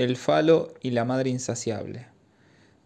El 0.00 0.16
falo 0.16 0.72
y 0.80 0.92
la 0.92 1.04
madre 1.04 1.28
insaciable. 1.28 2.06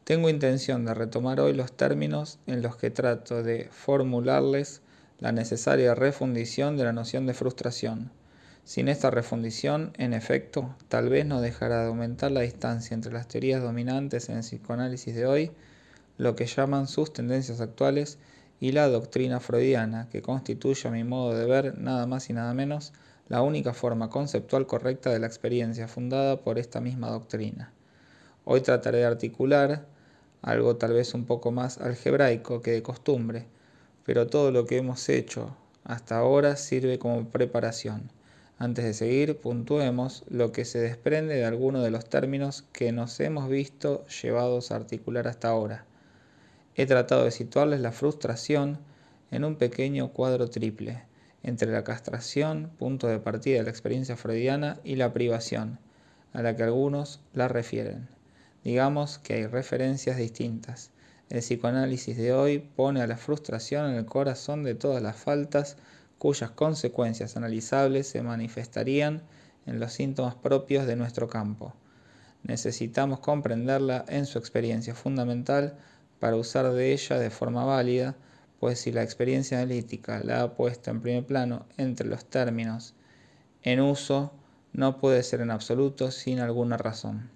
Tengo 0.03 0.29
intención 0.29 0.85
de 0.85 0.95
retomar 0.95 1.39
hoy 1.39 1.53
los 1.53 1.71
términos 1.71 2.41
en 2.49 2.61
los 2.61 2.75
que 2.75 2.91
trato 2.91 3.45
de 3.45 3.69
formularles 3.71 4.83
la 5.21 5.31
necesaria 5.31 5.95
refundición 5.95 6.77
de 6.77 6.83
la 6.83 6.93
noción 6.93 7.29
de 7.29 7.35
frustración. 7.35 8.11
Sin 8.65 8.89
esta 8.89 9.13
refundición, 9.13 9.93
en 9.97 10.13
efecto, 10.13 10.75
tal 10.89 11.09
vez 11.09 11.25
no 11.25 11.41
dejará 11.41 11.83
de 11.83 11.87
aumentar 11.87 12.33
la 12.33 12.41
distancia 12.41 12.97
entre 12.97 13.13
las 13.13 13.29
teorías 13.29 13.63
dominantes 13.63 14.29
en 14.29 14.39
el 14.39 14.43
psicoanálisis 14.43 15.15
de 15.15 15.27
hoy, 15.27 15.53
lo 16.19 16.35
que 16.35 16.47
llaman 16.47 16.89
sus 16.89 17.13
tendencias 17.13 17.61
actuales, 17.61 18.19
y 18.59 18.73
la 18.73 18.89
doctrina 18.89 19.39
freudiana, 19.39 20.09
que 20.11 20.21
constituye 20.21 20.89
a 20.89 20.91
mi 20.91 21.05
modo 21.05 21.39
de 21.39 21.47
ver 21.47 21.79
nada 21.79 22.09
más 22.09 22.29
y 22.29 22.33
nada 22.33 22.55
menos 22.55 22.93
la 23.29 23.43
única 23.43 23.73
forma 23.73 24.11
conceptual 24.11 24.67
correcta 24.67 25.11
de 25.11 25.19
la 25.19 25.27
experiencia 25.27 25.89
fundada 25.89 26.41
por 26.41 26.59
esta 26.59 26.81
misma 26.81 27.09
doctrina. 27.09 27.73
Hoy 28.45 28.61
trataré 28.61 28.99
de 28.99 29.07
articular 29.07 29.87
algo 30.43 30.77
tal 30.77 30.93
vez 30.93 31.15
un 31.15 31.25
poco 31.25 31.51
más 31.51 31.79
algebraico 31.79 32.61
que 32.61 32.73
de 32.73 32.83
costumbre, 32.83 33.47
pero 34.05 34.27
todo 34.27 34.51
lo 34.51 34.67
que 34.67 34.77
hemos 34.77 35.09
hecho 35.09 35.57
hasta 35.85 36.19
ahora 36.19 36.57
sirve 36.57 36.99
como 36.99 37.29
preparación. 37.31 38.11
Antes 38.59 38.85
de 38.85 38.95
seguir, 38.95 39.39
puntuemos 39.39 40.25
lo 40.29 40.53
que 40.53 40.65
se 40.65 40.79
desprende 40.79 41.35
de 41.35 41.45
algunos 41.45 41.83
de 41.83 41.91
los 41.91 42.05
términos 42.05 42.65
que 42.73 42.93
nos 42.93 43.19
hemos 43.21 43.49
visto 43.49 44.07
llevados 44.07 44.71
a 44.71 44.77
articular 44.77 45.27
hasta 45.27 45.49
ahora. 45.49 45.87
He 46.77 46.87
tratado 46.87 47.25
de 47.25 47.31
situarles 47.31 47.81
la 47.81 47.93
frustración 47.93 48.79
en 49.31 49.45
un 49.45 49.57
pequeño 49.57 50.13
cuadro 50.13 50.51
triple, 50.51 51.03
entre 51.45 51.71
la 51.71 51.85
castración, 51.85 52.71
punto 52.79 53.07
de 53.07 53.21
partida 53.21 53.59
de 53.59 53.65
la 53.65 53.71
experiencia 53.71 54.17
freudiana, 54.17 54.81
y 54.83 54.97
la 54.97 55.13
privación, 55.13 55.79
a 56.33 56.43
la 56.43 56.57
que 56.57 56.65
algunos 56.65 57.21
la 57.35 57.49
refieren. 57.49 58.09
Digamos 58.65 59.19
que 59.19 59.35
hay 59.35 59.47
referencias 59.47 60.17
distintas. 60.17 60.91
El 61.29 61.41
psicoanálisis 61.41 62.17
de 62.17 62.33
hoy 62.33 62.59
pone 62.59 63.03
a 63.03 63.07
la 63.07 63.19
frustración 63.19 63.91
en 63.91 63.97
el 63.97 64.07
corazón 64.07 64.63
de 64.63 64.75
todas 64.75 65.03
las 65.03 65.17
faltas 65.17 65.77
cuyas 66.19 66.51
consecuencias 66.51 67.37
analizables 67.37 68.09
se 68.09 68.23
manifestarían 68.23 69.23
en 69.67 69.81
los 69.81 69.93
síntomas 69.93 70.35
propios 70.35 70.87
de 70.87 70.97
nuestro 70.97 71.29
campo. 71.29 71.75
Necesitamos 72.43 73.21
comprenderla 73.21 74.05
en 74.09 74.25
su 74.25 74.39
experiencia 74.39 74.95
fundamental 74.95 75.77
para 76.21 76.37
usar 76.37 76.73
de 76.73 76.93
ella 76.93 77.19
de 77.19 77.31
forma 77.31 77.65
válida 77.65 78.17
pues 78.65 78.81
si 78.81 78.93
la 78.93 79.03
experiencia 79.03 79.59
analítica 79.59 80.23
la 80.25 80.41
ha 80.41 80.55
puesto 80.55 80.91
en 80.91 81.03
primer 81.03 81.27
plano 81.27 81.67
entre 81.77 82.07
los 82.09 82.25
términos 82.25 82.95
en 83.63 83.79
uso, 83.83 84.33
no 84.73 84.99
puede 85.01 85.23
ser 85.23 85.43
en 85.43 85.51
absoluto 85.51 86.11
sin 86.11 86.41
alguna 86.41 86.79
razón. 86.79 87.29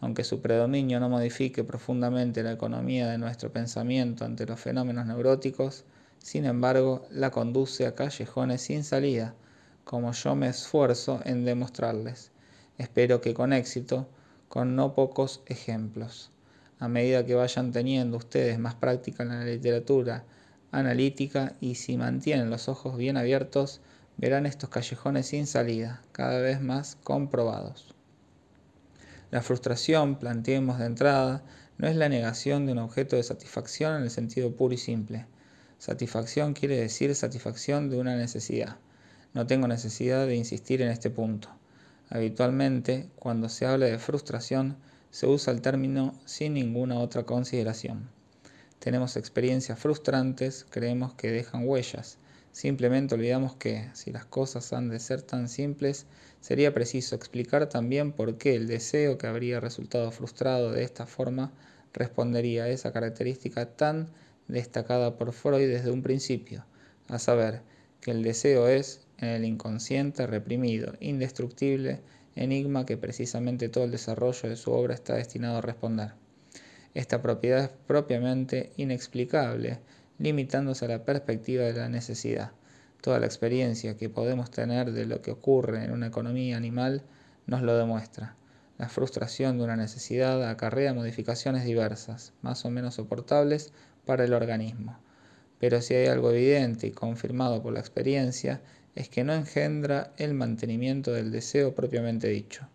Aunque 0.00 0.24
su 0.24 0.42
predominio 0.42 0.98
no 0.98 1.08
modifique 1.08 1.62
profundamente 1.62 2.42
la 2.42 2.50
economía 2.50 3.06
de 3.06 3.16
nuestro 3.16 3.52
pensamiento 3.52 4.24
ante 4.24 4.44
los 4.44 4.58
fenómenos 4.58 5.06
neuróticos, 5.06 5.84
sin 6.18 6.46
embargo, 6.46 7.06
la 7.12 7.30
conduce 7.30 7.86
a 7.86 7.94
callejones 7.94 8.60
sin 8.62 8.82
salida, 8.82 9.36
como 9.84 10.10
yo 10.10 10.34
me 10.34 10.48
esfuerzo 10.48 11.20
en 11.24 11.44
demostrarles. 11.44 12.32
Espero 12.76 13.20
que 13.20 13.34
con 13.34 13.52
éxito, 13.52 14.08
con 14.48 14.74
no 14.74 14.96
pocos 14.96 15.42
ejemplos. 15.46 16.32
A 16.80 16.88
medida 16.88 17.24
que 17.24 17.36
vayan 17.36 17.70
teniendo 17.70 18.16
ustedes 18.16 18.58
más 18.58 18.74
práctica 18.74 19.22
en 19.22 19.28
la 19.28 19.44
literatura 19.44 20.24
analítica 20.70 21.54
y 21.60 21.76
si 21.76 21.96
mantienen 21.96 22.50
los 22.50 22.68
ojos 22.68 22.96
bien 22.96 23.16
abiertos, 23.16 23.80
verán 24.16 24.46
estos 24.46 24.70
callejones 24.70 25.26
sin 25.26 25.46
salida, 25.46 26.02
cada 26.12 26.40
vez 26.40 26.60
más 26.60 26.96
comprobados. 27.02 27.94
La 29.30 29.42
frustración, 29.42 30.18
planteemos 30.18 30.78
de 30.78 30.86
entrada, 30.86 31.42
no 31.78 31.88
es 31.88 31.96
la 31.96 32.08
negación 32.08 32.64
de 32.64 32.72
un 32.72 32.78
objeto 32.78 33.16
de 33.16 33.22
satisfacción 33.22 33.96
en 33.96 34.02
el 34.04 34.10
sentido 34.10 34.54
puro 34.54 34.74
y 34.74 34.78
simple. 34.78 35.26
Satisfacción 35.78 36.54
quiere 36.54 36.76
decir 36.76 37.14
satisfacción 37.14 37.90
de 37.90 37.98
una 37.98 38.16
necesidad. 38.16 38.76
No 39.34 39.46
tengo 39.46 39.68
necesidad 39.68 40.26
de 40.26 40.36
insistir 40.36 40.80
en 40.80 40.88
este 40.88 41.10
punto. 41.10 41.50
Habitualmente, 42.08 43.10
cuando 43.16 43.48
se 43.48 43.66
habla 43.66 43.86
de 43.86 43.98
frustración, 43.98 44.76
se 45.10 45.26
usa 45.26 45.52
el 45.52 45.60
término 45.60 46.14
sin 46.24 46.54
ninguna 46.54 46.98
otra 46.98 47.24
consideración. 47.24 48.15
Tenemos 48.78 49.16
experiencias 49.16 49.78
frustrantes, 49.78 50.66
creemos 50.70 51.14
que 51.14 51.30
dejan 51.30 51.66
huellas. 51.66 52.18
Simplemente 52.52 53.14
olvidamos 53.14 53.56
que, 53.56 53.88
si 53.94 54.12
las 54.12 54.24
cosas 54.24 54.72
han 54.72 54.88
de 54.88 55.00
ser 55.00 55.22
tan 55.22 55.48
simples, 55.48 56.06
sería 56.40 56.72
preciso 56.72 57.16
explicar 57.16 57.68
también 57.68 58.12
por 58.12 58.38
qué 58.38 58.54
el 58.54 58.66
deseo 58.66 59.18
que 59.18 59.26
habría 59.26 59.60
resultado 59.60 60.10
frustrado 60.10 60.72
de 60.72 60.84
esta 60.84 61.06
forma 61.06 61.52
respondería 61.92 62.64
a 62.64 62.68
esa 62.68 62.92
característica 62.92 63.66
tan 63.76 64.08
destacada 64.48 65.16
por 65.16 65.32
Freud 65.32 65.68
desde 65.68 65.90
un 65.90 66.02
principio, 66.02 66.64
a 67.08 67.18
saber, 67.18 67.62
que 68.00 68.10
el 68.10 68.22
deseo 68.22 68.68
es, 68.68 69.00
en 69.18 69.28
el 69.28 69.44
inconsciente 69.44 70.26
reprimido, 70.26 70.94
indestructible, 71.00 72.00
enigma 72.36 72.86
que 72.86 72.96
precisamente 72.96 73.68
todo 73.68 73.84
el 73.84 73.90
desarrollo 73.90 74.48
de 74.48 74.56
su 74.56 74.70
obra 74.70 74.94
está 74.94 75.14
destinado 75.14 75.58
a 75.58 75.62
responder. 75.62 76.25
Esta 76.96 77.20
propiedad 77.20 77.64
es 77.64 77.70
propiamente 77.86 78.72
inexplicable, 78.78 79.80
limitándose 80.18 80.86
a 80.86 80.88
la 80.88 81.04
perspectiva 81.04 81.64
de 81.64 81.74
la 81.74 81.90
necesidad. 81.90 82.52
Toda 83.02 83.20
la 83.20 83.26
experiencia 83.26 83.98
que 83.98 84.08
podemos 84.08 84.50
tener 84.50 84.92
de 84.92 85.04
lo 85.04 85.20
que 85.20 85.30
ocurre 85.30 85.84
en 85.84 85.92
una 85.92 86.06
economía 86.06 86.56
animal 86.56 87.02
nos 87.44 87.60
lo 87.60 87.76
demuestra. 87.76 88.34
La 88.78 88.88
frustración 88.88 89.58
de 89.58 89.64
una 89.64 89.76
necesidad 89.76 90.42
acarrea 90.48 90.94
modificaciones 90.94 91.66
diversas, 91.66 92.32
más 92.40 92.64
o 92.64 92.70
menos 92.70 92.94
soportables 92.94 93.74
para 94.06 94.24
el 94.24 94.32
organismo. 94.32 94.98
Pero 95.58 95.82
si 95.82 95.92
hay 95.92 96.06
algo 96.06 96.30
evidente 96.30 96.86
y 96.86 96.92
confirmado 96.92 97.62
por 97.62 97.74
la 97.74 97.80
experiencia, 97.80 98.62
es 98.94 99.10
que 99.10 99.22
no 99.22 99.34
engendra 99.34 100.14
el 100.16 100.32
mantenimiento 100.32 101.12
del 101.12 101.30
deseo 101.30 101.74
propiamente 101.74 102.28
dicho 102.28 102.66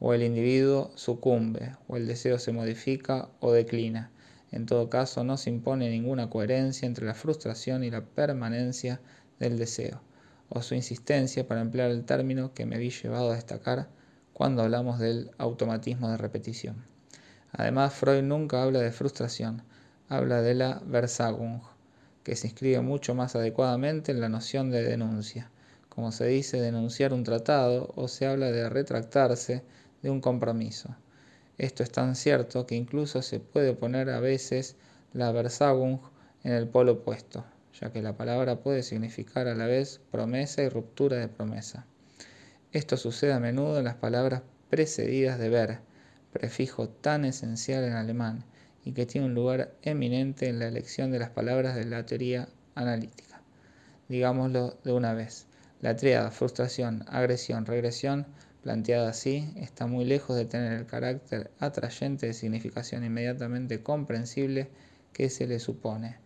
o 0.00 0.14
el 0.14 0.22
individuo 0.22 0.90
sucumbe, 0.94 1.76
o 1.88 1.96
el 1.96 2.06
deseo 2.06 2.38
se 2.38 2.52
modifica 2.52 3.28
o 3.40 3.52
declina. 3.52 4.10
En 4.50 4.66
todo 4.66 4.88
caso, 4.88 5.24
no 5.24 5.36
se 5.36 5.50
impone 5.50 5.90
ninguna 5.90 6.30
coherencia 6.30 6.86
entre 6.86 7.06
la 7.06 7.14
frustración 7.14 7.84
y 7.84 7.90
la 7.90 8.04
permanencia 8.04 9.00
del 9.38 9.58
deseo, 9.58 10.00
o 10.48 10.62
su 10.62 10.74
insistencia 10.74 11.46
para 11.46 11.60
emplear 11.60 11.90
el 11.90 12.04
término 12.04 12.54
que 12.54 12.64
me 12.64 12.78
vi 12.78 12.90
llevado 12.90 13.30
a 13.30 13.34
destacar 13.34 13.88
cuando 14.32 14.62
hablamos 14.62 14.98
del 14.98 15.32
automatismo 15.38 16.10
de 16.10 16.16
repetición. 16.16 16.76
Además, 17.52 17.94
Freud 17.94 18.22
nunca 18.22 18.62
habla 18.62 18.80
de 18.80 18.92
frustración, 18.92 19.62
habla 20.08 20.42
de 20.42 20.54
la 20.54 20.80
Versagung, 20.86 21.60
que 22.22 22.36
se 22.36 22.46
inscribe 22.46 22.80
mucho 22.80 23.14
más 23.14 23.34
adecuadamente 23.34 24.12
en 24.12 24.20
la 24.20 24.28
noción 24.28 24.70
de 24.70 24.82
denuncia. 24.82 25.50
Como 25.88 26.12
se 26.12 26.26
dice 26.26 26.60
denunciar 26.60 27.12
un 27.12 27.24
tratado, 27.24 27.92
o 27.96 28.06
se 28.06 28.26
habla 28.26 28.52
de 28.52 28.68
retractarse 28.68 29.64
de 30.02 30.10
un 30.10 30.20
compromiso. 30.20 30.96
Esto 31.58 31.82
es 31.82 31.90
tan 31.90 32.14
cierto 32.14 32.66
que 32.66 32.76
incluso 32.76 33.22
se 33.22 33.40
puede 33.40 33.74
poner 33.74 34.10
a 34.10 34.20
veces 34.20 34.76
la 35.12 35.32
Versagung 35.32 36.00
en 36.44 36.52
el 36.52 36.68
polo 36.68 36.92
opuesto, 36.92 37.44
ya 37.80 37.90
que 37.90 38.02
la 38.02 38.16
palabra 38.16 38.60
puede 38.60 38.82
significar 38.82 39.48
a 39.48 39.54
la 39.54 39.66
vez 39.66 40.00
promesa 40.10 40.62
y 40.62 40.68
ruptura 40.68 41.16
de 41.16 41.28
promesa. 41.28 41.86
Esto 42.72 42.96
sucede 42.96 43.32
a 43.32 43.40
menudo 43.40 43.78
en 43.78 43.84
las 43.84 43.96
palabras 43.96 44.42
precedidas 44.70 45.38
de 45.38 45.48
ver, 45.48 45.78
prefijo 46.32 46.88
tan 46.88 47.24
esencial 47.24 47.84
en 47.84 47.94
alemán 47.94 48.44
y 48.84 48.92
que 48.92 49.06
tiene 49.06 49.26
un 49.26 49.34
lugar 49.34 49.74
eminente 49.82 50.48
en 50.48 50.58
la 50.58 50.68
elección 50.68 51.10
de 51.10 51.18
las 51.18 51.30
palabras 51.30 51.74
de 51.74 51.86
la 51.86 52.06
teoría 52.06 52.48
analítica. 52.74 53.40
Digámoslo 54.08 54.78
de 54.84 54.92
una 54.92 55.14
vez. 55.14 55.46
La 55.80 55.96
triada 55.96 56.30
frustración, 56.30 57.04
agresión, 57.08 57.66
regresión 57.66 58.26
planteada 58.68 59.08
así, 59.08 59.50
está 59.56 59.86
muy 59.86 60.04
lejos 60.04 60.36
de 60.36 60.44
tener 60.44 60.74
el 60.74 60.84
carácter 60.84 61.50
atrayente 61.58 62.26
de 62.26 62.34
significación 62.34 63.02
inmediatamente 63.02 63.82
comprensible 63.82 64.68
que 65.14 65.30
se 65.30 65.46
le 65.46 65.58
supone. 65.58 66.18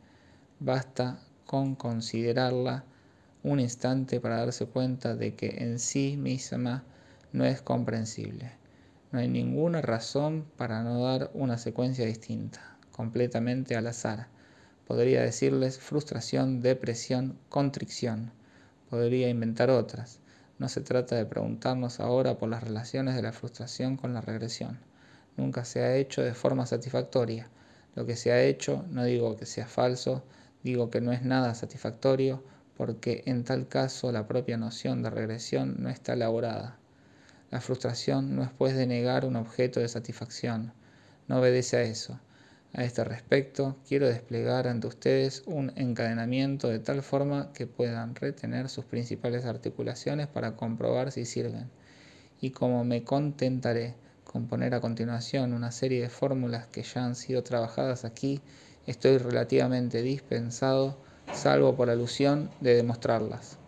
Basta 0.59 1.21
con 1.47 1.77
considerarla 1.77 2.85
un 3.45 3.61
instante 3.61 4.19
para 4.19 4.39
darse 4.39 4.67
cuenta 4.67 5.15
de 5.15 5.37
que 5.37 5.63
en 5.63 5.79
sí 5.79 6.17
misma 6.17 6.83
no 7.33 7.45
es 7.45 7.63
comprensible. 7.63 8.51
No 9.13 9.21
hay 9.21 9.29
ninguna 9.29 9.81
razón 9.81 10.45
para 10.57 10.83
no 10.83 11.01
dar 11.01 11.31
una 11.35 11.59
secuencia 11.59 12.07
distinta, 12.07 12.77
completamente 12.91 13.77
al 13.77 13.87
azar. 13.87 14.27
Podría 14.89 15.23
decirles 15.23 15.79
frustración, 15.79 16.61
depresión, 16.61 17.39
contrición. 17.49 18.33
Podría 18.91 19.29
inventar 19.29 19.71
otras 19.71 20.22
no 20.63 20.69
se 20.69 20.81
trata 20.81 21.17
de 21.17 21.27
preguntarnos 21.27 21.99
ahora 21.99 22.39
por 22.39 22.49
las 22.49 22.63
relaciones 22.63 23.17
de 23.17 23.23
la 23.23 23.33
frustración 23.33 23.97
con 23.97 24.15
la 24.15 24.21
regresión. 24.21 24.79
Nunca 25.37 25.65
se 25.65 25.81
ha 25.81 25.97
hecho 25.97 26.23
de 26.23 26.35
forma 26.35 26.67
satisfactoria. 26.67 27.51
Lo 27.97 28.07
que 28.07 28.15
se 28.15 28.31
ha 28.31 28.45
hecho, 28.45 28.85
no 28.89 29.03
digo 29.03 29.37
que 29.37 29.45
sea 29.45 29.67
falso, 29.67 30.23
digo 30.63 30.89
que 30.89 31.01
no 31.01 31.11
es 31.11 31.23
nada 31.23 31.57
satisfactorio 31.57 32.45
porque 32.77 33.25
en 33.27 33.43
tal 33.43 33.67
caso 33.67 34.13
la 34.13 34.29
propia 34.29 34.57
noción 34.57 35.03
de 35.03 35.11
regresión 35.11 35.79
no 35.81 35.89
está 35.89 36.13
elaborada. 36.13 36.79
La 37.51 37.61
frustración 37.61 38.37
no 38.37 38.45
es 38.45 38.51
pues 38.57 38.77
denegar 38.77 39.25
un 39.25 39.35
objeto 39.35 39.81
de 39.81 39.89
satisfacción, 39.89 40.73
no 41.27 41.41
obedece 41.41 41.77
a 41.77 41.83
eso. 41.83 42.21
A 42.75 42.85
este 42.85 43.05
respecto, 43.05 43.77
quiero 43.87 44.09
desplegar 44.09 44.67
ante 44.67 44.87
ustedes 44.87 45.43
un 45.45 45.73
encadenamiento 45.77 46.69
de 46.69 46.79
tal 46.79 47.03
forma 47.03 47.53
que 47.53 47.67
puedan 47.67 48.15
retener 48.15 48.71
sus 48.71 48.87
principales 48.87 49.45
articulaciones 49.45 50.27
para 50.27 50.57
comprobar 50.57 51.13
si 51.13 51.27
sirven. 51.27 51.69
Y 52.41 52.51
como 52.51 52.83
me 52.83 53.05
contentaré 53.05 53.95
con 54.25 54.47
poner 54.47 54.75
a 54.75 54.81
continuación 54.81 55.53
una 55.53 55.71
serie 55.71 56.01
de 56.01 56.09
fórmulas 56.09 56.67
que 56.67 56.83
ya 56.83 57.05
han 57.05 57.15
sido 57.15 57.43
trabajadas 57.43 58.07
aquí, 58.07 58.41
estoy 58.87 59.19
relativamente 59.19 60.01
dispensado, 60.01 60.97
salvo 61.35 61.77
por 61.77 61.91
alusión, 61.91 62.51
de 62.63 62.75
demostrarlas. 62.75 63.59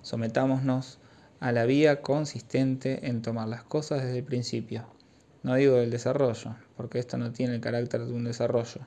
Sometámonos 0.00 0.98
a 1.40 1.52
la 1.52 1.66
vía 1.66 2.00
consistente 2.00 3.06
en 3.06 3.20
tomar 3.20 3.48
las 3.48 3.64
cosas 3.64 4.02
desde 4.02 4.18
el 4.20 4.24
principio. 4.24 4.86
No 5.42 5.56
digo 5.56 5.76
del 5.76 5.90
desarrollo, 5.90 6.54
porque 6.76 6.98
esto 7.00 7.18
no 7.18 7.32
tiene 7.32 7.56
el 7.56 7.60
carácter 7.60 8.04
de 8.04 8.12
un 8.12 8.24
desarrollo, 8.24 8.86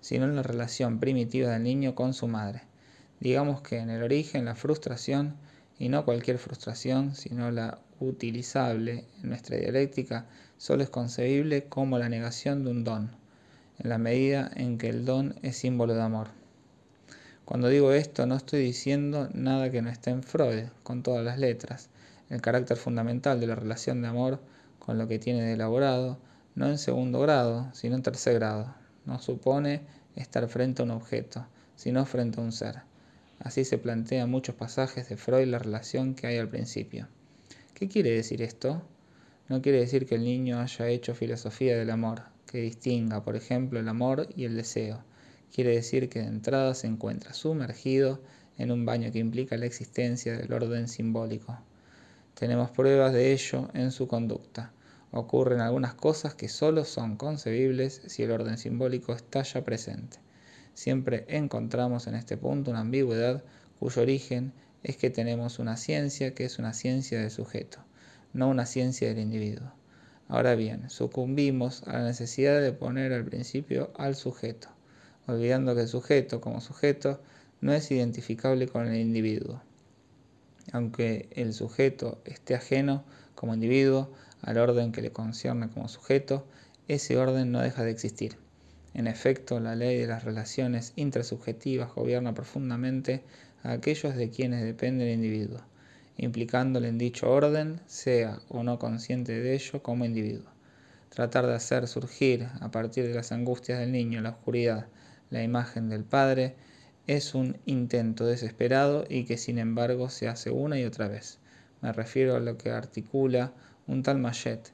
sino 0.00 0.26
en 0.26 0.36
la 0.36 0.42
relación 0.42 1.00
primitiva 1.00 1.50
del 1.50 1.62
niño 1.62 1.94
con 1.94 2.12
su 2.12 2.28
madre. 2.28 2.62
Digamos 3.20 3.62
que 3.62 3.78
en 3.78 3.88
el 3.88 4.02
origen 4.02 4.44
la 4.44 4.54
frustración, 4.54 5.36
y 5.78 5.88
no 5.88 6.04
cualquier 6.04 6.38
frustración, 6.38 7.14
sino 7.14 7.50
la 7.50 7.78
utilizable 8.00 9.06
en 9.22 9.30
nuestra 9.30 9.56
dialéctica, 9.56 10.26
solo 10.58 10.82
es 10.82 10.90
concebible 10.90 11.64
como 11.64 11.98
la 11.98 12.08
negación 12.08 12.64
de 12.64 12.70
un 12.70 12.84
don, 12.84 13.16
en 13.78 13.88
la 13.88 13.98
medida 13.98 14.50
en 14.54 14.78
que 14.78 14.90
el 14.90 15.04
don 15.04 15.34
es 15.42 15.56
símbolo 15.56 15.94
de 15.94 16.02
amor. 16.02 16.28
Cuando 17.44 17.68
digo 17.68 17.92
esto 17.92 18.26
no 18.26 18.36
estoy 18.36 18.62
diciendo 18.62 19.28
nada 19.32 19.70
que 19.70 19.82
no 19.82 19.90
esté 19.90 20.10
en 20.10 20.22
Freud, 20.22 20.64
con 20.82 21.02
todas 21.02 21.24
las 21.24 21.38
letras. 21.38 21.88
El 22.30 22.40
carácter 22.40 22.76
fundamental 22.76 23.40
de 23.40 23.46
la 23.46 23.54
relación 23.54 24.00
de 24.00 24.08
amor 24.08 24.40
con 24.84 24.98
lo 24.98 25.08
que 25.08 25.18
tiene 25.18 25.42
de 25.42 25.54
elaborado, 25.54 26.18
no 26.54 26.68
en 26.68 26.76
segundo 26.76 27.20
grado, 27.20 27.70
sino 27.72 27.96
en 27.96 28.02
tercer 28.02 28.34
grado. 28.34 28.74
No 29.06 29.18
supone 29.18 29.80
estar 30.14 30.46
frente 30.48 30.82
a 30.82 30.84
un 30.84 30.90
objeto, 30.90 31.46
sino 31.74 32.04
frente 32.04 32.38
a 32.38 32.44
un 32.44 32.52
ser. 32.52 32.82
Así 33.38 33.64
se 33.64 33.78
plantea 33.78 34.24
en 34.24 34.30
muchos 34.30 34.54
pasajes 34.54 35.08
de 35.08 35.16
Freud 35.16 35.48
la 35.48 35.58
relación 35.58 36.14
que 36.14 36.26
hay 36.26 36.36
al 36.36 36.48
principio. 36.48 37.08
¿Qué 37.72 37.88
quiere 37.88 38.10
decir 38.10 38.42
esto? 38.42 38.82
No 39.48 39.62
quiere 39.62 39.80
decir 39.80 40.06
que 40.06 40.16
el 40.16 40.24
niño 40.24 40.60
haya 40.60 40.88
hecho 40.88 41.14
filosofía 41.14 41.76
del 41.76 41.90
amor, 41.90 42.22
que 42.46 42.58
distinga, 42.58 43.24
por 43.24 43.36
ejemplo, 43.36 43.80
el 43.80 43.88
amor 43.88 44.28
y 44.36 44.44
el 44.44 44.54
deseo. 44.54 45.02
Quiere 45.52 45.74
decir 45.74 46.10
que 46.10 46.20
de 46.20 46.26
entrada 46.26 46.74
se 46.74 46.86
encuentra 46.86 47.32
sumergido 47.32 48.20
en 48.58 48.70
un 48.70 48.84
baño 48.84 49.10
que 49.10 49.18
implica 49.18 49.56
la 49.56 49.66
existencia 49.66 50.36
del 50.36 50.52
orden 50.52 50.88
simbólico. 50.88 51.58
Tenemos 52.34 52.70
pruebas 52.70 53.12
de 53.12 53.32
ello 53.32 53.70
en 53.74 53.90
su 53.90 54.08
conducta. 54.08 54.73
Ocurren 55.16 55.60
algunas 55.60 55.94
cosas 55.94 56.34
que 56.34 56.48
solo 56.48 56.84
son 56.84 57.16
concebibles 57.16 58.02
si 58.08 58.24
el 58.24 58.32
orden 58.32 58.58
simbólico 58.58 59.12
está 59.12 59.44
ya 59.44 59.62
presente. 59.62 60.18
Siempre 60.74 61.24
encontramos 61.28 62.08
en 62.08 62.16
este 62.16 62.36
punto 62.36 62.72
una 62.72 62.80
ambigüedad 62.80 63.44
cuyo 63.78 64.02
origen 64.02 64.52
es 64.82 64.96
que 64.96 65.10
tenemos 65.10 65.60
una 65.60 65.76
ciencia 65.76 66.34
que 66.34 66.44
es 66.44 66.58
una 66.58 66.72
ciencia 66.72 67.20
del 67.20 67.30
sujeto, 67.30 67.78
no 68.32 68.48
una 68.48 68.66
ciencia 68.66 69.06
del 69.06 69.20
individuo. 69.20 69.72
Ahora 70.26 70.56
bien, 70.56 70.90
sucumbimos 70.90 71.84
a 71.84 71.92
la 71.92 72.02
necesidad 72.02 72.60
de 72.60 72.72
poner 72.72 73.12
al 73.12 73.24
principio 73.24 73.92
al 73.94 74.16
sujeto, 74.16 74.66
olvidando 75.28 75.76
que 75.76 75.82
el 75.82 75.88
sujeto 75.88 76.40
como 76.40 76.60
sujeto 76.60 77.20
no 77.60 77.72
es 77.72 77.88
identificable 77.92 78.66
con 78.66 78.88
el 78.88 79.00
individuo 79.00 79.62
aunque 80.72 81.28
el 81.32 81.52
sujeto 81.52 82.20
esté 82.24 82.54
ajeno 82.54 83.04
como 83.34 83.54
individuo 83.54 84.10
al 84.44 84.58
orden 84.58 84.92
que 84.92 85.02
le 85.02 85.10
concierne 85.10 85.68
como 85.70 85.88
sujeto, 85.88 86.46
ese 86.86 87.16
orden 87.16 87.50
no 87.50 87.60
deja 87.60 87.82
de 87.82 87.90
existir. 87.90 88.36
En 88.92 89.06
efecto, 89.06 89.58
la 89.58 89.74
ley 89.74 89.98
de 89.98 90.06
las 90.06 90.22
relaciones 90.22 90.92
intersubjetivas 90.96 91.94
gobierna 91.94 92.34
profundamente 92.34 93.24
a 93.62 93.72
aquellos 93.72 94.14
de 94.14 94.30
quienes 94.30 94.62
depende 94.62 95.04
el 95.04 95.14
individuo, 95.14 95.60
implicándole 96.18 96.88
en 96.88 96.98
dicho 96.98 97.30
orden, 97.30 97.80
sea 97.86 98.38
o 98.48 98.62
no 98.62 98.78
consciente 98.78 99.32
de 99.32 99.54
ello 99.54 99.82
como 99.82 100.04
individuo. 100.04 100.50
Tratar 101.08 101.46
de 101.46 101.54
hacer 101.54 101.88
surgir, 101.88 102.46
a 102.60 102.70
partir 102.70 103.08
de 103.08 103.14
las 103.14 103.32
angustias 103.32 103.78
del 103.78 103.92
niño 103.92 104.20
la 104.20 104.30
oscuridad, 104.30 104.86
la 105.30 105.42
imagen 105.42 105.88
del 105.88 106.04
Padre, 106.04 106.54
es 107.06 107.34
un 107.34 107.56
intento 107.66 108.26
desesperado 108.26 109.04
y 109.08 109.24
que 109.24 109.38
sin 109.38 109.58
embargo 109.58 110.10
se 110.10 110.28
hace 110.28 110.50
una 110.50 110.78
y 110.78 110.84
otra 110.84 111.08
vez. 111.08 111.38
Me 111.82 111.92
refiero 111.92 112.36
a 112.36 112.40
lo 112.40 112.56
que 112.56 112.70
articula 112.70 113.52
un 113.86 114.02
tal 114.02 114.18
Mayet 114.18 114.72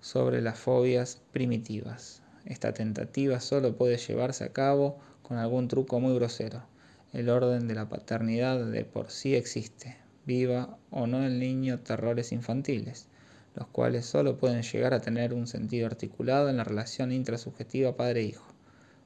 sobre 0.00 0.40
las 0.42 0.58
fobias 0.58 1.20
primitivas. 1.32 2.22
Esta 2.44 2.72
tentativa 2.72 3.40
solo 3.40 3.76
puede 3.76 3.98
llevarse 3.98 4.44
a 4.44 4.52
cabo 4.52 4.98
con 5.22 5.38
algún 5.38 5.68
truco 5.68 6.00
muy 6.00 6.14
grosero. 6.14 6.62
El 7.12 7.28
orden 7.28 7.68
de 7.68 7.74
la 7.74 7.88
paternidad 7.88 8.64
de 8.64 8.84
por 8.84 9.10
sí 9.10 9.34
existe, 9.34 9.96
viva 10.26 10.76
o 10.90 11.06
no 11.06 11.24
el 11.24 11.38
niño 11.38 11.80
terrores 11.80 12.32
infantiles, 12.32 13.06
los 13.54 13.66
cuales 13.68 14.06
solo 14.06 14.38
pueden 14.38 14.62
llegar 14.62 14.94
a 14.94 15.00
tener 15.00 15.34
un 15.34 15.46
sentido 15.46 15.86
articulado 15.86 16.48
en 16.48 16.56
la 16.56 16.64
relación 16.64 17.12
intrasubjetiva 17.12 17.96
padre-hijo 17.96 18.52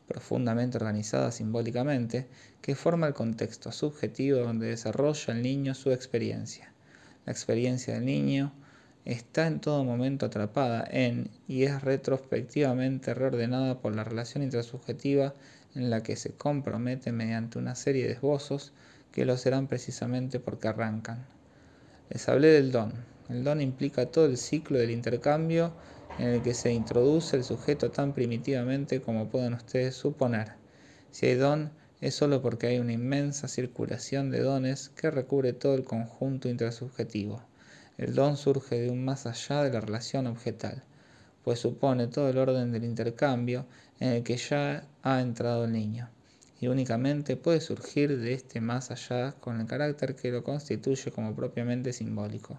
profundamente 0.07 0.79
organizada 0.79 1.33
simbólicamente, 1.33 2.27
que 2.63 2.75
forma 2.75 3.09
el 3.09 3.15
contexto 3.15 3.73
subjetivo 3.73 4.39
donde 4.39 4.69
desarrolla 4.69 5.35
el 5.35 5.43
niño 5.43 5.75
su 5.75 5.91
experiencia. 5.91 6.73
La 7.25 7.33
experiencia 7.33 7.95
del 7.95 8.05
niño 8.05 8.53
está 9.07 9.47
en 9.47 9.61
todo 9.61 9.85
momento 9.85 10.27
atrapada 10.27 10.85
en 10.91 11.31
y 11.47 11.63
es 11.63 11.81
retrospectivamente 11.81 13.15
reordenada 13.15 13.79
por 13.79 13.95
la 13.95 14.03
relación 14.03 14.43
intrasubjetiva 14.43 15.33
en 15.77 15.91
la 15.91 16.03
que 16.03 16.17
se 16.17 16.33
compromete 16.33 17.13
mediante 17.13 17.59
una 17.59 17.77
serie 17.77 18.07
de 18.07 18.15
esbozos 18.15 18.73
que 19.13 19.25
lo 19.25 19.37
serán 19.37 19.69
precisamente 19.69 20.41
porque 20.41 20.69
arrancan. 20.69 21.25
Les 22.11 22.29
hablé 22.29 22.49
del 22.49 22.73
don. 22.73 22.93
El 23.29 23.45
don 23.45 23.61
implica 23.61 24.07
todo 24.07 24.27
el 24.27 24.37
ciclo 24.37 24.79
del 24.79 24.91
intercambio 24.91 25.73
en 26.19 26.29
el 26.29 26.43
que 26.43 26.55
se 26.55 26.73
introduce 26.73 27.37
el 27.37 27.45
sujeto 27.45 27.93
tan 27.93 28.13
primitivamente 28.13 29.01
como 29.01 29.29
pueden 29.29 29.55
ustedes 29.55 29.95
suponer. 29.95 30.53
Si 31.13 31.27
hay 31.27 31.37
don, 31.37 31.71
es 32.01 32.15
solo 32.15 32.43
porque 32.43 32.67
hay 32.67 32.79
una 32.81 32.93
inmensa 32.93 33.47
circulación 33.47 34.31
de 34.31 34.41
dones 34.41 34.89
que 34.91 35.11
recubre 35.13 35.53
todo 35.53 35.75
el 35.75 35.85
conjunto 35.85 36.49
intrasubjetivo. 36.49 37.43
El 37.99 38.15
don 38.15 38.37
surge 38.37 38.79
de 38.79 38.91
un 38.91 39.05
más 39.05 39.25
allá 39.27 39.63
de 39.63 39.73
la 39.73 39.81
relación 39.81 40.27
objetal, 40.27 40.83
pues 41.43 41.61
supone 41.61 42.09
todo 42.09 42.29
el 42.29 42.37
orden 42.37 42.71
del 42.71 42.85
intercambio 42.85 43.65
en 44.01 44.09
el 44.09 44.23
que 44.23 44.37
ya 44.37 44.87
ha 45.03 45.21
entrado 45.23 45.65
el 45.65 45.73
niño, 45.73 46.11
y 46.61 46.67
únicamente 46.67 47.37
puede 47.37 47.61
surgir 47.63 48.19
de 48.19 48.35
este 48.35 48.61
más 48.61 48.91
allá 48.91 49.33
con 49.41 49.61
el 49.61 49.67
carácter 49.67 50.15
que 50.15 50.31
lo 50.31 50.45
constituye 50.45 51.11
como 51.11 51.35
propiamente 51.35 51.95
simbólico. 51.95 52.59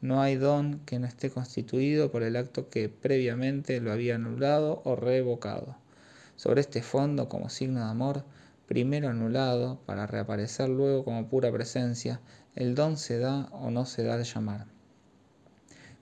No 0.00 0.20
hay 0.20 0.34
don 0.34 0.80
que 0.80 0.98
no 0.98 1.06
esté 1.06 1.30
constituido 1.30 2.10
por 2.10 2.24
el 2.24 2.34
acto 2.34 2.68
que 2.68 2.88
previamente 2.88 3.80
lo 3.80 3.92
había 3.92 4.16
anulado 4.16 4.82
o 4.84 4.96
revocado. 4.96 5.76
Sobre 6.36 6.62
este 6.62 6.82
fondo, 6.82 7.28
como 7.28 7.48
signo 7.48 7.78
de 7.80 7.90
amor, 7.90 8.24
primero 8.66 9.08
anulado, 9.08 9.78
para 9.86 10.06
reaparecer 10.06 10.68
luego 10.68 11.04
como 11.04 11.28
pura 11.28 11.52
presencia, 11.52 12.20
el 12.56 12.76
don 12.76 12.96
se 12.96 13.18
da 13.18 13.48
o 13.50 13.70
no 13.70 13.84
se 13.84 14.04
da 14.04 14.14
al 14.14 14.24
llamar. 14.24 14.66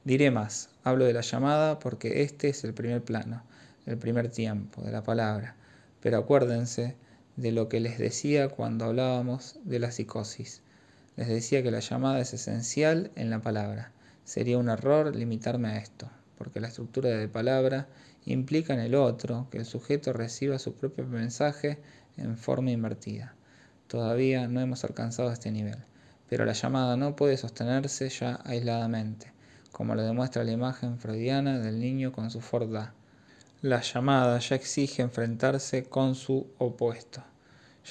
Diré 0.04 0.30
más, 0.30 0.68
hablo 0.84 1.06
de 1.06 1.12
la 1.12 1.22
llamada 1.22 1.78
porque 1.78 2.22
este 2.22 2.48
es 2.48 2.62
el 2.64 2.74
primer 2.74 3.02
plano, 3.02 3.42
el 3.86 3.96
primer 3.96 4.28
tiempo 4.28 4.82
de 4.82 4.92
la 4.92 5.02
palabra, 5.02 5.56
pero 6.00 6.18
acuérdense 6.18 6.96
de 7.36 7.52
lo 7.52 7.68
que 7.68 7.80
les 7.80 7.98
decía 7.98 8.48
cuando 8.48 8.84
hablábamos 8.84 9.58
de 9.64 9.78
la 9.78 9.92
psicosis. 9.92 10.60
Les 11.16 11.28
decía 11.28 11.62
que 11.62 11.70
la 11.70 11.80
llamada 11.80 12.20
es 12.20 12.34
esencial 12.34 13.10
en 13.16 13.30
la 13.30 13.40
palabra. 13.40 13.92
Sería 14.24 14.58
un 14.58 14.68
error 14.68 15.14
limitarme 15.16 15.68
a 15.68 15.78
esto, 15.78 16.10
porque 16.36 16.60
la 16.60 16.68
estructura 16.68 17.08
de 17.10 17.28
palabra 17.28 17.88
implica 18.26 18.74
en 18.74 18.80
el 18.80 18.94
otro 18.94 19.48
que 19.50 19.58
el 19.58 19.64
sujeto 19.64 20.12
reciba 20.12 20.58
su 20.58 20.74
propio 20.74 21.06
mensaje 21.06 21.78
en 22.16 22.36
forma 22.36 22.70
invertida. 22.70 23.34
Todavía 23.88 24.48
no 24.48 24.60
hemos 24.60 24.84
alcanzado 24.84 25.32
este 25.32 25.50
nivel, 25.50 25.78
pero 26.32 26.46
la 26.46 26.54
llamada 26.54 26.96
no 26.96 27.14
puede 27.14 27.36
sostenerse 27.36 28.08
ya 28.08 28.40
aisladamente, 28.46 29.30
como 29.70 29.94
lo 29.94 30.00
demuestra 30.00 30.44
la 30.44 30.52
imagen 30.52 30.98
freudiana 30.98 31.58
del 31.58 31.78
niño 31.78 32.10
con 32.10 32.30
su 32.30 32.40
Forda. 32.40 32.94
La 33.60 33.82
llamada 33.82 34.38
ya 34.38 34.56
exige 34.56 35.02
enfrentarse 35.02 35.84
con 35.84 36.14
su 36.14 36.46
opuesto. 36.56 37.22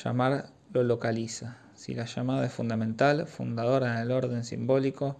Llamar 0.03 0.49
lo 0.73 0.81
localiza, 0.81 1.57
si 1.75 1.93
la 1.93 2.05
llamada 2.05 2.47
es 2.47 2.51
fundamental, 2.51 3.27
fundadora 3.27 3.93
en 3.93 3.99
el 3.99 4.11
orden 4.11 4.43
simbólico, 4.43 5.17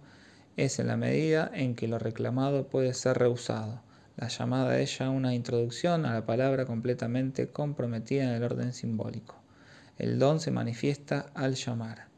es 0.56 0.80
en 0.80 0.88
la 0.88 0.96
medida 0.96 1.48
en 1.54 1.76
que 1.76 1.86
lo 1.86 2.00
reclamado 2.00 2.66
puede 2.66 2.92
ser 2.92 3.18
rehusado. 3.18 3.82
La 4.16 4.26
llamada 4.26 4.80
es 4.80 4.98
ya 4.98 5.10
una 5.10 5.32
introducción 5.32 6.06
a 6.06 6.14
la 6.14 6.26
palabra 6.26 6.64
completamente 6.64 7.50
comprometida 7.50 8.24
en 8.24 8.30
el 8.30 8.42
orden 8.42 8.72
simbólico. 8.72 9.36
El 9.96 10.18
don 10.18 10.40
se 10.40 10.50
manifiesta 10.50 11.26
al 11.36 11.54
llamar. 11.54 12.10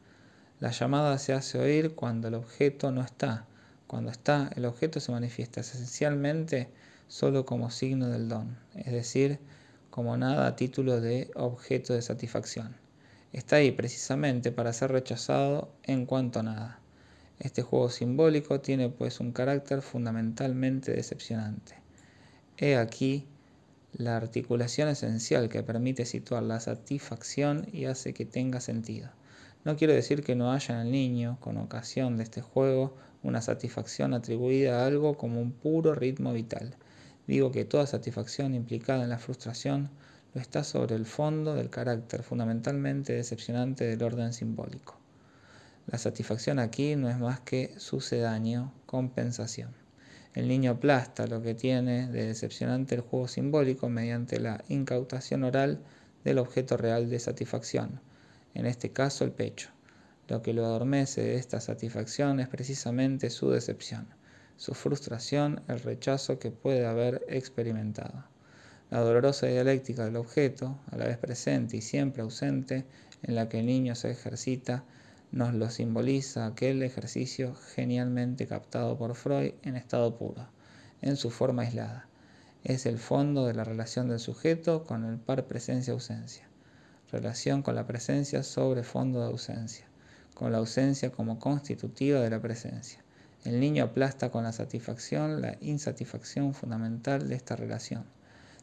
La 0.61 0.71
llamada 0.71 1.17
se 1.17 1.33
hace 1.33 1.59
oír 1.59 1.95
cuando 1.95 2.29
el 2.29 2.33
objeto 2.33 2.89
no 2.89 3.01
está, 3.01 3.45
Cuando 3.87 4.09
está, 4.09 4.49
el 4.55 4.63
objeto 4.63 5.01
se 5.01 5.11
manifiesta 5.11 5.59
esencialmente 5.59 6.69
solo 7.09 7.45
como 7.45 7.69
signo 7.69 8.07
del 8.07 8.29
don, 8.29 8.57
es 8.73 8.93
decir, 8.93 9.39
como 9.89 10.15
nada 10.15 10.47
a 10.47 10.55
título 10.55 11.01
de 11.01 11.29
objeto 11.35 11.93
de 11.93 12.01
satisfacción. 12.01 12.75
Está 13.33 13.57
ahí 13.57 13.71
precisamente 13.71 14.53
para 14.53 14.71
ser 14.71 14.91
rechazado 14.93 15.73
en 15.83 16.05
cuanto 16.05 16.39
a 16.39 16.43
nada. 16.43 16.79
Este 17.39 17.61
juego 17.61 17.89
simbólico 17.89 18.61
tiene 18.61 18.87
pues 18.87 19.19
un 19.19 19.33
carácter 19.33 19.81
fundamentalmente 19.81 20.93
decepcionante. 20.93 21.75
He 22.57 22.77
aquí 22.77 23.27
la 23.91 24.15
articulación 24.15 24.87
esencial 24.87 25.49
que 25.49 25.63
permite 25.63 26.05
situar 26.05 26.43
la 26.43 26.61
satisfacción 26.61 27.67
y 27.73 27.85
hace 27.85 28.13
que 28.13 28.25
tenga 28.25 28.61
sentido. 28.61 29.09
No 29.65 29.75
quiero 29.75 29.93
decir 29.93 30.23
que 30.23 30.35
no 30.35 30.51
haya 30.51 30.79
en 30.79 30.85
el 30.85 30.91
niño, 30.91 31.39
con 31.39 31.57
ocasión 31.57 32.17
de 32.17 32.23
este 32.23 32.39
juego, 32.39 32.95
una 33.23 33.41
satisfacción 33.41 34.13
atribuida 34.13 34.83
a 34.83 34.85
algo 34.85 35.17
como 35.17 35.41
un 35.41 35.53
puro 35.53 35.95
ritmo 35.95 36.33
vital. 36.33 36.75
Digo 37.25 37.51
que 37.51 37.65
toda 37.65 37.87
satisfacción 37.87 38.53
implicada 38.53 39.03
en 39.03 39.09
la 39.09 39.17
frustración 39.17 39.89
lo 40.35 40.41
está 40.41 40.63
sobre 40.63 40.93
el 40.95 41.07
fondo 41.07 41.55
del 41.55 41.71
carácter 41.71 42.21
fundamentalmente 42.21 43.13
decepcionante 43.13 43.85
del 43.85 44.03
orden 44.03 44.33
simbólico. 44.33 44.99
La 45.87 45.97
satisfacción 45.97 46.59
aquí 46.59 46.95
no 46.95 47.09
es 47.09 47.17
más 47.17 47.39
que 47.39 47.73
sucedáneo, 47.77 48.71
compensación. 48.85 49.71
El 50.35 50.47
niño 50.47 50.73
aplasta 50.73 51.25
lo 51.25 51.41
que 51.41 51.55
tiene 51.55 52.07
de 52.09 52.27
decepcionante 52.27 52.93
el 52.93 53.01
juego 53.01 53.27
simbólico 53.27 53.89
mediante 53.89 54.39
la 54.39 54.63
incautación 54.69 55.43
oral 55.43 55.79
del 56.23 56.37
objeto 56.37 56.77
real 56.77 57.09
de 57.09 57.19
satisfacción, 57.19 57.99
en 58.55 58.65
este 58.65 58.91
caso 58.91 59.23
el 59.23 59.31
pecho. 59.31 59.69
Lo 60.27 60.41
que 60.41 60.53
lo 60.53 60.65
adormece 60.65 61.21
de 61.21 61.35
esta 61.35 61.61
satisfacción 61.61 62.39
es 62.39 62.47
precisamente 62.47 63.29
su 63.29 63.51
decepción, 63.51 64.07
su 64.57 64.73
frustración, 64.73 65.61
el 65.67 65.81
rechazo 65.81 66.39
que 66.39 66.49
puede 66.49 66.87
haber 66.87 67.23
experimentado. 67.27 68.25
La 68.89 69.01
dolorosa 69.01 69.45
dialéctica 69.47 70.05
del 70.05 70.15
objeto, 70.15 70.79
a 70.91 70.97
la 70.97 71.05
vez 71.05 71.17
presente 71.17 71.77
y 71.77 71.81
siempre 71.81 72.23
ausente, 72.23 72.85
en 73.21 73.35
la 73.35 73.49
que 73.49 73.59
el 73.59 73.67
niño 73.67 73.93
se 73.93 74.09
ejercita, 74.09 74.83
nos 75.31 75.53
lo 75.53 75.69
simboliza 75.69 76.45
aquel 76.45 76.81
ejercicio 76.81 77.55
genialmente 77.75 78.47
captado 78.47 78.97
por 78.97 79.15
Freud 79.15 79.53
en 79.63 79.75
estado 79.75 80.17
puro, 80.17 80.47
en 81.01 81.17
su 81.17 81.29
forma 81.29 81.63
aislada. 81.63 82.07
Es 82.63 82.85
el 82.85 82.97
fondo 82.97 83.45
de 83.45 83.53
la 83.53 83.63
relación 83.63 84.07
del 84.07 84.19
sujeto 84.19 84.85
con 84.85 85.03
el 85.05 85.17
par 85.19 85.45
presencia-ausencia. 85.45 86.47
Relación 87.11 87.61
con 87.61 87.75
la 87.75 87.85
presencia 87.85 88.41
sobre 88.41 88.83
fondo 88.83 89.19
de 89.19 89.27
ausencia, 89.27 89.85
con 90.33 90.51
la 90.51 90.57
ausencia 90.57 91.11
como 91.11 91.39
constitutiva 91.39 92.19
de 92.19 92.29
la 92.31 92.41
presencia. 92.41 93.03
El 93.43 93.59
niño 93.59 93.83
aplasta 93.83 94.31
con 94.31 94.43
la 94.43 94.51
satisfacción 94.51 95.39
la 95.39 95.55
insatisfacción 95.61 96.55
fundamental 96.55 97.29
de 97.29 97.35
esta 97.35 97.55
relación. 97.55 98.05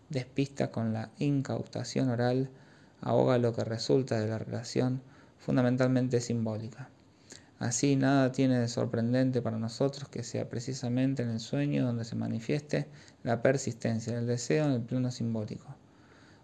Despista 0.08 0.72
con 0.72 0.92
la 0.92 1.10
incautación 1.18 2.10
oral, 2.10 2.50
ahoga 3.00 3.38
lo 3.38 3.52
que 3.52 3.62
resulta 3.62 4.18
de 4.18 4.26
la 4.26 4.38
relación 4.38 5.02
fundamentalmente 5.38 6.20
simbólica. 6.20 6.90
Así 7.60 7.94
nada 7.94 8.32
tiene 8.32 8.58
de 8.58 8.66
sorprendente 8.66 9.40
para 9.40 9.56
nosotros 9.56 10.08
que 10.08 10.24
sea 10.24 10.48
precisamente 10.48 11.22
en 11.22 11.30
el 11.30 11.38
sueño 11.38 11.86
donde 11.86 12.04
se 12.04 12.16
manifieste 12.16 12.88
la 13.22 13.40
persistencia 13.40 14.16
del 14.16 14.26
deseo 14.26 14.64
en 14.64 14.72
el 14.72 14.82
plano 14.82 15.12
simbólico. 15.12 15.76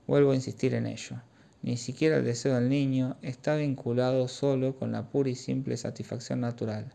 Vuelvo 0.07 0.31
a 0.31 0.37
insistir 0.37 0.75
en 0.75 0.87
ello. 0.87 1.21
Ni 1.63 1.77
siquiera 1.77 2.19
el 2.19 2.25
deseo 2.25 2.55
del 2.55 2.69
niño 2.69 3.17
está 3.21 3.57
vinculado 3.57 4.29
solo 4.29 4.77
con 4.77 4.93
la 4.93 5.11
pura 5.11 5.31
y 5.31 5.35
simple 5.35 5.77
satisfacción 5.77 6.41
natural. 6.41 6.93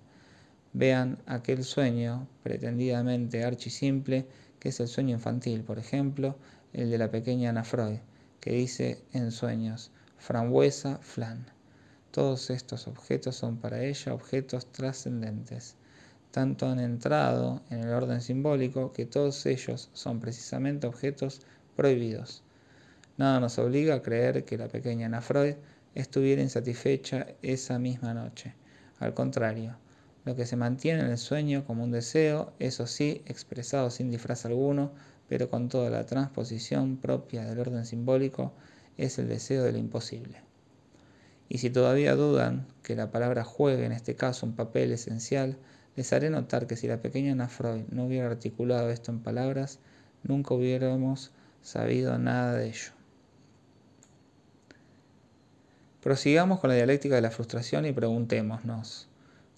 Vean 0.71 1.19
aquel 1.25 1.63
sueño, 1.63 2.27
pretendidamente 2.41 3.43
archisimple, 3.43 4.25
que 4.59 4.69
es 4.69 4.79
el 4.79 4.87
sueño 4.87 5.15
infantil, 5.15 5.63
por 5.63 5.79
ejemplo, 5.79 6.37
el 6.71 6.89
de 6.89 6.97
la 6.97 7.11
pequeña 7.11 7.49
Ana 7.49 7.63
Freud, 7.63 7.99
que 8.39 8.51
dice 8.53 9.03
en 9.11 9.31
sueños, 9.31 9.91
frambuesa, 10.17 10.97
flan. 10.99 11.45
Todos 12.11 12.49
estos 12.49 12.87
objetos 12.87 13.35
son 13.35 13.57
para 13.57 13.83
ella 13.83 14.13
objetos 14.13 14.71
trascendentes. 14.71 15.75
Tanto 16.31 16.67
han 16.67 16.79
entrado 16.79 17.61
en 17.69 17.79
el 17.79 17.89
orden 17.89 18.21
simbólico 18.21 18.93
que 18.93 19.05
todos 19.05 19.45
ellos 19.45 19.89
son 19.93 20.19
precisamente 20.19 20.87
objetos 20.87 21.41
prohibidos. 21.75 22.42
Nada 23.15 23.39
nos 23.39 23.59
obliga 23.59 23.93
a 23.93 24.01
creer 24.01 24.43
que 24.43 24.57
la 24.57 24.67
pequeña 24.67 25.05
Ana 25.05 25.21
Freud 25.21 25.53
estuviera 25.93 26.41
insatisfecha 26.41 27.27
esa 27.43 27.77
misma 27.77 28.15
noche. 28.15 28.55
Al 28.97 29.13
contrario, 29.13 29.77
lo 30.25 30.35
que 30.35 30.47
se 30.47 30.55
mantiene 30.55 31.01
en 31.01 31.11
el 31.11 31.19
sueño 31.19 31.63
como 31.63 31.83
un 31.83 31.91
deseo, 31.91 32.53
eso 32.57 32.87
sí, 32.87 33.21
expresado 33.27 33.91
sin 33.91 34.09
disfraz 34.09 34.45
alguno, 34.45 34.93
pero 35.27 35.47
con 35.49 35.69
toda 35.69 35.91
la 35.91 36.07
transposición 36.07 36.97
propia 36.97 37.45
del 37.45 37.59
orden 37.59 37.85
simbólico, 37.85 38.53
es 38.97 39.19
el 39.19 39.27
deseo 39.27 39.63
de 39.63 39.73
lo 39.73 39.77
imposible. 39.77 40.41
Y 41.49 41.59
si 41.59 41.69
todavía 41.69 42.15
dudan 42.15 42.65
que 42.81 42.95
la 42.95 43.11
palabra 43.11 43.43
juegue 43.43 43.85
en 43.85 43.91
este 43.91 44.15
caso 44.15 44.47
un 44.47 44.55
papel 44.55 44.91
esencial, 44.91 45.57
les 45.95 46.11
haré 46.13 46.31
notar 46.31 46.65
que 46.65 46.77
si 46.77 46.87
la 46.87 46.99
pequeña 46.99 47.33
Ana 47.33 47.47
Freud 47.47 47.83
no 47.89 48.05
hubiera 48.05 48.27
articulado 48.27 48.89
esto 48.89 49.11
en 49.11 49.19
palabras, 49.19 49.77
nunca 50.23 50.55
hubiéramos 50.55 51.31
sabido 51.61 52.17
nada 52.17 52.53
de 52.53 52.69
ello. 52.69 53.02
Prosigamos 56.03 56.59
con 56.59 56.69
la 56.69 56.75
dialéctica 56.75 57.15
de 57.15 57.21
la 57.21 57.31
frustración 57.31 57.85
y 57.85 57.93
preguntémonos, 57.93 59.07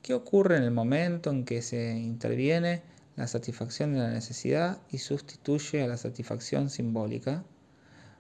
¿qué 0.04 0.14
ocurre 0.14 0.58
en 0.58 0.62
el 0.62 0.70
momento 0.70 1.32
en 1.32 1.44
que 1.44 1.64
se 1.64 1.98
interviene 1.98 2.84
la 3.16 3.26
satisfacción 3.26 3.94
de 3.94 4.02
la 4.02 4.12
necesidad 4.12 4.78
y 4.92 5.00
sustituye 5.00 5.82
a 5.82 5.88
la 5.88 5.98
satisfacción 5.98 6.70
simbólica? 6.70 7.44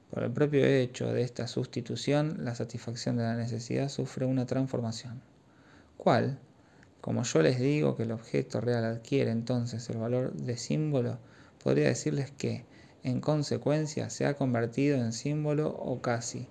Por 0.10 0.24
el 0.24 0.32
propio 0.32 0.66
hecho 0.66 1.14
de 1.14 1.22
esta 1.22 1.46
sustitución, 1.46 2.38
la 2.44 2.56
satisfacción 2.56 3.16
de 3.16 3.26
la 3.26 3.36
necesidad 3.36 3.90
sufre 3.90 4.26
una 4.26 4.48
transformación. 4.48 5.22
¿Cuál? 5.96 6.40
Como 7.02 7.22
yo 7.22 7.44
les 7.44 7.60
digo 7.60 7.96
que 7.96 8.04
el 8.04 8.12
objeto 8.12 8.60
real 8.60 8.86
adquiere 8.86 9.30
entonces 9.30 9.88
el 9.92 9.98
valor 9.98 10.34
de 10.34 10.58
símbolo, 10.58 11.20
podría 11.64 11.90
decirles 11.90 12.32
que, 12.32 12.66
en 13.04 13.22
consecuencia, 13.22 14.10
se 14.10 14.26
ha 14.26 14.34
convertido 14.34 14.98
en 14.98 15.14
símbolo 15.14 15.70
o 15.70 16.02
casi, 16.02 16.48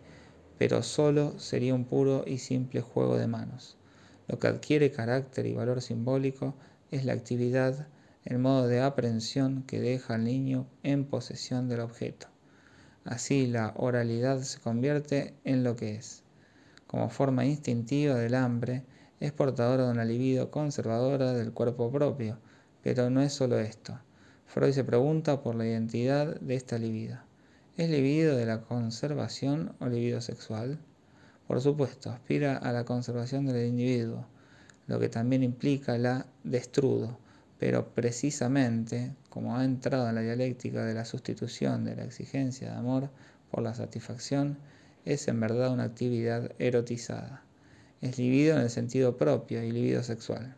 pero 0.58 0.82
solo 0.82 1.38
sería 1.38 1.75
un 1.75 1.84
puro 1.84 2.25
y 2.26 2.38
simple 2.38 2.80
juego 2.80 3.16
de 3.16 3.26
manos. 3.26 3.76
Lo 4.28 4.38
que 4.38 4.46
adquiere 4.46 4.90
carácter 4.90 5.46
y 5.46 5.54
valor 5.54 5.82
simbólico 5.82 6.54
es 6.90 7.04
la 7.04 7.12
actividad, 7.12 7.88
el 8.25 8.38
modo 8.38 8.68
de 8.68 8.80
aprehensión 8.80 9.62
que 9.66 9.80
deja 9.80 10.14
al 10.14 10.25
niño 10.25 10.66
en 10.82 11.04
posesión 11.04 11.68
del 11.68 11.80
objeto. 11.80 12.28
Así 13.04 13.46
la 13.46 13.75
oralidad 13.76 14.40
se 14.40 14.61
convierte 14.61 15.34
en 15.44 15.62
lo 15.62 15.76
que 15.76 15.96
es. 15.96 16.23
Como 16.87 17.11
forma 17.11 17.44
instintiva 17.44 18.14
del 18.14 18.34
hambre, 18.34 18.84
es 19.20 19.32
portadora 19.32 19.87
de 19.87 19.92
una 19.92 20.04
libido 20.04 20.50
conservadora 20.50 21.32
del 21.32 21.52
cuerpo 21.52 21.90
propio, 21.90 22.38
pero 22.82 23.11
no 23.11 23.20
es 23.20 23.32
solo 23.32 23.58
esto. 23.58 23.99
Freud 24.46 24.73
se 24.73 24.84
pregunta 24.84 25.42
por 25.42 25.54
la 25.54 25.66
identidad 25.66 26.40
de 26.40 26.54
esta 26.54 26.78
libido. 26.78 27.18
¿Es 27.76 27.90
libido 27.90 28.37
de 28.37 28.47
la 28.47 28.61
conservación 28.61 29.75
o 29.81 29.87
libido 29.87 30.21
sexual? 30.21 30.78
Por 31.49 31.61
supuesto, 31.61 32.09
aspira 32.09 32.57
a 32.57 32.71
la 32.71 32.85
conservación 32.85 33.47
del 33.47 33.66
individuo, 33.66 34.28
lo 34.87 35.00
que 35.00 35.09
también 35.09 35.43
implica 35.43 35.99
la 35.99 36.25
destrudo, 36.45 37.19
pero 37.59 37.93
precisamente, 37.93 39.16
como 39.28 39.57
ha 39.57 39.64
entrado 39.64 40.09
en 40.09 40.14
la 40.14 40.21
dialéctica 40.21 40.85
de 40.85 40.95
la 40.95 41.04
sustitución 41.04 41.85
de 41.85 41.97
la 41.97 42.04
exigencia 42.04 42.71
de 42.71 42.76
amor 42.76 43.11
por 43.50 43.64
la 43.64 43.75
satisfacción, 43.75 44.57
es 45.04 45.26
en 45.26 45.40
verdad 45.40 45.73
una 45.73 45.83
actividad 45.83 46.52
erotizada. 46.61 47.43
Es 48.00 48.19
libido 48.19 48.54
en 48.54 48.62
el 48.62 48.71
sentido 48.71 49.16
propio 49.16 49.64
y 49.64 49.73
libido 49.73 50.04
sexual. 50.04 50.54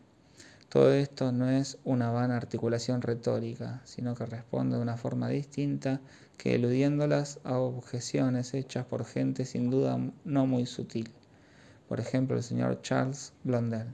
Todo 0.69 0.93
esto 0.93 1.31
no 1.31 1.49
es 1.49 1.79
una 1.83 2.11
vana 2.11 2.37
articulación 2.37 3.01
retórica, 3.01 3.81
sino 3.85 4.13
que 4.13 4.27
responde 4.27 4.75
de 4.75 4.83
una 4.83 4.97
forma 4.97 5.29
distinta 5.29 5.99
que 6.37 6.55
eludiéndolas 6.55 7.39
a 7.43 7.57
objeciones 7.57 8.53
hechas 8.53 8.85
por 8.85 9.05
gente 9.05 9.43
sin 9.43 9.69
duda 9.71 9.99
no 10.23 10.45
muy 10.45 10.65
sutil. 10.65 11.09
Por 11.89 11.99
ejemplo, 11.99 12.37
el 12.37 12.43
señor 12.43 12.81
Charles 12.81 13.33
Blondel, 13.43 13.87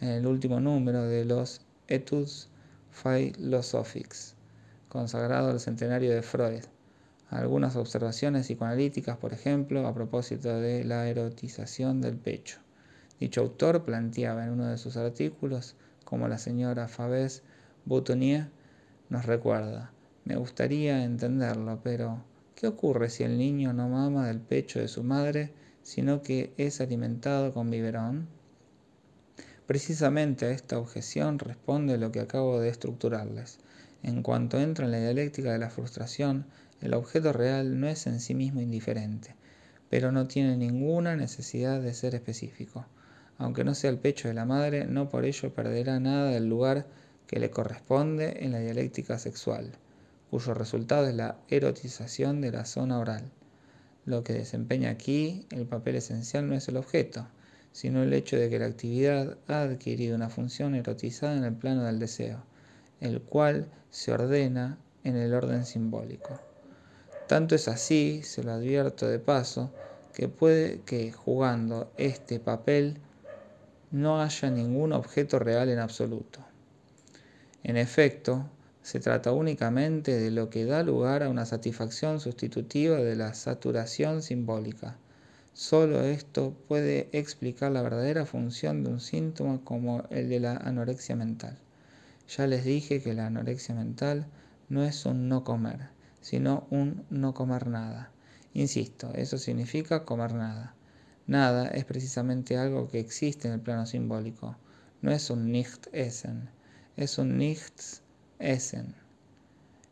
en 0.00 0.08
el 0.08 0.26
último 0.26 0.60
número 0.60 1.02
de 1.02 1.24
los 1.24 1.62
Etudes 1.88 2.48
Philosophiques, 2.92 4.34
consagrado 4.88 5.50
al 5.50 5.60
centenario 5.60 6.12
de 6.12 6.22
Freud. 6.22 6.64
Algunas 7.30 7.76
observaciones 7.76 8.46
psicoanalíticas, 8.46 9.16
por 9.16 9.32
ejemplo, 9.32 9.86
a 9.86 9.94
propósito 9.94 10.60
de 10.60 10.84
la 10.84 11.08
erotización 11.08 12.00
del 12.00 12.16
pecho. 12.16 12.58
Dicho 13.20 13.40
autor 13.42 13.84
planteaba 13.84 14.44
en 14.44 14.50
uno 14.50 14.66
de 14.66 14.78
sus 14.78 14.96
artículos, 14.96 15.76
como 16.04 16.26
la 16.26 16.38
señora 16.38 16.88
Fabès 16.88 17.42
Boutonnier 17.84 18.48
nos 19.10 19.26
recuerda, 19.26 19.92
me 20.24 20.36
gustaría 20.36 21.04
entenderlo, 21.04 21.80
pero 21.82 22.22
¿qué 22.54 22.66
ocurre 22.66 23.10
si 23.10 23.24
el 23.24 23.38
niño 23.38 23.72
no 23.72 23.88
mama 23.88 24.26
del 24.26 24.40
pecho 24.40 24.78
de 24.78 24.88
su 24.88 25.02
madre, 25.02 25.52
sino 25.82 26.22
que 26.22 26.52
es 26.56 26.80
alimentado 26.80 27.52
con 27.52 27.70
biberón? 27.70 28.28
Precisamente 29.66 30.46
a 30.46 30.50
esta 30.50 30.78
objeción 30.78 31.38
responde 31.38 31.96
lo 31.96 32.12
que 32.12 32.20
acabo 32.20 32.60
de 32.60 32.68
estructurarles. 32.68 33.58
En 34.02 34.22
cuanto 34.22 34.58
entra 34.58 34.84
en 34.84 34.92
la 34.92 34.98
dialéctica 34.98 35.52
de 35.52 35.58
la 35.58 35.70
frustración, 35.70 36.46
el 36.80 36.94
objeto 36.94 37.32
real 37.32 37.78
no 37.78 37.86
es 37.86 38.06
en 38.06 38.20
sí 38.20 38.34
mismo 38.34 38.60
indiferente, 38.60 39.36
pero 39.88 40.12
no 40.12 40.26
tiene 40.26 40.56
ninguna 40.56 41.16
necesidad 41.16 41.80
de 41.80 41.94
ser 41.94 42.14
específico. 42.14 42.86
Aunque 43.38 43.64
no 43.64 43.74
sea 43.74 43.90
el 43.90 43.98
pecho 43.98 44.28
de 44.28 44.34
la 44.34 44.44
madre, 44.44 44.86
no 44.86 45.08
por 45.08 45.24
ello 45.24 45.54
perderá 45.54 46.00
nada 46.00 46.30
del 46.30 46.48
lugar 46.48 46.86
que 47.26 47.38
le 47.38 47.50
corresponde 47.50 48.44
en 48.44 48.52
la 48.52 48.58
dialéctica 48.58 49.18
sexual, 49.18 49.72
cuyo 50.30 50.54
resultado 50.54 51.08
es 51.08 51.14
la 51.14 51.36
erotización 51.48 52.40
de 52.40 52.52
la 52.52 52.64
zona 52.64 52.98
oral. 52.98 53.30
Lo 54.06 54.22
que 54.22 54.32
desempeña 54.32 54.90
aquí 54.90 55.46
el 55.50 55.66
papel 55.66 55.96
esencial 55.96 56.48
no 56.48 56.54
es 56.54 56.68
el 56.68 56.76
objeto, 56.76 57.26
sino 57.72 58.02
el 58.02 58.12
hecho 58.12 58.36
de 58.36 58.48
que 58.48 58.58
la 58.58 58.66
actividad 58.66 59.36
ha 59.48 59.62
adquirido 59.62 60.16
una 60.16 60.30
función 60.30 60.74
erotizada 60.74 61.36
en 61.36 61.44
el 61.44 61.54
plano 61.54 61.84
del 61.84 61.98
deseo, 61.98 62.42
el 63.00 63.20
cual 63.20 63.68
se 63.90 64.12
ordena 64.12 64.78
en 65.04 65.16
el 65.16 65.34
orden 65.34 65.64
simbólico. 65.64 66.40
Tanto 67.26 67.54
es 67.54 67.68
así, 67.68 68.22
se 68.22 68.42
lo 68.42 68.52
advierto 68.52 69.06
de 69.08 69.18
paso, 69.18 69.72
que 70.14 70.28
puede 70.28 70.80
que 70.80 71.12
jugando 71.12 71.92
este 71.96 72.40
papel 72.40 72.98
no 73.90 74.20
haya 74.20 74.50
ningún 74.50 74.92
objeto 74.92 75.38
real 75.38 75.68
en 75.68 75.78
absoluto. 75.78 76.40
En 77.62 77.76
efecto, 77.76 78.48
se 78.82 79.00
trata 79.00 79.32
únicamente 79.32 80.18
de 80.18 80.30
lo 80.30 80.50
que 80.50 80.64
da 80.64 80.82
lugar 80.82 81.22
a 81.22 81.28
una 81.28 81.46
satisfacción 81.46 82.20
sustitutiva 82.20 82.96
de 82.96 83.14
la 83.16 83.34
saturación 83.34 84.22
simbólica. 84.22 84.96
Solo 85.52 86.00
esto 86.02 86.54
puede 86.68 87.08
explicar 87.12 87.72
la 87.72 87.82
verdadera 87.82 88.24
función 88.24 88.82
de 88.82 88.90
un 88.90 89.00
síntoma 89.00 89.60
como 89.64 90.04
el 90.10 90.28
de 90.28 90.40
la 90.40 90.56
anorexia 90.56 91.16
mental. 91.16 91.58
Ya 92.28 92.46
les 92.46 92.64
dije 92.64 93.02
que 93.02 93.14
la 93.14 93.26
anorexia 93.26 93.74
mental 93.74 94.26
no 94.68 94.82
es 94.84 95.04
un 95.04 95.28
no 95.28 95.44
comer, 95.44 95.88
sino 96.20 96.66
un 96.70 97.04
no 97.10 97.34
comer 97.34 97.66
nada. 97.66 98.10
Insisto, 98.54 99.12
eso 99.14 99.38
significa 99.38 100.04
comer 100.04 100.34
nada. 100.34 100.74
Nada 101.26 101.68
es 101.68 101.84
precisamente 101.84 102.56
algo 102.56 102.88
que 102.88 103.00
existe 103.00 103.48
en 103.48 103.54
el 103.54 103.60
plano 103.60 103.86
simbólico. 103.86 104.56
No 105.02 105.12
es 105.12 105.30
un 105.30 105.52
Nicht-Essen 105.52 106.48
es 107.00 107.16
un 107.16 107.38
Nichts-Essen. 108.40 108.94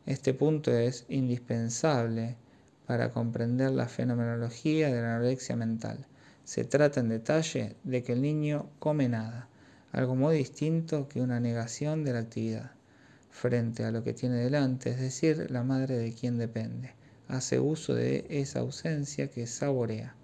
Este 0.06 0.32
punto 0.32 0.72
es 0.72 1.04
indispensable 1.10 2.36
para 2.86 3.10
comprender 3.10 3.72
la 3.72 3.88
fenomenología 3.88 4.88
de 4.90 5.02
la 5.02 5.16
anorexia 5.16 5.54
mental. 5.54 6.06
Se 6.44 6.64
trata 6.64 7.00
en 7.00 7.10
detalle 7.10 7.76
de 7.84 8.02
que 8.02 8.14
el 8.14 8.22
niño 8.22 8.70
come 8.78 9.08
nada, 9.08 9.48
algo 9.92 10.16
muy 10.16 10.36
distinto 10.38 11.08
que 11.08 11.20
una 11.20 11.40
negación 11.40 12.04
de 12.04 12.14
la 12.14 12.20
actividad 12.20 12.70
frente 13.30 13.84
a 13.84 13.90
lo 13.90 14.02
que 14.02 14.14
tiene 14.14 14.36
delante, 14.36 14.90
es 14.90 15.00
decir, 15.00 15.50
la 15.50 15.62
madre 15.62 15.98
de 15.98 16.14
quien 16.14 16.38
depende. 16.38 16.94
Hace 17.28 17.60
uso 17.60 17.94
de 17.94 18.24
esa 18.30 18.60
ausencia 18.60 19.30
que 19.30 19.46
saborea. 19.46 20.14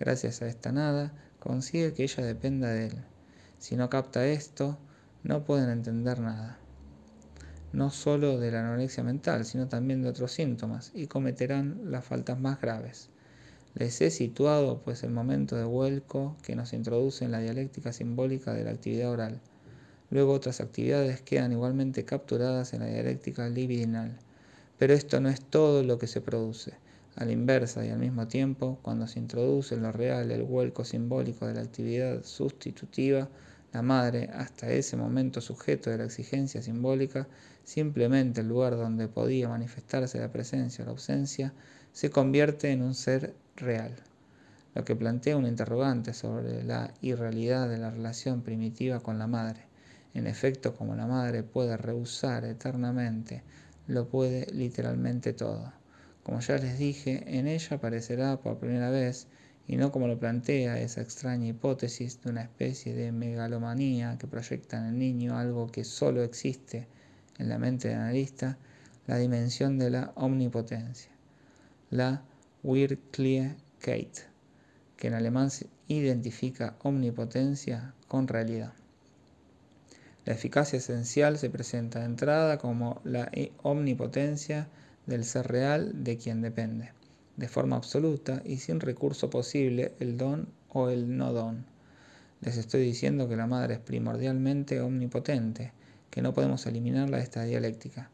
Gracias 0.00 0.42
a 0.42 0.48
esta 0.48 0.72
nada, 0.72 1.12
consigue 1.38 1.94
que 1.94 2.02
ella 2.02 2.24
dependa 2.24 2.70
de 2.70 2.86
él. 2.86 3.04
Si 3.58 3.76
no 3.76 3.88
capta 3.88 4.26
esto, 4.26 4.76
no 5.22 5.44
pueden 5.44 5.70
entender 5.70 6.18
nada, 6.18 6.59
no 7.72 7.90
solo 7.90 8.38
de 8.38 8.50
la 8.50 8.60
anorexia 8.60 9.04
mental, 9.04 9.44
sino 9.44 9.68
también 9.68 10.02
de 10.02 10.08
otros 10.08 10.32
síntomas, 10.32 10.90
y 10.94 11.06
cometerán 11.06 11.80
las 11.84 12.04
faltas 12.04 12.40
más 12.40 12.60
graves. 12.60 13.10
Les 13.74 14.00
he 14.00 14.10
situado 14.10 14.80
pues 14.82 15.04
el 15.04 15.10
momento 15.10 15.54
de 15.54 15.64
vuelco 15.64 16.36
que 16.42 16.56
nos 16.56 16.72
introduce 16.72 17.24
en 17.24 17.30
la 17.30 17.38
dialéctica 17.38 17.92
simbólica 17.92 18.52
de 18.52 18.64
la 18.64 18.72
actividad 18.72 19.10
oral. 19.10 19.40
Luego 20.10 20.32
otras 20.32 20.60
actividades 20.60 21.22
quedan 21.22 21.52
igualmente 21.52 22.04
capturadas 22.04 22.72
en 22.72 22.80
la 22.80 22.86
dialéctica 22.86 23.48
libidinal. 23.48 24.18
Pero 24.76 24.92
esto 24.92 25.20
no 25.20 25.28
es 25.28 25.40
todo 25.40 25.84
lo 25.84 25.98
que 25.98 26.08
se 26.08 26.20
produce. 26.20 26.74
A 27.14 27.24
la 27.24 27.32
inversa 27.32 27.84
y 27.86 27.90
al 27.90 27.98
mismo 27.98 28.26
tiempo, 28.26 28.78
cuando 28.82 29.06
se 29.06 29.20
introduce 29.20 29.74
en 29.76 29.82
lo 29.82 29.92
real 29.92 30.32
el 30.32 30.42
vuelco 30.42 30.84
simbólico 30.84 31.46
de 31.46 31.54
la 31.54 31.60
actividad 31.60 32.24
sustitutiva, 32.24 33.28
la 33.72 33.82
madre, 33.82 34.30
hasta 34.32 34.72
ese 34.72 34.96
momento 34.96 35.40
sujeto 35.40 35.90
de 35.90 35.98
la 35.98 36.06
exigencia 36.06 36.60
simbólica, 36.60 37.28
simplemente 37.64 38.40
el 38.40 38.48
lugar 38.48 38.76
donde 38.76 39.08
podía 39.08 39.48
manifestarse 39.48 40.18
la 40.18 40.32
presencia 40.32 40.82
o 40.82 40.86
la 40.86 40.92
ausencia, 40.92 41.52
se 41.92 42.10
convierte 42.10 42.70
en 42.70 42.82
un 42.82 42.94
ser 42.94 43.34
real, 43.56 43.94
lo 44.74 44.84
que 44.84 44.96
plantea 44.96 45.36
un 45.36 45.46
interrogante 45.46 46.14
sobre 46.14 46.62
la 46.64 46.94
irrealidad 47.00 47.68
de 47.68 47.78
la 47.78 47.90
relación 47.90 48.42
primitiva 48.42 49.00
con 49.00 49.18
la 49.18 49.26
madre. 49.26 49.66
En 50.14 50.26
efecto, 50.26 50.74
como 50.74 50.94
la 50.94 51.06
madre 51.06 51.42
puede 51.42 51.76
rehusar 51.76 52.44
eternamente, 52.44 53.42
lo 53.86 54.08
puede 54.08 54.46
literalmente 54.52 55.32
todo. 55.32 55.72
Como 56.22 56.40
ya 56.40 56.58
les 56.58 56.78
dije, 56.78 57.24
en 57.38 57.48
ella 57.48 57.76
aparecerá 57.76 58.40
por 58.40 58.58
primera 58.58 58.90
vez 58.90 59.26
y 59.66 59.76
no 59.76 59.92
como 59.92 60.08
lo 60.08 60.18
plantea 60.18 60.80
esa 60.80 61.00
extraña 61.00 61.46
hipótesis 61.46 62.20
de 62.22 62.30
una 62.30 62.42
especie 62.42 62.94
de 62.94 63.12
megalomanía 63.12 64.16
que 64.18 64.26
proyecta 64.26 64.78
en 64.78 64.86
el 64.86 64.98
niño 64.98 65.38
algo 65.38 65.66
que 65.68 65.84
solo 65.84 66.22
existe 66.22 66.88
en 67.40 67.48
la 67.48 67.58
mente 67.58 67.88
del 67.88 67.98
analista, 67.98 68.58
la 69.06 69.16
dimensión 69.16 69.78
de 69.78 69.90
la 69.90 70.12
omnipotencia, 70.14 71.10
la 71.90 72.22
Wirklichkeit, 72.62 74.18
que 74.96 75.08
en 75.08 75.14
alemán 75.14 75.48
identifica 75.88 76.76
omnipotencia 76.82 77.94
con 78.06 78.28
realidad. 78.28 78.72
La 80.26 80.34
eficacia 80.34 80.76
esencial 80.76 81.38
se 81.38 81.50
presenta 81.50 82.00
de 82.00 82.04
entrada 82.04 82.58
como 82.58 83.00
la 83.04 83.30
omnipotencia 83.62 84.68
del 85.06 85.24
ser 85.24 85.48
real 85.48 86.04
de 86.04 86.18
quien 86.18 86.42
depende 86.42 86.92
de 87.36 87.48
forma 87.48 87.76
absoluta 87.76 88.42
y 88.44 88.58
sin 88.58 88.80
recurso 88.80 89.30
posible 89.30 89.94
el 89.98 90.18
don 90.18 90.48
o 90.68 90.90
el 90.90 91.16
no 91.16 91.32
don. 91.32 91.64
Les 92.42 92.58
estoy 92.58 92.82
diciendo 92.82 93.28
que 93.28 93.36
la 93.36 93.46
madre 93.46 93.74
es 93.74 93.80
primordialmente 93.80 94.80
omnipotente, 94.80 95.72
que 96.10 96.22
no 96.22 96.34
podemos 96.34 96.66
eliminarla 96.66 97.18
de 97.18 97.22
esta 97.22 97.44
dialéctica, 97.44 98.10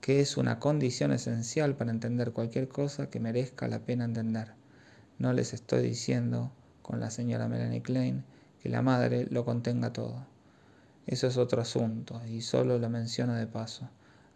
que 0.00 0.20
es 0.20 0.36
una 0.36 0.58
condición 0.58 1.12
esencial 1.12 1.74
para 1.74 1.90
entender 1.90 2.32
cualquier 2.32 2.68
cosa 2.68 3.10
que 3.10 3.20
merezca 3.20 3.68
la 3.68 3.80
pena 3.80 4.04
entender. 4.04 4.52
No 5.18 5.32
les 5.32 5.54
estoy 5.54 5.82
diciendo, 5.82 6.52
con 6.82 7.00
la 7.00 7.10
señora 7.10 7.48
Melanie 7.48 7.82
Klein, 7.82 8.24
que 8.62 8.68
la 8.68 8.82
madre 8.82 9.26
lo 9.30 9.44
contenga 9.44 9.92
todo. 9.92 10.26
Eso 11.06 11.26
es 11.26 11.36
otro 11.36 11.62
asunto 11.62 12.20
y 12.26 12.42
solo 12.42 12.78
lo 12.78 12.88
menciono 12.88 13.34
de 13.34 13.46
paso 13.46 13.88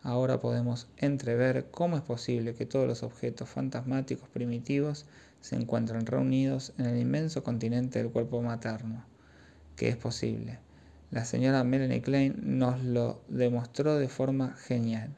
ahora 0.03 0.41
podemos 0.41 0.89
entrever 0.97 1.69
cómo 1.71 1.97
es 1.97 2.03
posible 2.03 2.55
que 2.55 2.67
todos 2.67 2.87
los 2.87 3.03
objetos 3.03 3.49
fantasmáticos 3.49 4.29
primitivos 4.29 5.07
se 5.41 5.57
encuentren 5.57 6.07
reunidos 6.07 6.73
en 6.79 6.87
el 6.87 6.99
inmenso 6.99 7.43
continente 7.43 8.01
del 8.01 8.11
cuerpo 8.11 8.43
materno. 8.43 9.05
Que 9.77 9.89
es 9.89 9.97
posible. 9.97 10.59
La 11.13 11.25
señora 11.25 11.63
Melanie 11.63 12.03
Klein 12.03 12.35
nos 12.43 12.83
lo 12.83 13.23
demostró 13.29 13.99
de 13.99 14.09
forma 14.09 14.57
genial, 14.57 15.15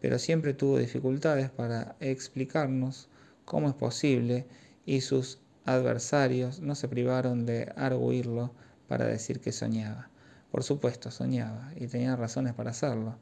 pero 0.00 0.18
siempre 0.18 0.52
tuvo 0.52 0.78
dificultades 0.78 1.48
para 1.48 1.96
explicarnos 2.00 3.08
cómo 3.46 3.68
es 3.68 3.74
posible 3.74 4.46
y 4.84 5.00
sus 5.00 5.38
adversarios 5.64 6.60
no 6.60 6.74
se 6.74 6.88
privaron 6.88 7.46
de 7.46 7.72
arguirlo 7.76 8.52
para 8.88 9.06
decir 9.06 9.40
que 9.40 9.52
soñaba. 9.52 10.10
Por 10.50 10.64
supuesto, 10.64 11.10
soñaba 11.10 11.72
y 11.76 11.86
tenía 11.86 12.16
razones 12.16 12.52
para 12.52 12.72
hacerlo 12.72 13.16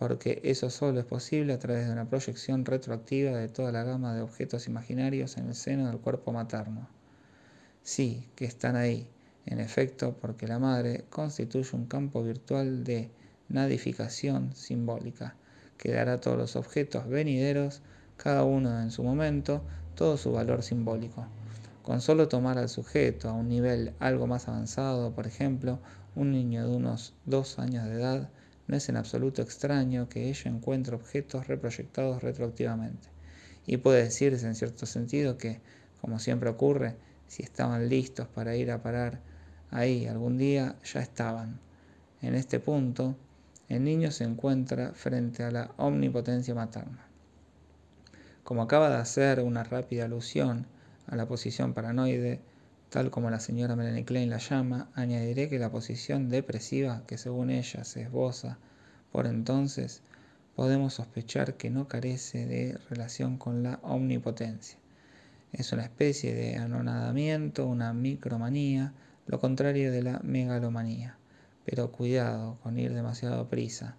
porque 0.00 0.40
eso 0.42 0.68
solo 0.68 0.98
es 0.98 1.06
posible 1.06 1.52
a 1.52 1.60
través 1.60 1.86
de 1.86 1.92
una 1.92 2.08
proyección 2.08 2.64
retroactiva 2.64 3.38
de 3.38 3.48
toda 3.48 3.70
la 3.70 3.84
gama 3.84 4.12
de 4.16 4.22
objetos 4.22 4.66
imaginarios 4.66 5.36
en 5.36 5.46
el 5.46 5.54
seno 5.54 5.86
del 5.86 6.00
cuerpo 6.00 6.32
materno. 6.32 6.88
Sí, 7.84 8.28
que 8.34 8.44
están 8.44 8.74
ahí, 8.74 9.08
en 9.46 9.60
efecto, 9.60 10.16
porque 10.20 10.46
la 10.46 10.58
madre 10.58 11.04
constituye 11.10 11.76
un 11.76 11.86
campo 11.86 12.22
virtual 12.22 12.84
de 12.84 13.10
nadificación 13.48 14.54
simbólica, 14.54 15.34
que 15.76 15.92
dará 15.92 16.14
a 16.14 16.20
todos 16.20 16.38
los 16.38 16.56
objetos 16.56 17.08
venideros, 17.08 17.82
cada 18.16 18.44
uno 18.44 18.80
en 18.80 18.90
su 18.90 19.02
momento, 19.02 19.62
todo 19.94 20.16
su 20.16 20.32
valor 20.32 20.62
simbólico. 20.62 21.26
Con 21.82 22.00
solo 22.00 22.28
tomar 22.28 22.58
al 22.58 22.68
sujeto 22.68 23.28
a 23.28 23.32
un 23.32 23.48
nivel 23.48 23.92
algo 23.98 24.26
más 24.26 24.46
avanzado, 24.46 25.12
por 25.12 25.26
ejemplo, 25.26 25.80
un 26.14 26.30
niño 26.30 26.68
de 26.68 26.76
unos 26.76 27.14
dos 27.24 27.58
años 27.58 27.84
de 27.86 27.94
edad, 27.94 28.30
no 28.68 28.76
es 28.76 28.88
en 28.88 28.96
absoluto 28.96 29.42
extraño 29.42 30.08
que 30.08 30.28
ella 30.28 30.50
encuentre 30.50 30.94
objetos 30.94 31.48
reproyectados 31.48 32.22
retroactivamente. 32.22 33.08
Y 33.66 33.78
puede 33.78 34.04
decirse 34.04 34.46
en 34.46 34.54
cierto 34.54 34.86
sentido 34.86 35.36
que, 35.36 35.60
como 36.00 36.18
siempre 36.18 36.48
ocurre, 36.48 36.96
si 37.26 37.42
estaban 37.42 37.88
listos 37.88 38.28
para 38.28 38.56
ir 38.56 38.70
a 38.70 38.82
parar 38.82 39.20
ahí 39.72 40.06
algún 40.06 40.38
día, 40.38 40.76
ya 40.84 41.00
estaban. 41.00 41.58
En 42.20 42.34
este 42.34 42.60
punto, 42.60 43.16
el 43.68 43.82
niño 43.82 44.12
se 44.12 44.24
encuentra 44.24 44.92
frente 44.92 45.42
a 45.42 45.50
la 45.50 45.72
omnipotencia 45.76 46.54
materna. 46.54 47.04
Como 48.44 48.62
acaba 48.62 48.90
de 48.90 48.96
hacer 48.96 49.40
una 49.40 49.64
rápida 49.64 50.04
alusión 50.04 50.66
a 51.08 51.16
la 51.16 51.26
posición 51.26 51.74
paranoide, 51.74 52.40
tal 52.90 53.10
como 53.10 53.30
la 53.30 53.40
señora 53.40 53.74
Melanie 53.74 54.04
Klein 54.04 54.30
la 54.30 54.38
llama, 54.38 54.90
añadiré 54.94 55.48
que 55.48 55.58
la 55.58 55.70
posición 55.70 56.28
depresiva, 56.28 57.02
que 57.06 57.18
según 57.18 57.50
ella 57.50 57.82
se 57.84 58.02
esboza 58.02 58.58
por 59.12 59.26
entonces, 59.26 60.02
podemos 60.56 60.94
sospechar 60.94 61.54
que 61.58 61.68
no 61.70 61.86
carece 61.86 62.46
de 62.46 62.78
relación 62.88 63.36
con 63.36 63.62
la 63.62 63.78
omnipotencia. 63.82 64.78
Es 65.52 65.72
una 65.72 65.82
especie 65.82 66.34
de 66.34 66.56
anonadamiento, 66.56 67.66
una 67.66 67.92
micromanía, 67.92 68.94
lo 69.32 69.40
contrario 69.40 69.90
de 69.90 70.02
la 70.04 70.20
megalomanía. 70.22 71.16
Pero 71.64 71.90
cuidado 71.90 72.58
con 72.62 72.78
ir 72.78 72.94
demasiado 72.94 73.48
prisa, 73.48 73.96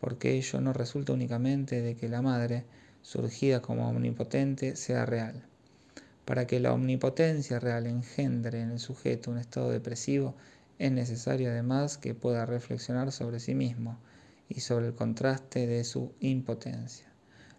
porque 0.00 0.32
ello 0.36 0.60
no 0.60 0.74
resulta 0.74 1.14
únicamente 1.14 1.80
de 1.80 1.96
que 1.96 2.10
la 2.10 2.20
madre, 2.20 2.66
surgida 3.00 3.62
como 3.62 3.88
omnipotente, 3.88 4.76
sea 4.76 5.06
real 5.06 5.46
para 6.24 6.46
que 6.46 6.60
la 6.60 6.72
omnipotencia 6.72 7.58
real 7.58 7.86
engendre 7.86 8.60
en 8.60 8.70
el 8.70 8.78
sujeto 8.78 9.30
un 9.30 9.38
estado 9.38 9.70
depresivo, 9.70 10.34
es 10.78 10.92
necesario 10.92 11.50
además 11.50 11.98
que 11.98 12.14
pueda 12.14 12.46
reflexionar 12.46 13.12
sobre 13.12 13.40
sí 13.40 13.54
mismo 13.54 13.98
y 14.48 14.60
sobre 14.60 14.86
el 14.86 14.94
contraste 14.94 15.66
de 15.66 15.84
su 15.84 16.12
impotencia. 16.20 17.06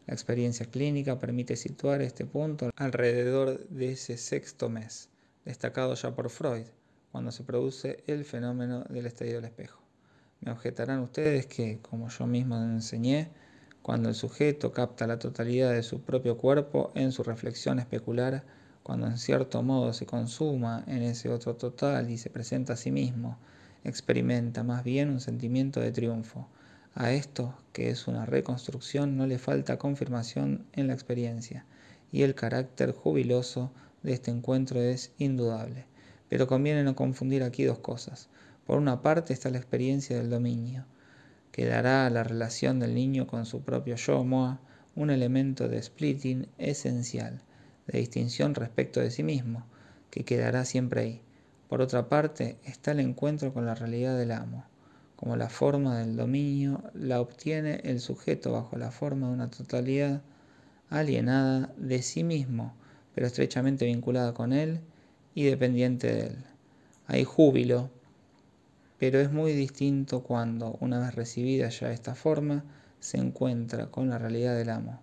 La 0.07 0.13
experiencia 0.13 0.65
clínica 0.65 1.19
permite 1.19 1.55
situar 1.55 2.01
este 2.01 2.25
punto 2.25 2.71
alrededor 2.75 3.67
de 3.69 3.93
ese 3.93 4.17
sexto 4.17 4.69
mes, 4.69 5.09
destacado 5.45 5.93
ya 5.95 6.15
por 6.15 6.29
Freud, 6.29 6.65
cuando 7.13 7.31
se 7.31 7.43
produce 7.43 8.03
el 8.07 8.25
fenómeno 8.25 8.85
del 8.89 9.05
estadio 9.05 9.35
del 9.35 9.45
espejo. 9.45 9.79
Me 10.41 10.51
objetarán 10.51 10.99
ustedes 11.01 11.45
que, 11.45 11.77
como 11.79 12.09
yo 12.09 12.25
mismo 12.25 12.57
enseñé, 12.57 13.29
cuando 13.83 14.09
el 14.09 14.15
sujeto 14.15 14.71
capta 14.71 15.05
la 15.05 15.19
totalidad 15.19 15.71
de 15.73 15.83
su 15.83 16.01
propio 16.01 16.37
cuerpo 16.37 16.91
en 16.95 17.11
su 17.11 17.21
reflexión 17.21 17.77
especular, 17.77 18.43
cuando 18.81 19.05
en 19.05 19.19
cierto 19.19 19.61
modo 19.61 19.93
se 19.93 20.07
consuma 20.07 20.83
en 20.87 21.03
ese 21.03 21.29
otro 21.29 21.55
total 21.55 22.09
y 22.09 22.17
se 22.17 22.31
presenta 22.31 22.73
a 22.73 22.77
sí 22.77 22.89
mismo, 22.89 23.37
experimenta 23.83 24.63
más 24.63 24.83
bien 24.83 25.11
un 25.11 25.19
sentimiento 25.19 25.81
de 25.81 25.91
triunfo. 25.91 26.47
A 26.95 27.11
esto, 27.11 27.53
que 27.73 27.91
es 27.91 28.07
una 28.07 28.25
reconstrucción, 28.25 29.17
no 29.17 29.27
le 29.27 29.37
falta 29.37 29.77
confirmación 29.77 30.65
en 30.73 30.87
la 30.87 30.93
experiencia, 30.93 31.63
y 32.11 32.23
el 32.23 32.33
carácter 32.33 32.91
jubiloso 32.91 33.71
de 34.01 34.13
este 34.13 34.31
encuentro 34.31 34.81
es 34.81 35.11
indudable. 35.19 35.92
Pero 36.33 36.47
conviene 36.47 36.83
no 36.83 36.95
confundir 36.95 37.43
aquí 37.43 37.63
dos 37.63 37.77
cosas. 37.77 38.27
Por 38.65 38.79
una 38.79 39.03
parte 39.03 39.33
está 39.33 39.51
la 39.51 39.59
experiencia 39.59 40.17
del 40.17 40.31
dominio, 40.31 40.83
que 41.51 41.67
dará 41.67 42.07
a 42.07 42.09
la 42.09 42.23
relación 42.23 42.79
del 42.79 42.95
niño 42.95 43.27
con 43.27 43.45
su 43.45 43.61
propio 43.61 43.97
yo, 43.97 44.23
Moa, 44.23 44.59
un 44.95 45.11
elemento 45.11 45.69
de 45.69 45.79
splitting 45.79 46.47
esencial, 46.57 47.43
de 47.85 47.99
distinción 47.99 48.55
respecto 48.55 48.99
de 48.99 49.11
sí 49.11 49.21
mismo, 49.21 49.67
que 50.09 50.25
quedará 50.25 50.65
siempre 50.65 51.01
ahí. 51.01 51.21
Por 51.69 51.81
otra 51.81 52.09
parte 52.09 52.57
está 52.63 52.93
el 52.93 53.01
encuentro 53.01 53.53
con 53.53 53.67
la 53.67 53.75
realidad 53.75 54.17
del 54.17 54.31
amo, 54.31 54.65
como 55.15 55.35
la 55.35 55.49
forma 55.49 55.99
del 55.99 56.15
dominio 56.15 56.81
la 56.95 57.21
obtiene 57.21 57.79
el 57.83 57.99
sujeto 57.99 58.53
bajo 58.53 58.75
la 58.75 58.89
forma 58.89 59.27
de 59.27 59.33
una 59.33 59.51
totalidad 59.51 60.23
alienada 60.89 61.71
de 61.77 62.01
sí 62.01 62.23
mismo, 62.23 62.73
pero 63.13 63.27
estrechamente 63.27 63.85
vinculada 63.85 64.33
con 64.33 64.51
él 64.51 64.81
y 65.35 65.43
dependiente 65.43 66.07
de 66.07 66.27
él. 66.27 66.37
Hay 67.07 67.23
júbilo, 67.23 67.89
pero 68.99 69.19
es 69.19 69.31
muy 69.31 69.53
distinto 69.53 70.23
cuando, 70.23 70.77
una 70.79 70.99
vez 70.99 71.15
recibida 71.15 71.69
ya 71.69 71.91
esta 71.91 72.15
forma, 72.15 72.63
se 72.99 73.17
encuentra 73.17 73.87
con 73.87 74.09
la 74.09 74.17
realidad 74.17 74.55
del 74.55 74.69
amo. 74.69 75.01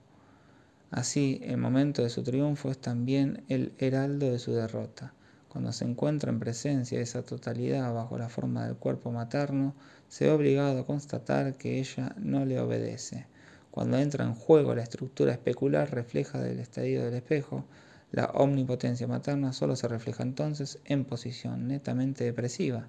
Así, 0.90 1.40
el 1.44 1.58
momento 1.58 2.02
de 2.02 2.10
su 2.10 2.22
triunfo 2.22 2.70
es 2.70 2.78
también 2.78 3.44
el 3.48 3.72
heraldo 3.78 4.30
de 4.30 4.38
su 4.38 4.52
derrota. 4.52 5.12
Cuando 5.48 5.72
se 5.72 5.84
encuentra 5.84 6.30
en 6.30 6.38
presencia 6.38 6.98
de 6.98 7.04
esa 7.04 7.22
totalidad 7.22 7.92
bajo 7.92 8.16
la 8.16 8.28
forma 8.28 8.66
del 8.66 8.76
cuerpo 8.76 9.10
materno, 9.10 9.74
se 10.08 10.24
ve 10.24 10.30
obligado 10.30 10.80
a 10.80 10.86
constatar 10.86 11.54
que 11.54 11.78
ella 11.78 12.14
no 12.18 12.44
le 12.44 12.58
obedece. 12.58 13.26
Cuando 13.70 13.98
entra 13.98 14.24
en 14.24 14.34
juego 14.34 14.74
la 14.74 14.82
estructura 14.82 15.32
especular 15.32 15.92
refleja 15.92 16.40
del 16.40 16.58
estadio 16.58 17.04
del 17.04 17.14
espejo, 17.14 17.64
la 18.12 18.27
omnipotencia 18.27 19.07
materna 19.07 19.53
solo 19.53 19.77
se 19.77 19.87
refleja 19.87 20.23
entonces 20.23 20.79
en 20.85 21.05
posición 21.05 21.68
netamente 21.68 22.25
depresiva 22.25 22.88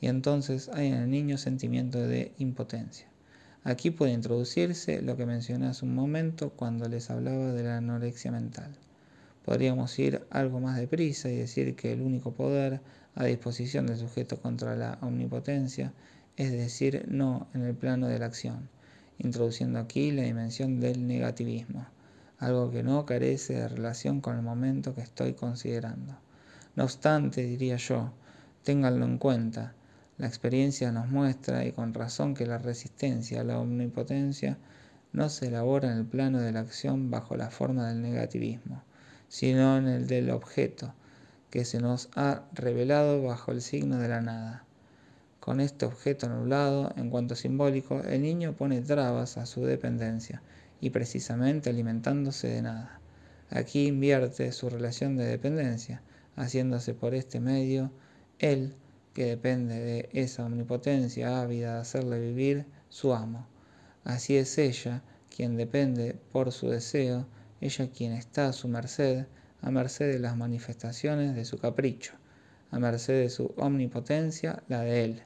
y 0.00 0.08
entonces 0.08 0.68
hay 0.74 0.88
en 0.88 0.94
el 0.94 1.10
niño 1.10 1.38
sentimiento 1.38 1.98
de 1.98 2.32
impotencia. 2.38 3.06
Aquí 3.64 3.90
puede 3.90 4.12
introducirse 4.12 5.02
lo 5.02 5.16
que 5.16 5.26
mencioné 5.26 5.66
hace 5.66 5.84
un 5.84 5.94
momento 5.94 6.50
cuando 6.50 6.88
les 6.88 7.10
hablaba 7.10 7.52
de 7.52 7.62
la 7.62 7.76
anorexia 7.76 8.30
mental. 8.30 8.76
Podríamos 9.44 9.98
ir 9.98 10.22
algo 10.30 10.60
más 10.60 10.76
deprisa 10.76 11.28
y 11.28 11.36
decir 11.36 11.74
que 11.74 11.92
el 11.92 12.00
único 12.00 12.32
poder 12.32 12.80
a 13.14 13.24
disposición 13.24 13.86
del 13.86 13.98
sujeto 13.98 14.40
contra 14.40 14.76
la 14.76 14.98
omnipotencia 15.02 15.92
es 16.36 16.52
decir 16.52 17.04
no 17.08 17.48
en 17.52 17.62
el 17.62 17.74
plano 17.74 18.06
de 18.06 18.18
la 18.18 18.26
acción, 18.26 18.68
introduciendo 19.18 19.80
aquí 19.80 20.12
la 20.12 20.22
dimensión 20.22 20.78
del 20.80 21.06
negativismo, 21.06 21.86
algo 22.38 22.70
que 22.70 22.82
no 22.82 23.04
carece 23.04 23.54
de 23.54 23.68
relación 23.68 24.20
con 24.20 24.36
el 24.36 24.42
momento 24.42 24.94
que 24.94 25.00
estoy 25.00 25.34
considerando. 25.34 26.16
No 26.76 26.84
obstante, 26.84 27.42
diría 27.42 27.76
yo, 27.76 28.12
ténganlo 28.62 29.04
en 29.04 29.18
cuenta, 29.18 29.74
la 30.18 30.26
experiencia 30.26 30.92
nos 30.92 31.08
muestra, 31.08 31.64
y 31.64 31.72
con 31.72 31.94
razón, 31.94 32.34
que 32.34 32.46
la 32.46 32.58
resistencia 32.58 33.40
a 33.40 33.44
la 33.44 33.58
omnipotencia 33.58 34.58
no 35.12 35.28
se 35.28 35.46
elabora 35.46 35.90
en 35.90 35.98
el 35.98 36.06
plano 36.06 36.40
de 36.40 36.52
la 36.52 36.60
acción 36.60 37.10
bajo 37.10 37.36
la 37.36 37.50
forma 37.50 37.88
del 37.88 38.02
negativismo, 38.02 38.82
sino 39.28 39.78
en 39.78 39.86
el 39.86 40.06
del 40.06 40.30
objeto, 40.30 40.92
que 41.50 41.64
se 41.64 41.80
nos 41.80 42.08
ha 42.14 42.42
revelado 42.52 43.22
bajo 43.22 43.52
el 43.52 43.62
signo 43.62 43.98
de 43.98 44.08
la 44.08 44.20
nada. 44.20 44.64
Con 45.40 45.60
este 45.60 45.86
objeto 45.86 46.26
anulado, 46.26 46.92
en 46.96 47.10
cuanto 47.10 47.34
simbólico, 47.34 48.00
el 48.02 48.22
niño 48.22 48.54
pone 48.54 48.82
trabas 48.82 49.38
a 49.38 49.46
su 49.46 49.64
dependencia, 49.64 50.42
y 50.80 50.90
precisamente 50.90 51.70
alimentándose 51.70 52.48
de 52.48 52.62
nada. 52.62 53.00
Aquí 53.50 53.86
invierte 53.86 54.52
su 54.52 54.68
relación 54.68 55.16
de 55.16 55.24
dependencia, 55.24 56.02
haciéndose 56.36 56.94
por 56.94 57.14
este 57.14 57.40
medio 57.40 57.90
él 58.38 58.74
que 59.14 59.24
depende 59.24 59.80
de 59.80 60.08
esa 60.12 60.44
omnipotencia 60.44 61.40
ávida 61.40 61.74
de 61.74 61.80
hacerle 61.80 62.20
vivir 62.20 62.66
su 62.88 63.14
amo. 63.14 63.46
Así 64.04 64.36
es 64.36 64.58
ella 64.58 65.02
quien 65.34 65.56
depende 65.56 66.16
por 66.32 66.52
su 66.52 66.68
deseo, 66.68 67.26
ella 67.60 67.90
quien 67.90 68.12
está 68.12 68.48
a 68.48 68.52
su 68.52 68.68
merced, 68.68 69.26
a 69.60 69.70
merced 69.70 70.12
de 70.12 70.18
las 70.18 70.36
manifestaciones 70.36 71.34
de 71.34 71.44
su 71.44 71.58
capricho, 71.58 72.12
a 72.70 72.78
merced 72.78 73.20
de 73.20 73.30
su 73.30 73.52
omnipotencia, 73.56 74.62
la 74.68 74.82
de 74.82 75.04
él. 75.04 75.22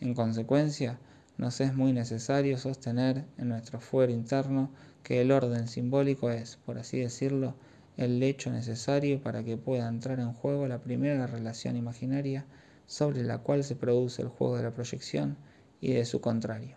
En 0.00 0.14
consecuencia, 0.14 0.98
nos 1.38 1.60
es 1.60 1.74
muy 1.74 1.92
necesario 1.92 2.58
sostener 2.58 3.24
en 3.38 3.48
nuestro 3.48 3.80
fuero 3.80 4.12
interno 4.12 4.70
que 5.06 5.20
el 5.20 5.30
orden 5.30 5.68
simbólico 5.68 6.30
es, 6.30 6.56
por 6.66 6.78
así 6.78 6.98
decirlo, 6.98 7.54
el 7.96 8.18
lecho 8.18 8.50
necesario 8.50 9.22
para 9.22 9.44
que 9.44 9.56
pueda 9.56 9.86
entrar 9.86 10.18
en 10.18 10.32
juego 10.32 10.66
la 10.66 10.80
primera 10.80 11.28
relación 11.28 11.76
imaginaria 11.76 12.44
sobre 12.88 13.22
la 13.22 13.38
cual 13.38 13.62
se 13.62 13.76
produce 13.76 14.22
el 14.22 14.26
juego 14.26 14.56
de 14.56 14.64
la 14.64 14.74
proyección 14.74 15.36
y 15.80 15.92
de 15.92 16.04
su 16.04 16.20
contrario. 16.20 16.76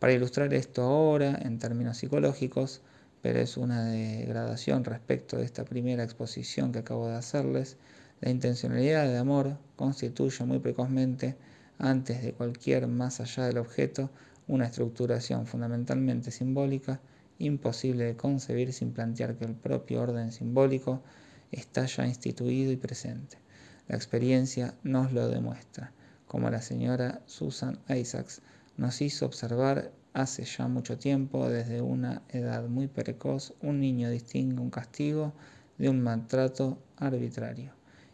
Para 0.00 0.12
ilustrar 0.12 0.52
esto 0.54 0.82
ahora 0.82 1.38
en 1.40 1.60
términos 1.60 1.98
psicológicos, 1.98 2.82
pero 3.22 3.38
es 3.38 3.56
una 3.56 3.84
degradación 3.84 4.82
respecto 4.82 5.36
de 5.36 5.44
esta 5.44 5.64
primera 5.64 6.02
exposición 6.02 6.72
que 6.72 6.80
acabo 6.80 7.06
de 7.06 7.14
hacerles, 7.14 7.76
la 8.20 8.30
intencionalidad 8.30 9.06
de 9.06 9.18
amor 9.18 9.56
constituye 9.76 10.44
muy 10.44 10.58
precozmente, 10.58 11.36
antes 11.78 12.24
de 12.24 12.32
cualquier 12.32 12.88
más 12.88 13.20
allá 13.20 13.44
del 13.46 13.58
objeto, 13.58 14.10
una 14.48 14.66
estructuración 14.66 15.46
fundamentalmente 15.46 16.32
simbólica, 16.32 17.00
imposible 17.40 18.04
de 18.04 18.16
concebir 18.16 18.72
sin 18.72 18.92
plantear 18.92 19.36
que 19.36 19.44
el 19.44 19.54
propio 19.54 20.02
orden 20.02 20.30
simbólico 20.30 21.02
está 21.50 21.86
ya 21.86 22.06
instituido 22.06 22.70
y 22.70 22.76
presente. 22.76 23.38
La 23.88 23.96
experiencia 23.96 24.74
nos 24.84 25.12
lo 25.12 25.28
demuestra, 25.28 25.92
como 26.28 26.48
la 26.48 26.62
señora 26.62 27.20
Susan 27.26 27.80
Isaacs 27.88 28.40
nos 28.76 29.00
hizo 29.02 29.26
observar 29.26 29.90
hace 30.12 30.44
ya 30.44 30.68
mucho 30.68 30.96
tiempo, 30.96 31.48
desde 31.48 31.82
una 31.82 32.22
edad 32.28 32.68
muy 32.68 32.88
precoz, 32.88 33.54
un 33.62 33.80
niño 33.80 34.10
distingue 34.10 34.60
un 34.60 34.70
castigo 34.70 35.32
de 35.78 35.88
un 35.88 36.00
maltrato 36.00 36.78
arbitrario. 36.96 37.72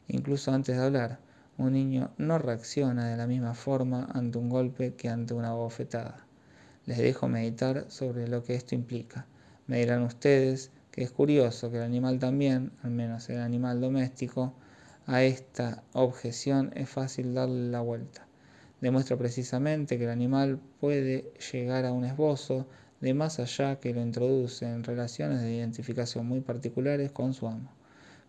Incluso 0.09 0.53
antes 0.53 0.77
de 0.77 0.83
hablar, 0.83 1.19
un 1.59 1.73
niño 1.73 2.11
no 2.19 2.39
reacciona 2.39 3.09
de 3.09 3.17
la 3.17 3.27
misma 3.27 3.55
forma 3.55 4.09
ante 4.13 4.39
un 4.39 4.49
golpe 4.49 4.95
que 4.95 5.09
ante 5.09 5.35
una 5.35 5.53
bofetada. 5.53 6.26
Les 6.87 6.99
dejo 6.99 7.29
meditar 7.29 7.87
sobre 7.89 8.29
lo 8.29 8.45
que 8.45 8.55
esto 8.55 8.75
implica. 8.75 9.27
Me 9.67 9.81
dirán 9.81 10.03
ustedes 10.03 10.71
que 10.93 11.03
es 11.03 11.11
curioso 11.11 11.71
que 11.71 11.79
el 11.79 11.83
animal 11.83 12.19
también, 12.19 12.71
al 12.83 12.93
menos 12.93 13.29
el 13.29 13.41
animal 13.41 13.81
doméstico, 13.81 14.55
a 15.07 15.23
esta 15.23 15.83
objeción 15.93 16.73
es 16.75 16.89
fácil 16.89 17.35
darle 17.35 17.69
la 17.71 17.81
vuelta. 17.81 18.27
Demuestra 18.81 19.17
precisamente 19.17 19.99
que 19.99 20.05
el 20.05 20.11
animal 20.11 20.61
puede 20.81 21.33
llegar 21.53 21.85
a 21.87 21.93
un 21.93 22.05
esbozo 22.05 22.67
de 23.01 23.15
más 23.15 23.41
allá 23.41 23.81
que 23.81 23.93
lo 23.93 24.01
introduce 24.01 24.65
en 24.65 24.85
relaciones 24.85 25.43
de 25.43 25.55
identificación 25.55 26.27
muy 26.27 26.41
particulares 26.41 27.13
con 27.13 27.35
su 27.35 27.47
amo. 27.47 27.73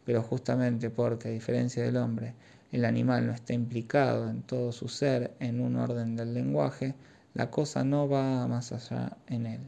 pero 0.05 0.23
justamente 0.23 0.89
porque, 0.89 1.27
a 1.27 1.31
diferencia 1.31 1.83
del 1.83 1.97
hombre, 1.97 2.33
el 2.71 2.85
animal 2.85 3.27
no 3.27 3.33
está 3.33 3.53
implicado 3.53 4.29
en 4.29 4.41
todo 4.41 4.71
su 4.71 4.87
ser 4.87 5.33
en 5.39 5.59
un 5.59 5.75
orden 5.75 6.15
del 6.15 6.33
lenguaje, 6.33 6.95
la 7.37 7.51
cosa 7.51 7.83
no 7.83 8.09
va 8.09 8.47
más 8.47 8.71
allá 8.71 9.15
en 9.27 9.45
él, 9.45 9.61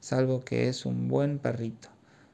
salvo 0.00 0.40
que 0.40 0.68
es 0.68 0.86
un 0.86 1.08
buen 1.08 1.38
perrito. 1.38 1.90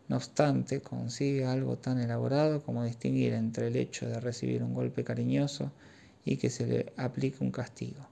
No 0.06 0.14
obstante, 0.14 0.82
consigue 0.82 1.44
algo 1.44 1.78
tan 1.78 1.98
elaborado 1.98 2.62
como 2.62 2.84
distinguir 2.84 3.32
entre 3.32 3.66
el 3.66 3.74
hecho 3.74 4.08
de 4.08 4.20
recibir 4.20 4.62
un 4.62 4.74
golpe 4.74 5.02
cariñoso 5.02 5.72
y 6.24 6.36
que 6.36 6.48
se 6.48 6.64
le 6.68 6.92
aplique 6.96 7.42
un 7.42 7.50
castigo. 7.50 8.06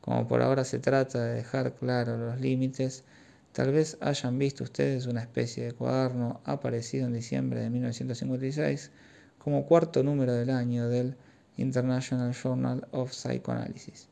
Como 0.00 0.26
por 0.26 0.40
ahora 0.40 0.64
se 0.64 0.78
trata 0.78 1.22
de 1.22 1.34
dejar 1.34 1.74
claros 1.74 2.18
los 2.18 2.40
límites, 2.40 3.04
tal 3.52 3.70
vez 3.70 3.98
hayan 4.00 4.38
visto 4.38 4.64
ustedes 4.64 5.04
una 5.04 5.20
especie 5.20 5.66
de 5.66 5.72
cuaderno 5.72 6.40
aparecido 6.44 7.06
en 7.06 7.12
diciembre 7.12 7.60
de 7.60 7.68
1956 7.68 8.92
como 9.36 9.66
cuarto 9.66 10.02
número 10.02 10.32
del 10.32 10.48
año 10.48 10.88
del 10.88 11.18
International 11.58 12.32
Journal 12.32 12.88
of 12.92 13.12
Psychoanalysis. 13.12 14.08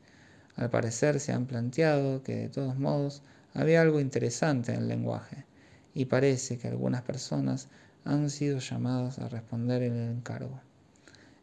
Al 0.57 0.71
parecer 0.71 1.19
se 1.19 1.31
han 1.31 1.45
planteado 1.45 2.23
que 2.23 2.35
de 2.35 2.49
todos 2.49 2.77
modos 2.77 3.21
había 3.53 3.81
algo 3.81 3.99
interesante 3.99 4.73
en 4.73 4.81
el 4.81 4.87
lenguaje 4.87 5.45
y 5.93 6.05
parece 6.05 6.57
que 6.57 6.67
algunas 6.67 7.03
personas 7.03 7.69
han 8.05 8.29
sido 8.31 8.59
llamadas 8.59 9.19
a 9.19 9.29
responder 9.29 9.83
el 9.83 9.95
encargo. 9.95 10.59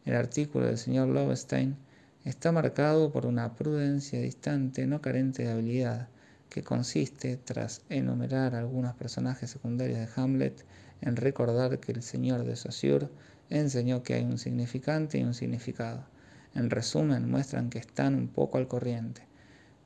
El 0.03 0.15
artículo 0.15 0.65
del 0.65 0.77
señor 0.77 1.07
Lovestein 1.07 1.77
está 2.25 2.51
marcado 2.51 3.11
por 3.11 3.25
una 3.25 3.55
prudencia 3.55 4.19
distante 4.19 4.85
no 4.85 5.01
carente 5.01 5.43
de 5.43 5.51
habilidad, 5.51 6.09
que 6.49 6.63
consiste, 6.63 7.37
tras 7.37 7.83
enumerar 7.89 8.53
algunos 8.53 8.95
personajes 8.95 9.49
secundarios 9.49 9.99
de 9.99 10.09
Hamlet, 10.15 10.65
en 11.01 11.15
recordar 11.15 11.79
que 11.79 11.91
el 11.93 12.01
señor 12.01 12.43
de 12.43 12.55
Saussure 12.55 13.09
enseñó 13.49 14.03
que 14.03 14.15
hay 14.15 14.23
un 14.23 14.37
significante 14.37 15.17
y 15.17 15.23
un 15.23 15.33
significado. 15.33 16.05
En 16.55 16.69
resumen, 16.69 17.29
muestran 17.29 17.69
que 17.69 17.79
están 17.79 18.15
un 18.15 18.27
poco 18.27 18.57
al 18.57 18.67
corriente 18.67 19.27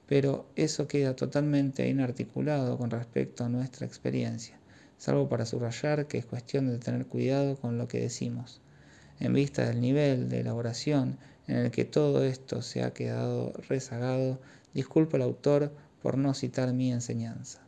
pero 0.09 0.47
eso 0.55 0.87
queda 0.87 1.15
totalmente 1.15 1.87
inarticulado 1.87 2.79
con 2.79 2.89
respecto 2.89 3.43
a 3.43 3.49
nuestra 3.49 3.85
experiencia, 3.85 4.57
salvo 4.97 5.29
para 5.29 5.45
subrayar 5.45 6.07
que 6.07 6.17
es 6.17 6.25
cuestión 6.25 6.67
de 6.67 6.79
tener 6.79 7.05
cuidado 7.05 7.57
con 7.57 7.77
lo 7.77 7.87
que 7.87 7.99
decimos. 7.99 8.59
En 9.19 9.33
vista 9.33 9.67
del 9.67 9.79
nivel 9.79 10.27
de 10.27 10.39
elaboración 10.39 11.19
en 11.45 11.57
el 11.57 11.69
que 11.69 11.85
todo 11.85 12.23
esto 12.23 12.63
se 12.63 12.81
ha 12.81 12.91
quedado 12.91 13.53
rezagado, 13.67 14.39
disculpo 14.73 15.17
al 15.17 15.21
autor 15.21 15.71
por 16.01 16.17
no 16.17 16.33
citar 16.33 16.73
mi 16.73 16.91
enseñanza. 16.91 17.61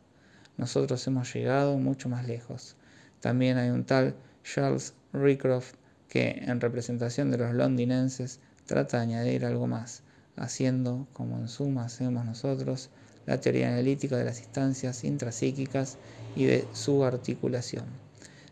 Nosotros 0.56 1.06
hemos 1.06 1.32
llegado 1.32 1.78
mucho 1.78 2.08
más 2.08 2.26
lejos. 2.26 2.74
También 3.20 3.56
hay 3.56 3.70
un 3.70 3.84
tal 3.84 4.16
Charles 4.42 4.94
Rycroft 5.12 5.74
que, 6.08 6.42
en 6.44 6.60
representación 6.60 7.30
de 7.30 7.38
los 7.38 7.54
londinenses, 7.54 8.40
trata 8.72 8.96
de 8.96 9.02
añadir 9.02 9.44
algo 9.44 9.66
más 9.66 10.02
haciendo, 10.34 11.06
como 11.12 11.36
en 11.36 11.48
suma 11.48 11.84
hacemos 11.84 12.24
nosotros, 12.24 12.88
la 13.26 13.38
teoría 13.38 13.68
analítica 13.68 14.16
de 14.16 14.24
las 14.24 14.38
instancias 14.40 15.04
intrapsíquicas 15.04 15.98
y 16.34 16.46
de 16.46 16.66
su 16.72 17.04
articulación. 17.04 17.84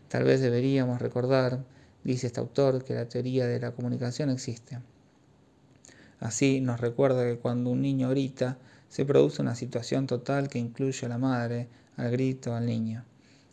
Tal 0.09 0.23
vez 0.23 0.39
deberíamos 0.39 1.01
recordar, 1.01 1.65
dice 2.03 2.27
este 2.27 2.39
autor, 2.39 2.83
que 2.83 2.93
la 2.93 3.09
teoría 3.09 3.47
de 3.47 3.59
la 3.59 3.71
comunicación 3.71 4.29
existe. 4.29 4.77
Así 6.19 6.61
nos 6.61 6.79
recuerda 6.79 7.23
que 7.23 7.39
cuando 7.39 7.71
un 7.71 7.81
niño 7.81 8.11
grita, 8.11 8.59
se 8.89 9.05
produce 9.05 9.41
una 9.41 9.55
situación 9.55 10.05
total 10.05 10.49
que 10.49 10.59
incluye 10.59 11.03
a 11.07 11.09
la 11.09 11.17
madre, 11.17 11.67
al 11.97 12.11
grito, 12.11 12.53
al 12.53 12.67
niño. 12.67 13.05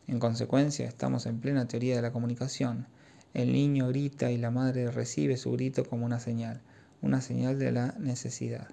En 0.06 0.18
consecuencia, 0.18 0.86
estamos 0.86 1.24
en 1.24 1.40
plena 1.40 1.66
teoría 1.66 1.96
de 1.96 2.02
la 2.02 2.12
comunicación. 2.12 2.86
El 3.34 3.52
niño 3.52 3.88
grita 3.88 4.30
y 4.30 4.38
la 4.38 4.50
madre 4.50 4.90
recibe 4.90 5.36
su 5.36 5.52
grito 5.52 5.84
como 5.84 6.06
una 6.06 6.20
señal 6.20 6.62
una 7.02 7.20
señal 7.20 7.58
de 7.58 7.72
la 7.72 7.94
necesidad. 7.98 8.68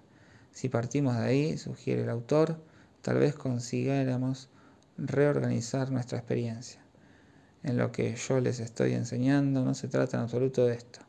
Si 0.52 0.70
partimos 0.70 1.18
de 1.18 1.24
ahí, 1.24 1.58
sugiere 1.58 2.04
el 2.04 2.10
autor, 2.10 2.60
tal 3.02 3.20
vez 3.20 3.36
consiguiéramos 3.36 4.50
reorganizar 4.98 5.92
nuestra 5.92 6.18
experiencia. 6.18 6.82
En 7.64 7.78
lo 7.78 7.92
que 7.92 8.16
yo 8.16 8.40
les 8.40 8.60
estoy 8.60 8.94
enseñando 8.94 9.64
no 9.64 9.74
se 9.74 9.88
trata 9.88 10.18
en 10.18 10.24
absoluto 10.24 10.66
de 10.66 10.76
esto. 10.76 11.00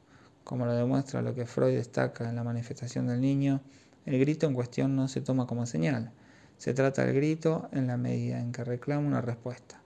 Como 0.44 0.66
lo 0.66 0.74
demuestra 0.74 1.22
lo 1.22 1.34
que 1.34 1.46
Freud 1.46 1.74
destaca 1.74 2.28
en 2.28 2.36
la 2.36 2.44
manifestación 2.44 3.06
del 3.06 3.20
niño, 3.20 3.60
el 4.04 4.18
grito 4.18 4.46
en 4.46 4.54
cuestión 4.54 4.94
no 4.94 5.08
se 5.08 5.20
toma 5.20 5.46
como 5.46 5.66
señal. 5.66 6.12
Se 6.58 6.72
trata 6.74 7.04
del 7.04 7.16
grito 7.16 7.68
en 7.72 7.86
la 7.86 7.96
medida 7.96 8.40
en 8.40 8.52
que 8.52 8.64
reclama 8.64 9.06
una 9.06 9.20
respuesta, 9.20 9.80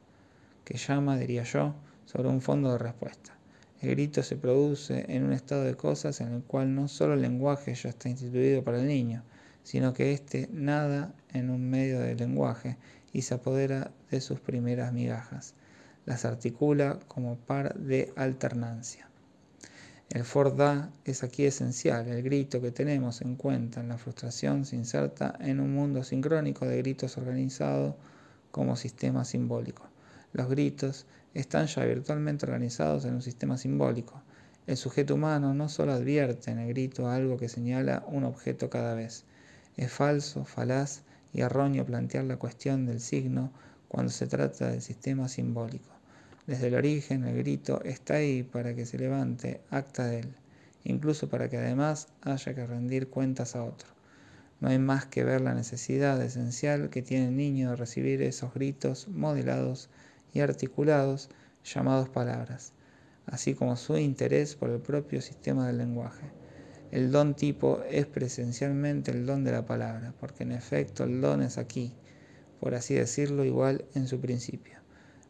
que 0.65 0.79
llama, 0.79 1.17
diría 1.17 1.43
yo, 1.45 1.75
sobre 2.05 2.29
un 2.29 2.41
fondo 2.41 2.73
de 2.73 2.79
respuesta. 2.79 3.40
El 3.81 3.91
grito 3.91 4.23
se 4.23 4.37
produce 4.37 5.07
en 5.09 5.25
un 5.25 5.33
estado 5.33 5.65
de 5.65 5.75
cosas 5.75 6.21
en 6.21 6.35
el 6.35 6.43
cual 6.43 6.75
no 6.75 6.87
solo 6.87 7.15
el 7.15 7.23
lenguaje 7.23 7.75
ya 7.75 7.89
está 7.89 8.11
instituido 8.11 8.63
para 8.63 8.81
el 8.81 8.87
niño, 8.87 9.23
sino 9.63 9.95
que 9.95 10.13
éste 10.13 10.49
nada 10.53 11.15
en 11.33 11.49
un 11.49 11.71
medio 11.71 12.01
del 12.01 12.19
lenguaje 12.19 12.77
y 13.13 13.23
se 13.23 13.35
apodera 13.35 13.91
de 14.11 14.21
sus 14.21 14.39
primeras 14.39 14.93
migajas. 14.93 15.55
Las 16.05 16.27
articula 16.27 16.99
como 17.09 17.37
par 17.37 17.75
de 17.75 18.13
alternancia. 18.17 19.09
El 20.11 20.25
da 20.57 20.91
es 21.05 21.23
aquí 21.23 21.45
esencial. 21.45 22.09
El 22.09 22.23
grito 22.23 22.61
que 22.61 22.73
tenemos 22.73 23.23
en 23.23 23.37
cuenta 23.37 23.81
en 23.81 23.89
la 23.89 23.97
frustración 23.97 24.65
se 24.65 24.77
inserta 24.77 25.37
en 25.41 25.61
un 25.61 25.73
mundo 25.73 26.03
sincrónico 26.03 26.67
de 26.67 26.79
gritos 26.79 27.17
organizados 27.17 27.95
como 28.51 28.75
sistema 28.77 29.25
simbólico. 29.25 29.89
Los 30.33 30.49
gritos 30.49 31.07
están 31.35 31.67
ya 31.67 31.85
virtualmente 31.85 32.47
organizados 32.47 33.05
en 33.05 33.15
un 33.15 33.23
sistema 33.23 33.57
simbólico. 33.57 34.23
El 34.67 34.77
sujeto 34.77 35.15
humano 35.15 35.55
no 35.55 35.69
solo 35.69 35.93
advierte 35.93 36.51
en 36.51 36.59
el 36.59 36.69
grito 36.69 37.09
algo 37.09 37.37
que 37.37 37.49
señala 37.49 38.05
un 38.07 38.25
objeto 38.25 38.71
cada 38.71 38.95
vez. 38.95 39.25
Es 39.77 39.93
falso, 39.93 40.45
falaz 40.45 41.03
y 41.33 41.41
erróneo 41.41 41.87
plantear 41.87 42.25
la 42.25 42.37
cuestión 42.37 42.87
del 42.87 43.01
signo 43.01 43.53
cuando 43.89 44.13
se 44.13 44.27
trata 44.27 44.71
del 44.71 44.83
sistema 44.83 45.29
simbólico. 45.29 45.91
Desde 46.47 46.69
el 46.69 46.75
origen 46.75 47.25
el 47.25 47.37
grito 47.39 47.83
está 47.85 48.15
ahí 48.15 48.43
para 48.43 48.75
que 48.75 48.87
se 48.87 48.99
levante 48.99 49.61
acta 49.71 50.07
de 50.07 50.21
él, 50.21 50.35
incluso 50.85 51.29
para 51.29 51.49
que 51.49 51.59
además 51.59 52.09
haya 52.23 52.55
que 52.55 52.67
rendir 52.67 53.09
cuentas 53.09 53.55
a 53.55 53.65
otro. 53.65 53.89
No 54.61 54.69
hay 54.69 54.79
más 54.79 55.07
que 55.07 55.25
ver 55.25 55.41
la 55.41 55.55
necesidad 55.55 56.21
esencial 56.23 56.91
que 56.91 57.03
tiene 57.03 57.29
el 57.29 57.37
niño 57.37 57.71
de 57.71 57.77
recibir 57.77 58.21
esos 58.23 58.53
gritos 58.53 59.09
modelados 59.09 59.89
y 60.33 60.41
articulados 60.41 61.29
llamados 61.65 62.09
palabras, 62.09 62.73
así 63.27 63.55
como 63.55 63.77
su 63.77 63.97
interés 63.97 64.55
por 64.55 64.71
el 64.71 64.81
propio 64.81 65.21
sistema 65.21 65.67
del 65.67 65.79
lenguaje. 65.79 66.27
El 66.91 67.13
don 67.13 67.35
tipo 67.35 67.83
es 67.89 68.07
presencialmente 68.07 69.11
el 69.13 69.27
don 69.27 69.45
de 69.45 69.53
la 69.53 69.65
palabra, 69.65 70.13
porque 70.19 70.43
en 70.43 70.53
efecto 70.53 71.05
el 71.05 71.21
don 71.21 71.43
es 71.43 71.59
aquí, 71.59 71.93
por 72.59 72.75
así 72.75 72.95
decirlo, 72.95 73.45
igual 73.45 73.85
en 73.95 74.09
su 74.09 74.21
principio. 74.21 74.79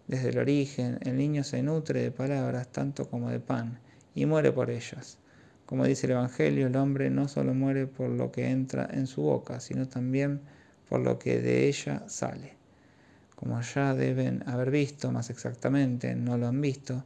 Desde 0.09 0.31
el 0.31 0.39
origen, 0.39 0.99
el 1.03 1.17
niño 1.17 1.45
se 1.45 1.63
nutre 1.63 2.03
de 2.03 2.11
palabras 2.11 2.69
tanto 2.73 3.09
como 3.09 3.31
de 3.31 3.41
pan, 3.41 3.79
y 4.15 4.27
muere 4.27 4.53
por 4.53 4.71
ellas. 4.71 5.19
Como 5.67 5.85
dice 5.85 6.07
el 6.07 6.13
Evangelio, 6.13 6.67
el 6.67 6.77
hombre 6.77 7.11
no 7.11 7.29
solo 7.29 7.55
muere 7.55 7.87
por 7.87 8.11
lo 8.11 8.33
que 8.33 8.51
entra 8.51 8.89
en 8.91 9.07
su 9.07 9.23
boca, 9.23 9.61
sino 9.61 9.87
también 9.87 10.41
por 10.89 11.01
lo 11.01 11.19
que 11.19 11.41
de 11.41 11.69
ella 11.69 12.09
sale 12.09 12.60
como 13.41 13.59
ya 13.63 13.95
deben 13.95 14.47
haber 14.47 14.71
visto 14.71 15.11
más 15.11 15.31
exactamente, 15.31 16.15
no 16.15 16.37
lo 16.37 16.47
han 16.47 16.61
visto, 16.61 17.05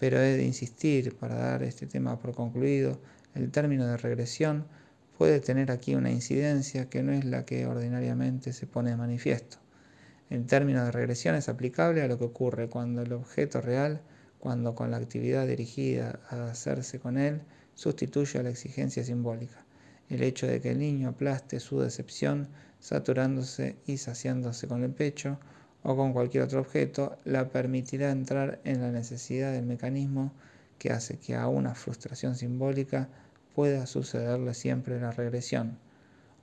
pero 0.00 0.20
he 0.20 0.36
de 0.36 0.44
insistir 0.44 1.16
para 1.16 1.36
dar 1.36 1.62
este 1.62 1.86
tema 1.86 2.18
por 2.18 2.34
concluido, 2.34 2.98
el 3.36 3.52
término 3.52 3.86
de 3.86 3.96
regresión 3.96 4.66
puede 5.16 5.38
tener 5.38 5.70
aquí 5.70 5.94
una 5.94 6.10
incidencia 6.10 6.90
que 6.90 7.04
no 7.04 7.12
es 7.12 7.24
la 7.24 7.44
que 7.44 7.66
ordinariamente 7.66 8.52
se 8.52 8.66
pone 8.66 8.90
de 8.90 8.96
manifiesto. 8.96 9.58
El 10.28 10.44
término 10.44 10.84
de 10.84 10.90
regresión 10.90 11.36
es 11.36 11.48
aplicable 11.48 12.02
a 12.02 12.08
lo 12.08 12.18
que 12.18 12.24
ocurre 12.24 12.68
cuando 12.68 13.02
el 13.02 13.12
objeto 13.12 13.60
real, 13.60 14.00
cuando 14.40 14.74
con 14.74 14.90
la 14.90 14.96
actividad 14.96 15.46
dirigida 15.46 16.18
a 16.30 16.50
hacerse 16.50 16.98
con 16.98 17.16
él, 17.16 17.42
sustituye 17.76 18.40
a 18.40 18.42
la 18.42 18.50
exigencia 18.50 19.04
simbólica. 19.04 19.64
El 20.08 20.24
hecho 20.24 20.48
de 20.48 20.60
que 20.60 20.72
el 20.72 20.80
niño 20.80 21.10
aplaste 21.10 21.60
su 21.60 21.78
decepción, 21.78 22.48
saturándose 22.80 23.76
y 23.86 23.98
saciándose 23.98 24.66
con 24.66 24.82
el 24.82 24.90
pecho, 24.90 25.38
o 25.86 25.94
con 25.94 26.12
cualquier 26.12 26.42
otro 26.42 26.60
objeto, 26.60 27.16
la 27.24 27.48
permitirá 27.48 28.10
entrar 28.10 28.58
en 28.64 28.82
la 28.82 28.90
necesidad 28.90 29.52
del 29.52 29.66
mecanismo 29.66 30.32
que 30.78 30.90
hace 30.90 31.16
que 31.16 31.36
a 31.36 31.46
una 31.46 31.76
frustración 31.76 32.34
simbólica 32.34 33.08
pueda 33.54 33.86
sucederle 33.86 34.52
siempre 34.52 35.00
la 35.00 35.12
regresión. 35.12 35.78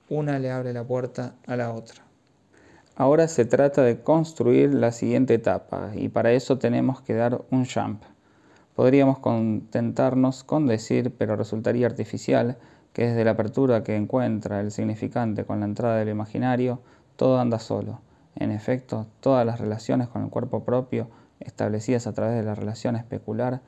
Una 0.08 0.38
le 0.38 0.50
abre 0.50 0.72
la 0.72 0.82
puerta 0.82 1.34
a 1.46 1.56
la 1.56 1.72
otra. 1.72 2.02
Ahora 2.96 3.28
se 3.28 3.44
trata 3.44 3.82
de 3.82 4.00
construir 4.00 4.72
la 4.72 4.92
siguiente 4.92 5.34
etapa 5.34 5.92
y 5.94 6.08
para 6.08 6.32
eso 6.32 6.56
tenemos 6.56 7.02
que 7.02 7.12
dar 7.12 7.42
un 7.50 7.66
jump. 7.66 8.02
Podríamos 8.74 9.18
contentarnos 9.18 10.42
con 10.42 10.66
decir, 10.66 11.12
pero 11.18 11.36
resultaría 11.36 11.86
artificial, 11.86 12.56
que 12.94 13.08
desde 13.08 13.24
la 13.24 13.32
apertura 13.32 13.82
que 13.82 13.94
encuentra 13.94 14.60
el 14.60 14.70
significante 14.70 15.44
con 15.44 15.60
la 15.60 15.66
entrada 15.66 15.98
del 15.98 16.08
imaginario, 16.08 16.80
todo 17.16 17.38
anda 17.38 17.58
solo 17.58 18.00
en 18.36 18.50
efecto, 18.50 19.06
todas 19.20 19.46
las 19.46 19.60
relaciones 19.60 20.08
con 20.08 20.22
el 20.24 20.30
cuerpo 20.30 20.64
propio, 20.64 21.08
establecidas 21.40 22.06
a 22.06 22.12
través 22.12 22.36
de 22.36 22.42
la 22.42 22.54
relación 22.54 22.96
especular, 22.96 23.60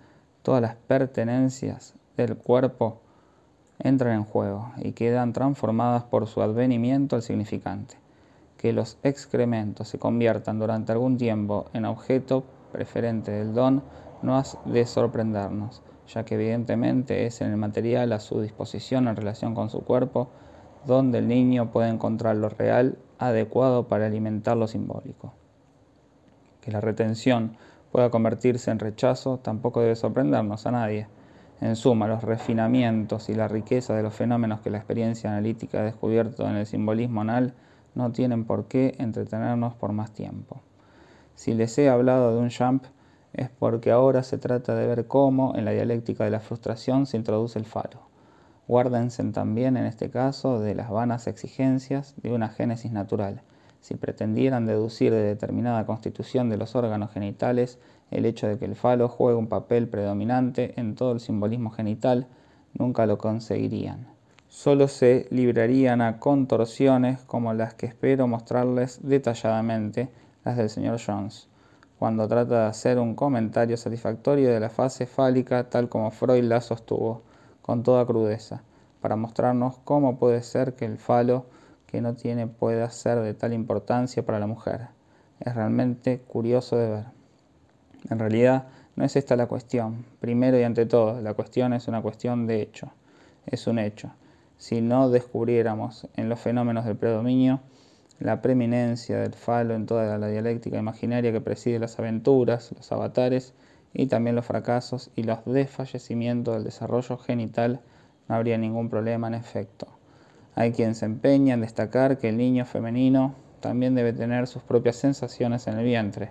todas 0.42 0.62
las 0.62 0.76
pertenencias 0.76 1.94
del 2.16 2.36
cuerpo 2.36 3.00
entran 3.78 4.14
en 4.14 4.24
juego 4.24 4.72
y 4.78 4.92
quedan 4.92 5.32
transformadas 5.32 6.04
por 6.04 6.26
su 6.26 6.42
advenimiento 6.42 7.16
al 7.16 7.22
significante. 7.22 7.96
Que 8.56 8.72
los 8.72 8.98
excrementos 9.02 9.88
se 9.88 9.98
conviertan 9.98 10.58
durante 10.58 10.92
algún 10.92 11.18
tiempo 11.18 11.66
en 11.72 11.84
objeto 11.84 12.44
preferente 12.72 13.30
del 13.30 13.54
don 13.54 13.82
no 14.22 14.38
ha 14.38 14.44
de 14.64 14.86
sorprendernos, 14.86 15.82
ya 16.08 16.24
que 16.24 16.36
evidentemente 16.36 17.26
es 17.26 17.40
en 17.40 17.50
el 17.50 17.56
material 17.56 18.12
a 18.12 18.20
su 18.20 18.40
disposición 18.40 19.08
en 19.08 19.16
relación 19.16 19.54
con 19.54 19.68
su 19.68 19.80
cuerpo 19.82 20.30
donde 20.86 21.18
el 21.18 21.28
niño 21.28 21.70
puede 21.70 21.88
encontrar 21.88 22.36
lo 22.36 22.48
real 22.48 22.96
adecuado 23.18 23.88
para 23.88 24.06
alimentar 24.06 24.56
lo 24.56 24.66
simbólico. 24.66 25.32
Que 26.60 26.72
la 26.72 26.80
retención 26.80 27.56
pueda 27.92 28.10
convertirse 28.10 28.70
en 28.70 28.78
rechazo 28.78 29.38
tampoco 29.38 29.80
debe 29.80 29.96
sorprendernos 29.96 30.66
a 30.66 30.72
nadie. 30.72 31.08
En 31.60 31.76
suma, 31.76 32.06
los 32.06 32.22
refinamientos 32.22 33.28
y 33.28 33.34
la 33.34 33.48
riqueza 33.48 33.94
de 33.94 34.02
los 34.02 34.14
fenómenos 34.14 34.60
que 34.60 34.70
la 34.70 34.78
experiencia 34.78 35.30
analítica 35.30 35.80
ha 35.80 35.84
descubierto 35.84 36.48
en 36.48 36.56
el 36.56 36.66
simbolismo 36.66 37.22
anal 37.22 37.54
no 37.94 38.12
tienen 38.12 38.44
por 38.44 38.66
qué 38.66 38.94
entretenernos 38.98 39.74
por 39.74 39.92
más 39.92 40.12
tiempo. 40.12 40.60
Si 41.34 41.54
les 41.54 41.76
he 41.78 41.88
hablado 41.88 42.32
de 42.32 42.38
un 42.38 42.50
jump 42.50 42.84
es 43.32 43.50
porque 43.50 43.90
ahora 43.90 44.22
se 44.22 44.38
trata 44.38 44.74
de 44.74 44.86
ver 44.86 45.06
cómo 45.06 45.54
en 45.56 45.64
la 45.64 45.72
dialéctica 45.72 46.24
de 46.24 46.30
la 46.30 46.40
frustración 46.40 47.06
se 47.06 47.16
introduce 47.16 47.58
el 47.58 47.66
falo. 47.66 48.00
Guárdense 48.68 49.22
también 49.32 49.76
en 49.76 49.86
este 49.86 50.10
caso 50.10 50.60
de 50.60 50.74
las 50.74 50.90
vanas 50.90 51.26
exigencias 51.26 52.14
de 52.22 52.32
una 52.32 52.48
génesis 52.48 52.92
natural 52.92 53.42
si 53.86 53.94
pretendieran 53.94 54.66
deducir 54.66 55.12
de 55.12 55.22
determinada 55.22 55.86
constitución 55.86 56.50
de 56.50 56.56
los 56.56 56.74
órganos 56.74 57.12
genitales 57.12 57.78
el 58.10 58.24
hecho 58.24 58.48
de 58.48 58.58
que 58.58 58.64
el 58.64 58.74
falo 58.74 59.08
juegue 59.08 59.38
un 59.38 59.46
papel 59.46 59.86
predominante 59.86 60.74
en 60.76 60.96
todo 60.96 61.12
el 61.12 61.20
simbolismo 61.20 61.70
genital, 61.70 62.26
nunca 62.74 63.06
lo 63.06 63.16
conseguirían. 63.16 64.08
Solo 64.48 64.88
se 64.88 65.28
librarían 65.30 66.00
a 66.00 66.18
contorsiones 66.18 67.20
como 67.26 67.54
las 67.54 67.74
que 67.74 67.86
espero 67.86 68.26
mostrarles 68.26 68.98
detalladamente, 69.02 70.08
las 70.44 70.56
del 70.56 70.68
señor 70.68 70.98
Jones, 71.04 71.46
cuando 72.00 72.26
trata 72.26 72.62
de 72.62 72.66
hacer 72.66 72.98
un 72.98 73.14
comentario 73.14 73.76
satisfactorio 73.76 74.50
de 74.50 74.58
la 74.58 74.68
fase 74.68 75.06
fálica 75.06 75.70
tal 75.70 75.88
como 75.88 76.10
Freud 76.10 76.42
la 76.42 76.60
sostuvo, 76.60 77.22
con 77.66 77.82
toda 77.82 78.06
crudeza, 78.06 78.62
para 79.00 79.16
mostrarnos 79.16 79.78
cómo 79.84 80.18
puede 80.18 80.42
ser 80.42 80.74
que 80.74 80.84
el 80.84 80.98
falo 80.98 81.46
que 81.86 82.00
no 82.00 82.14
tiene 82.14 82.46
pueda 82.46 82.88
ser 82.90 83.20
de 83.20 83.34
tal 83.34 83.52
importancia 83.52 84.24
para 84.24 84.38
la 84.38 84.46
mujer. 84.46 84.88
Es 85.40 85.54
realmente 85.54 86.20
curioso 86.20 86.76
de 86.76 86.90
ver. 86.90 87.04
En 88.08 88.20
realidad, 88.20 88.68
no 88.94 89.04
es 89.04 89.16
esta 89.16 89.34
la 89.36 89.46
cuestión. 89.46 90.04
Primero 90.20 90.58
y 90.58 90.62
ante 90.62 90.86
todo, 90.86 91.20
la 91.20 91.34
cuestión 91.34 91.72
es 91.72 91.88
una 91.88 92.00
cuestión 92.02 92.46
de 92.46 92.62
hecho. 92.62 92.92
Es 93.46 93.66
un 93.66 93.78
hecho. 93.78 94.12
Si 94.58 94.80
no 94.80 95.10
descubriéramos 95.10 96.08
en 96.16 96.28
los 96.28 96.40
fenómenos 96.40 96.84
del 96.84 96.96
predominio 96.96 97.60
la 98.18 98.40
preeminencia 98.40 99.18
del 99.18 99.34
falo 99.34 99.74
en 99.74 99.86
toda 99.86 100.16
la 100.16 100.28
dialéctica 100.28 100.78
imaginaria 100.78 101.32
que 101.32 101.40
preside 101.40 101.78
las 101.78 101.98
aventuras, 101.98 102.72
los 102.72 102.90
avatares 102.92 103.52
y 103.98 104.08
también 104.08 104.36
los 104.36 104.44
fracasos 104.44 105.10
y 105.16 105.22
los 105.22 105.38
desfallecimientos 105.46 106.54
del 106.54 106.64
desarrollo 106.64 107.16
genital, 107.16 107.80
no 108.28 108.34
habría 108.34 108.58
ningún 108.58 108.90
problema 108.90 109.28
en 109.28 109.34
efecto. 109.34 109.86
Hay 110.54 110.72
quien 110.72 110.94
se 110.94 111.06
empeña 111.06 111.54
en 111.54 111.62
destacar 111.62 112.18
que 112.18 112.28
el 112.28 112.36
niño 112.36 112.66
femenino 112.66 113.34
también 113.60 113.94
debe 113.94 114.12
tener 114.12 114.46
sus 114.46 114.62
propias 114.62 114.96
sensaciones 114.96 115.66
en 115.66 115.78
el 115.78 115.84
vientre 115.84 116.30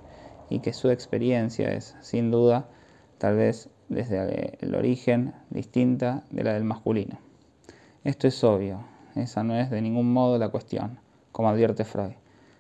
y 0.50 0.60
que 0.60 0.74
su 0.74 0.92
experiencia 0.92 1.72
es, 1.72 1.96
sin 2.02 2.30
duda, 2.30 2.68
tal 3.18 3.36
vez 3.36 3.70
desde 3.90 4.58
el 4.62 4.76
origen 4.76 5.34
distinta 5.50 6.24
de 6.30 6.44
la 6.44 6.54
del 6.54 6.66
masculino. 6.66 7.18
Esto 8.04 8.28
es 8.28 8.44
obvio, 8.44 8.86
esa 9.16 9.44
no 9.44 9.56
es 9.56 9.72
de 9.72 9.82
ningún 9.82 10.14
modo 10.14 10.38
la 10.38 10.50
cuestión, 10.50 11.00
como 11.32 11.50
advierte 11.50 11.84
Freud. 11.84 12.14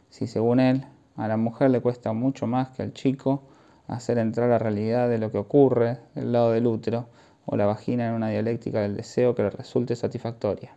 Si 0.10 0.26
según 0.26 0.60
él, 0.60 0.86
a 1.15 1.28
la 1.28 1.38
mujer 1.38 1.70
le 1.70 1.82
cuesta 1.82 2.12
mucho 2.13 2.48
más 2.48 2.70
que 2.70 2.82
al 2.82 2.94
chico 2.94 3.44
hacer 3.88 4.17
entrar 4.17 4.50
la 4.50 4.60
realidad 4.60 5.10
de 5.10 5.17
lo 5.17 5.32
que 5.32 5.38
ocurre 5.38 5.98
del 6.15 6.32
lado 6.32 6.52
del 6.52 6.67
útero 6.67 7.08
o 7.45 7.56
la 7.58 7.65
vagina 7.65 8.08
en 8.08 8.13
una 8.13 8.30
dialéctica 8.30 8.82
del 8.82 8.95
deseo 8.98 9.36
que 9.36 9.43
le 9.43 9.50
resulte 9.50 9.95
satisfactoria 9.95 10.76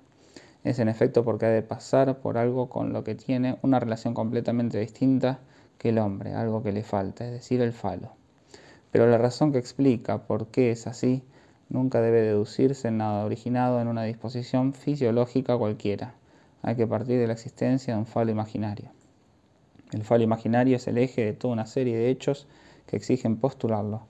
es 0.65 0.79
en 0.79 0.89
efecto 0.89 1.25
porque 1.25 1.47
ha 1.47 1.51
de 1.51 1.63
pasar 1.63 2.19
por 2.19 2.37
algo 2.37 2.69
con 2.69 2.93
lo 2.93 3.05
que 3.05 3.15
tiene 3.15 3.59
una 3.63 3.81
relación 3.81 4.15
completamente 4.15 4.79
distinta 4.79 5.39
que 5.79 5.91
el 5.91 5.99
hombre, 5.99 6.35
algo 6.35 6.63
que 6.63 6.73
le 6.73 6.83
falta, 6.83 7.25
es 7.25 7.33
decir, 7.33 7.61
el 7.61 7.73
falo. 7.73 8.13
Pero 8.91 9.07
la 9.07 9.19
razón 9.19 9.53
que 9.53 9.59
explica 9.59 10.27
por 10.27 10.49
qué 10.49 10.71
es 10.71 10.87
así 10.87 11.23
nunca 11.69 12.01
debe 12.01 12.23
deducirse 12.23 12.89
en 12.89 12.99
nada 12.99 13.25
originado 13.25 13.81
en 13.81 13.89
una 13.89 14.03
disposición 14.03 14.73
fisiológica 14.73 15.57
cualquiera. 15.57 16.15
Hay 16.63 16.75
que 16.75 16.87
partir 16.87 17.19
de 17.19 17.27
la 17.27 17.35
existencia 17.35 17.95
de 17.95 18.01
un 18.01 18.07
falo 18.07 18.31
imaginario. 18.31 18.91
El 19.93 20.03
falo 20.03 20.25
imaginario 20.25 20.77
es 20.77 20.89
el 20.89 20.99
eje 20.99 21.25
de 21.25 21.33
toda 21.35 21.55
una 21.55 21.67
serie 21.67 21.97
de 21.97 22.11
hechos 22.11 22.47
que 22.89 22.97
exigen 22.97 23.37
postularlo. 23.37 24.03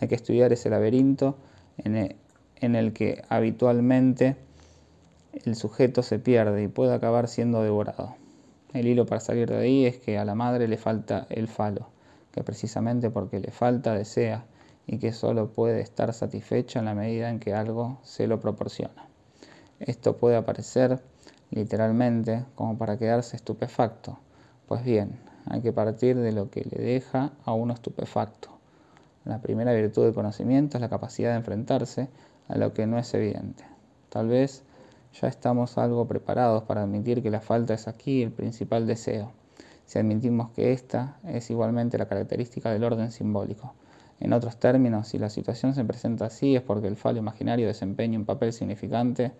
Hay 0.00 0.08
que 0.08 0.16
estudiar 0.16 0.52
ese 0.52 0.70
laberinto 0.70 1.36
en 1.78 1.94
el, 1.94 2.16
en 2.56 2.74
el 2.74 2.92
que 2.92 3.22
habitualmente 3.28 4.36
el 5.44 5.54
sujeto 5.54 6.02
se 6.02 6.18
pierde 6.18 6.64
y 6.64 6.68
puede 6.68 6.94
acabar 6.94 7.28
siendo 7.28 7.62
devorado. 7.62 8.16
El 8.72 8.88
hilo 8.88 9.06
para 9.06 9.20
salir 9.20 9.50
de 9.50 9.58
ahí 9.58 9.86
es 9.86 9.98
que 9.98 10.18
a 10.18 10.24
la 10.24 10.34
madre 10.34 10.66
le 10.66 10.78
falta 10.78 11.26
el 11.28 11.46
falo, 11.46 11.88
que 12.32 12.42
precisamente 12.42 13.10
porque 13.10 13.38
le 13.38 13.50
falta 13.50 13.94
desea 13.94 14.46
y 14.86 14.98
que 14.98 15.12
solo 15.12 15.52
puede 15.52 15.80
estar 15.80 16.12
satisfecha 16.14 16.78
en 16.78 16.86
la 16.86 16.94
medida 16.94 17.28
en 17.28 17.38
que 17.38 17.52
algo 17.52 17.98
se 18.02 18.26
lo 18.26 18.40
proporciona. 18.40 19.06
Esto 19.78 20.16
puede 20.16 20.36
aparecer 20.36 21.00
literalmente 21.50 22.44
como 22.54 22.78
para 22.78 22.98
quedarse 22.98 23.36
estupefacto. 23.36 24.18
Pues 24.66 24.84
bien, 24.84 25.18
hay 25.46 25.60
que 25.60 25.72
partir 25.72 26.16
de 26.16 26.32
lo 26.32 26.50
que 26.50 26.62
le 26.62 26.82
deja 26.82 27.32
a 27.44 27.52
uno 27.52 27.74
estupefacto. 27.74 28.48
La 29.24 29.40
primera 29.40 29.72
virtud 29.72 30.04
del 30.04 30.14
conocimiento 30.14 30.76
es 30.76 30.80
la 30.80 30.88
capacidad 30.88 31.30
de 31.30 31.36
enfrentarse 31.36 32.08
a 32.48 32.56
lo 32.56 32.72
que 32.72 32.86
no 32.86 32.98
es 32.98 33.12
evidente. 33.14 33.64
Tal 34.08 34.28
vez 34.28 34.62
ya 35.20 35.28
estamos 35.28 35.78
algo 35.78 36.06
preparados 36.06 36.64
para 36.64 36.82
admitir 36.82 37.22
que 37.22 37.30
la 37.30 37.40
falta 37.40 37.74
es 37.74 37.86
aquí 37.86 38.22
el 38.22 38.32
principal 38.32 38.86
deseo, 38.86 39.32
si 39.86 39.98
admitimos 39.98 40.50
que 40.50 40.72
esta 40.72 41.18
es 41.24 41.50
igualmente 41.50 41.98
la 41.98 42.06
característica 42.06 42.70
del 42.70 42.84
orden 42.84 43.12
simbólico. 43.12 43.74
En 44.20 44.32
otros 44.32 44.56
términos, 44.56 45.08
si 45.08 45.18
la 45.18 45.28
situación 45.28 45.74
se 45.74 45.84
presenta 45.84 46.26
así 46.26 46.56
es 46.56 46.62
porque 46.62 46.86
el 46.86 46.96
falo 46.96 47.18
imaginario 47.18 47.66
desempeña 47.66 48.18
un 48.18 48.24
papel 48.24 48.52
significante 48.52 49.32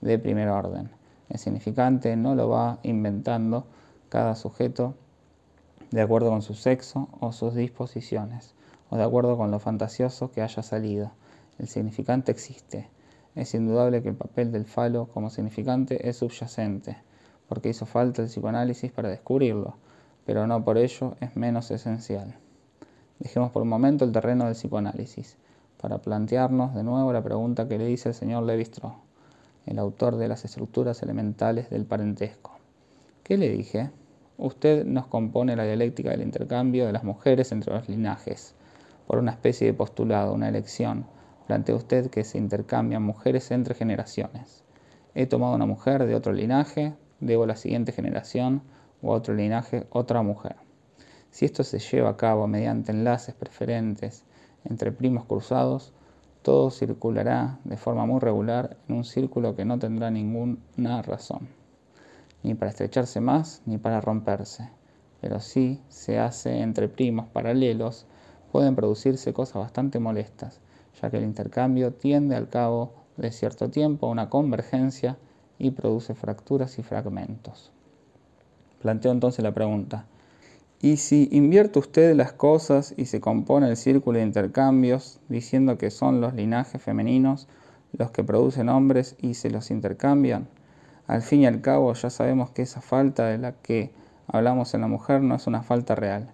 de 0.00 0.18
primer 0.18 0.48
orden. 0.48 0.90
El 1.28 1.38
significante 1.38 2.16
no 2.16 2.34
lo 2.34 2.48
va 2.48 2.78
inventando 2.82 3.66
cada 4.08 4.34
sujeto 4.34 4.94
de 5.94 6.02
acuerdo 6.02 6.30
con 6.30 6.42
su 6.42 6.54
sexo 6.54 7.08
o 7.20 7.30
sus 7.30 7.54
disposiciones, 7.54 8.56
o 8.90 8.96
de 8.96 9.04
acuerdo 9.04 9.36
con 9.36 9.52
lo 9.52 9.60
fantasioso 9.60 10.32
que 10.32 10.42
haya 10.42 10.62
salido. 10.64 11.12
El 11.60 11.68
significante 11.68 12.32
existe 12.32 12.88
es 13.36 13.54
indudable 13.54 14.02
que 14.02 14.08
el 14.08 14.16
papel 14.16 14.50
del 14.50 14.64
falo 14.64 15.06
como 15.06 15.30
significante 15.30 16.08
es 16.08 16.16
subyacente, 16.16 16.96
porque 17.48 17.68
hizo 17.68 17.86
falta 17.86 18.22
el 18.22 18.28
psicoanálisis 18.28 18.90
para 18.90 19.08
descubrirlo, 19.08 19.76
pero 20.26 20.48
no 20.48 20.64
por 20.64 20.78
ello 20.78 21.16
es 21.20 21.36
menos 21.36 21.70
esencial. 21.70 22.34
Dejemos 23.20 23.52
por 23.52 23.62
un 23.62 23.68
momento 23.68 24.04
el 24.04 24.10
terreno 24.10 24.46
del 24.46 24.54
psicoanálisis, 24.54 25.36
para 25.80 25.98
plantearnos 25.98 26.74
de 26.74 26.82
nuevo 26.82 27.12
la 27.12 27.22
pregunta 27.22 27.68
que 27.68 27.78
le 27.78 27.86
dice 27.86 28.08
el 28.08 28.16
señor 28.16 28.42
Levi-Strauss, 28.42 28.94
el 29.66 29.78
autor 29.78 30.16
de 30.16 30.26
las 30.26 30.44
estructuras 30.44 31.02
elementales 31.04 31.70
del 31.70 31.84
parentesco. 31.84 32.52
¿Qué 33.22 33.36
le 33.36 33.48
dije? 33.48 33.90
Usted 34.38 34.84
nos 34.84 35.06
compone 35.06 35.56
la 35.56 35.64
dialéctica 35.64 36.10
del 36.10 36.22
intercambio 36.22 36.86
de 36.86 36.92
las 36.92 37.04
mujeres 37.04 37.52
entre 37.52 37.74
los 37.74 37.88
linajes, 37.88 38.54
por 39.06 39.18
una 39.18 39.32
especie 39.32 39.66
de 39.66 39.74
postulado, 39.74 40.34
una 40.34 40.48
elección, 40.48 41.06
Plantea 41.46 41.74
usted 41.74 42.10
que 42.10 42.24
se 42.24 42.38
intercambian 42.38 43.02
mujeres 43.02 43.50
entre 43.50 43.74
generaciones. 43.74 44.64
He 45.14 45.26
tomado 45.26 45.54
una 45.54 45.66
mujer 45.66 46.06
de 46.06 46.14
otro 46.14 46.32
linaje, 46.32 46.94
debo 47.20 47.44
a 47.44 47.46
la 47.46 47.56
siguiente 47.56 47.92
generación 47.92 48.62
o 49.02 49.12
a 49.12 49.16
otro 49.16 49.34
linaje 49.34 49.86
otra 49.90 50.22
mujer. 50.22 50.56
Si 51.30 51.44
esto 51.44 51.62
se 51.62 51.80
lleva 51.80 52.10
a 52.10 52.16
cabo 52.16 52.46
mediante 52.46 52.92
enlaces 52.92 53.34
preferentes 53.34 54.24
entre 54.64 54.90
primos 54.90 55.26
cruzados, 55.26 55.92
todo 56.40 56.70
circulará 56.70 57.58
de 57.64 57.76
forma 57.76 58.06
muy 58.06 58.20
regular 58.20 58.78
en 58.88 58.96
un 58.96 59.04
círculo 59.04 59.54
que 59.54 59.66
no 59.66 59.78
tendrá 59.78 60.10
ninguna 60.10 61.02
razón, 61.02 61.48
ni 62.44 62.54
para 62.54 62.70
estrecharse 62.70 63.20
más 63.20 63.62
ni 63.66 63.78
para 63.78 64.00
romperse. 64.00 64.70
Pero 65.20 65.40
si 65.40 65.80
se 65.88 66.18
hace 66.20 66.60
entre 66.60 66.88
primos 66.88 67.26
paralelos, 67.26 68.06
pueden 68.52 68.76
producirse 68.76 69.32
cosas 69.32 69.56
bastante 69.56 69.98
molestas, 69.98 70.60
ya 71.00 71.10
que 71.10 71.16
el 71.16 71.24
intercambio 71.24 71.92
tiende 71.94 72.36
al 72.36 72.48
cabo 72.48 72.92
de 73.16 73.32
cierto 73.32 73.70
tiempo 73.70 74.06
a 74.06 74.10
una 74.10 74.28
convergencia 74.28 75.16
y 75.58 75.70
produce 75.70 76.14
fracturas 76.14 76.78
y 76.78 76.82
fragmentos. 76.82 77.72
Planteo 78.82 79.12
entonces 79.12 79.42
la 79.42 79.52
pregunta, 79.52 80.06
Y 80.82 80.98
si 80.98 81.28
invierte 81.32 81.78
usted 81.78 82.14
las 82.14 82.34
cosas 82.34 82.92
y 82.98 83.06
se 83.06 83.18
compone 83.18 83.70
el 83.70 83.78
círculo 83.78 84.18
de 84.18 84.24
intercambios, 84.26 85.18
diciendo 85.30 85.78
que 85.78 85.90
son 85.90 86.20
los 86.20 86.34
linajes 86.34 86.82
femeninos 86.82 87.48
los 87.92 88.10
que 88.10 88.24
producen 88.24 88.68
hombres 88.68 89.16
y 89.22 89.34
se 89.34 89.48
los 89.48 89.70
intercambian, 89.70 90.48
al 91.06 91.22
fin 91.22 91.40
y 91.40 91.46
al 91.46 91.60
cabo 91.60 91.92
ya 91.94 92.10
sabemos 92.10 92.50
que 92.50 92.62
esa 92.62 92.80
falta 92.80 93.26
de 93.26 93.38
la 93.38 93.52
que 93.52 93.92
hablamos 94.26 94.74
en 94.74 94.80
la 94.82 94.88
mujer 94.88 95.22
no 95.22 95.34
es 95.34 95.46
una 95.46 95.62
falta 95.62 95.94
real. 95.94 96.30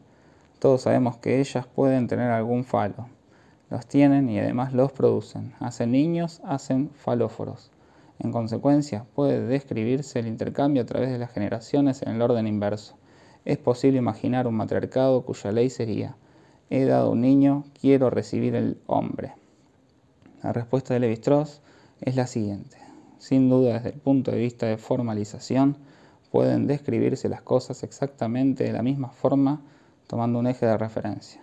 Todos 0.59 0.83
sabemos 0.83 1.17
que 1.17 1.41
ellas 1.41 1.67
pueden 1.67 2.07
tener 2.07 2.31
algún 2.31 2.65
falo. 2.65 3.09
Los 3.71 3.87
tienen 3.87 4.29
y 4.29 4.39
además 4.39 4.73
los 4.73 4.93
producen. 4.93 5.55
Hacen 5.61 5.93
niños, 5.93 6.41
hacen 6.45 6.91
falóforos. 6.91 7.71
En 8.19 8.33
consecuencia, 8.33 9.07
puede 9.15 9.47
describirse 9.47 10.19
el 10.19 10.27
intercambio 10.27 10.83
a 10.83 10.87
través 10.87 11.11
de 11.11 11.19
las 11.19 11.33
generaciones 11.33 12.03
en 12.03 12.11
el 12.11 12.23
orden 12.23 12.47
inverso 12.47 13.01
es 13.45 13.59
posible 13.59 13.99
imaginar 13.99 14.47
un 14.47 14.55
matriarcado 14.55 15.23
cuya 15.23 15.53
ley 15.53 15.71
sería, 15.71 16.17
he 16.69 16.85
dado 16.85 17.11
un 17.11 17.21
niño, 17.21 17.65
quiero 17.81 18.11
recibir 18.11 18.55
el 18.55 18.79
hombre. 18.87 19.33
La 20.43 20.53
respuesta 20.53 20.95
de 20.95 21.01
Levi-Strauss 21.01 21.61
es 22.01 22.17
la 22.17 22.27
siguiente. 22.27 22.80
Sin 23.21 23.51
duda, 23.51 23.75
desde 23.75 23.91
el 23.91 24.01
punto 24.01 24.31
de 24.31 24.39
vista 24.39 24.65
de 24.65 24.79
formalización, 24.79 25.77
pueden 26.33 26.67
describirse 26.67 27.29
las 27.29 27.43
cosas 27.43 27.83
exactamente 27.83 28.65
de 28.65 28.73
la 28.73 28.83
misma 28.83 29.11
forma 29.11 29.61
tomando 30.07 30.39
un 30.39 30.47
eje 30.47 30.65
de 30.65 30.79
referencia. 30.79 31.43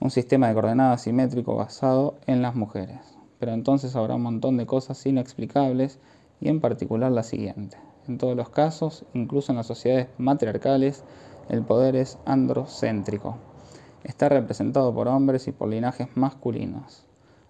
Un 0.00 0.10
sistema 0.10 0.48
de 0.48 0.54
coordenadas 0.54 1.02
simétrico 1.02 1.54
basado 1.54 2.16
en 2.26 2.42
las 2.42 2.56
mujeres. 2.56 2.98
Pero 3.38 3.52
entonces 3.52 3.94
habrá 3.94 4.16
un 4.16 4.22
montón 4.22 4.56
de 4.56 4.66
cosas 4.66 5.06
inexplicables 5.06 6.00
y 6.40 6.48
en 6.48 6.60
particular 6.60 7.12
la 7.12 7.22
siguiente. 7.22 7.78
En 8.08 8.18
todos 8.18 8.36
los 8.36 8.48
casos, 8.48 9.04
incluso 9.14 9.52
en 9.52 9.58
las 9.58 9.68
sociedades 9.68 10.08
matriarcales, 10.18 11.04
el 11.48 11.62
poder 11.62 11.94
es 11.94 12.18
androcéntrico. 12.24 13.36
Está 14.02 14.28
representado 14.28 14.92
por 14.92 15.06
hombres 15.06 15.46
y 15.46 15.52
por 15.52 15.68
linajes 15.68 16.08
masculinos. 16.16 17.05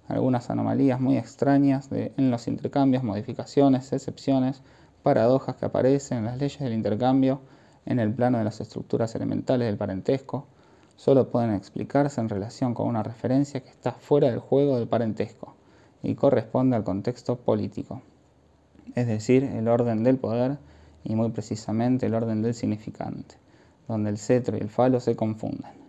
Algunas 0.09 0.51
anomalías 0.51 1.01
muy 1.01 1.17
extrañas 1.17 1.89
en 1.93 2.31
los 2.31 2.49
intercambios, 2.49 3.03
modificaciones, 3.03 3.93
excepciones, 3.93 4.63
paradojas 5.03 5.57
que 5.57 5.67
aparecen 5.67 6.19
en 6.19 6.25
las 6.27 6.39
leyes 6.39 6.61
del 6.61 6.73
intercambio 6.73 7.41
en 7.85 7.99
el 7.99 8.13
plano 8.13 8.39
de 8.39 8.45
las 8.45 8.61
estructuras 8.61 9.15
elementales 9.15 9.67
del 9.67 9.77
parentesco, 9.77 10.47
solo 10.97 11.31
pueden 11.31 11.55
explicarse 11.55 12.21
en 12.21 12.29
relación 12.29 12.75
con 12.75 12.89
una 12.89 13.03
referencia 13.03 13.61
que 13.61 13.71
está 13.71 13.93
fuera 13.93 14.31
del 14.31 14.41
juego 14.41 14.79
del 14.79 14.89
parentesco 14.89 15.55
y 16.03 16.15
corresponde 16.15 16.77
al 16.77 16.85
contexto 16.85 17.37
político 17.37 18.03
es 18.95 19.07
decir, 19.07 19.45
el 19.45 19.69
orden 19.69 20.05
del 20.05 20.19
poder 20.19 20.59
y 21.05 21.15
muy 21.15 21.31
precisamente 21.31 22.07
el 22.07 22.15
orden 22.15 22.43
del 22.43 22.55
significante, 22.55 23.37
donde 23.89 24.11
el 24.11 24.19
cetro 24.19 24.57
y 24.57 24.61
el 24.61 24.71
falo 24.71 25.01
se 25.01 25.17
confunden. 25.17 25.86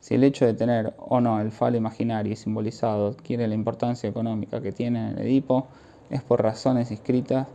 Si 0.00 0.14
el 0.14 0.24
hecho 0.24 0.46
de 0.46 0.54
tener 0.54 0.94
o 0.98 1.20
no 1.20 1.40
el 1.40 1.50
falo 1.50 1.76
imaginario 1.76 2.32
y 2.32 2.36
simbolizado 2.36 3.08
adquiere 3.08 3.48
la 3.48 3.54
importancia 3.54 4.08
económica 4.08 4.60
que 4.60 4.72
tiene 4.72 5.00
en 5.00 5.18
el 5.18 5.26
Edipo, 5.26 5.66
es 6.10 6.22
por 6.22 6.42
razones 6.42 6.90
inscritas 6.90 7.48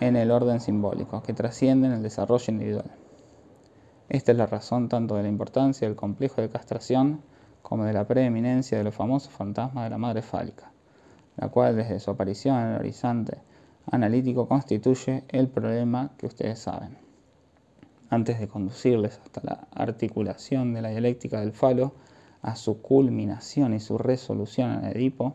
en 0.00 0.16
el 0.16 0.30
orden 0.30 0.60
simbólico, 0.60 1.22
que 1.22 1.34
trascienden 1.34 1.92
el 1.92 2.02
desarrollo 2.02 2.46
individual. 2.48 2.90
Esta 4.08 4.32
es 4.32 4.38
la 4.38 4.46
razón 4.46 4.88
tanto 4.88 5.16
de 5.16 5.22
la 5.22 5.28
importancia 5.28 5.86
del 5.86 5.96
complejo 5.96 6.40
de 6.40 6.48
castración 6.48 7.22
como 7.62 7.84
de 7.84 7.92
la 7.92 8.06
preeminencia 8.06 8.78
de 8.78 8.84
los 8.84 8.94
famosos 8.94 9.32
fantasmas 9.32 9.84
de 9.84 9.90
la 9.90 9.98
madre 9.98 10.22
fálica, 10.22 10.72
la 11.36 11.48
cual 11.48 11.76
desde 11.76 12.00
su 12.00 12.10
aparición 12.10 12.58
en 12.58 12.68
el 12.68 12.80
horizonte 12.80 13.38
analítico 13.90 14.48
constituye 14.48 15.24
el 15.28 15.48
problema 15.48 16.10
que 16.16 16.26
ustedes 16.26 16.58
saben. 16.58 17.01
Antes 18.12 18.38
de 18.38 18.46
conducirles 18.46 19.18
hasta 19.24 19.40
la 19.42 19.68
articulación 19.72 20.74
de 20.74 20.82
la 20.82 20.90
dialéctica 20.90 21.40
del 21.40 21.52
falo, 21.52 21.94
a 22.42 22.56
su 22.56 22.82
culminación 22.82 23.72
y 23.72 23.80
su 23.80 23.96
resolución 23.96 24.70
en 24.70 24.84
Edipo, 24.84 25.34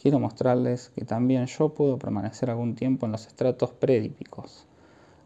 quiero 0.00 0.18
mostrarles 0.18 0.88
que 0.94 1.04
también 1.04 1.44
yo 1.44 1.74
puedo 1.74 1.98
permanecer 1.98 2.48
algún 2.48 2.74
tiempo 2.74 3.04
en 3.04 3.12
los 3.12 3.26
estratos 3.26 3.72
predípicos, 3.72 4.64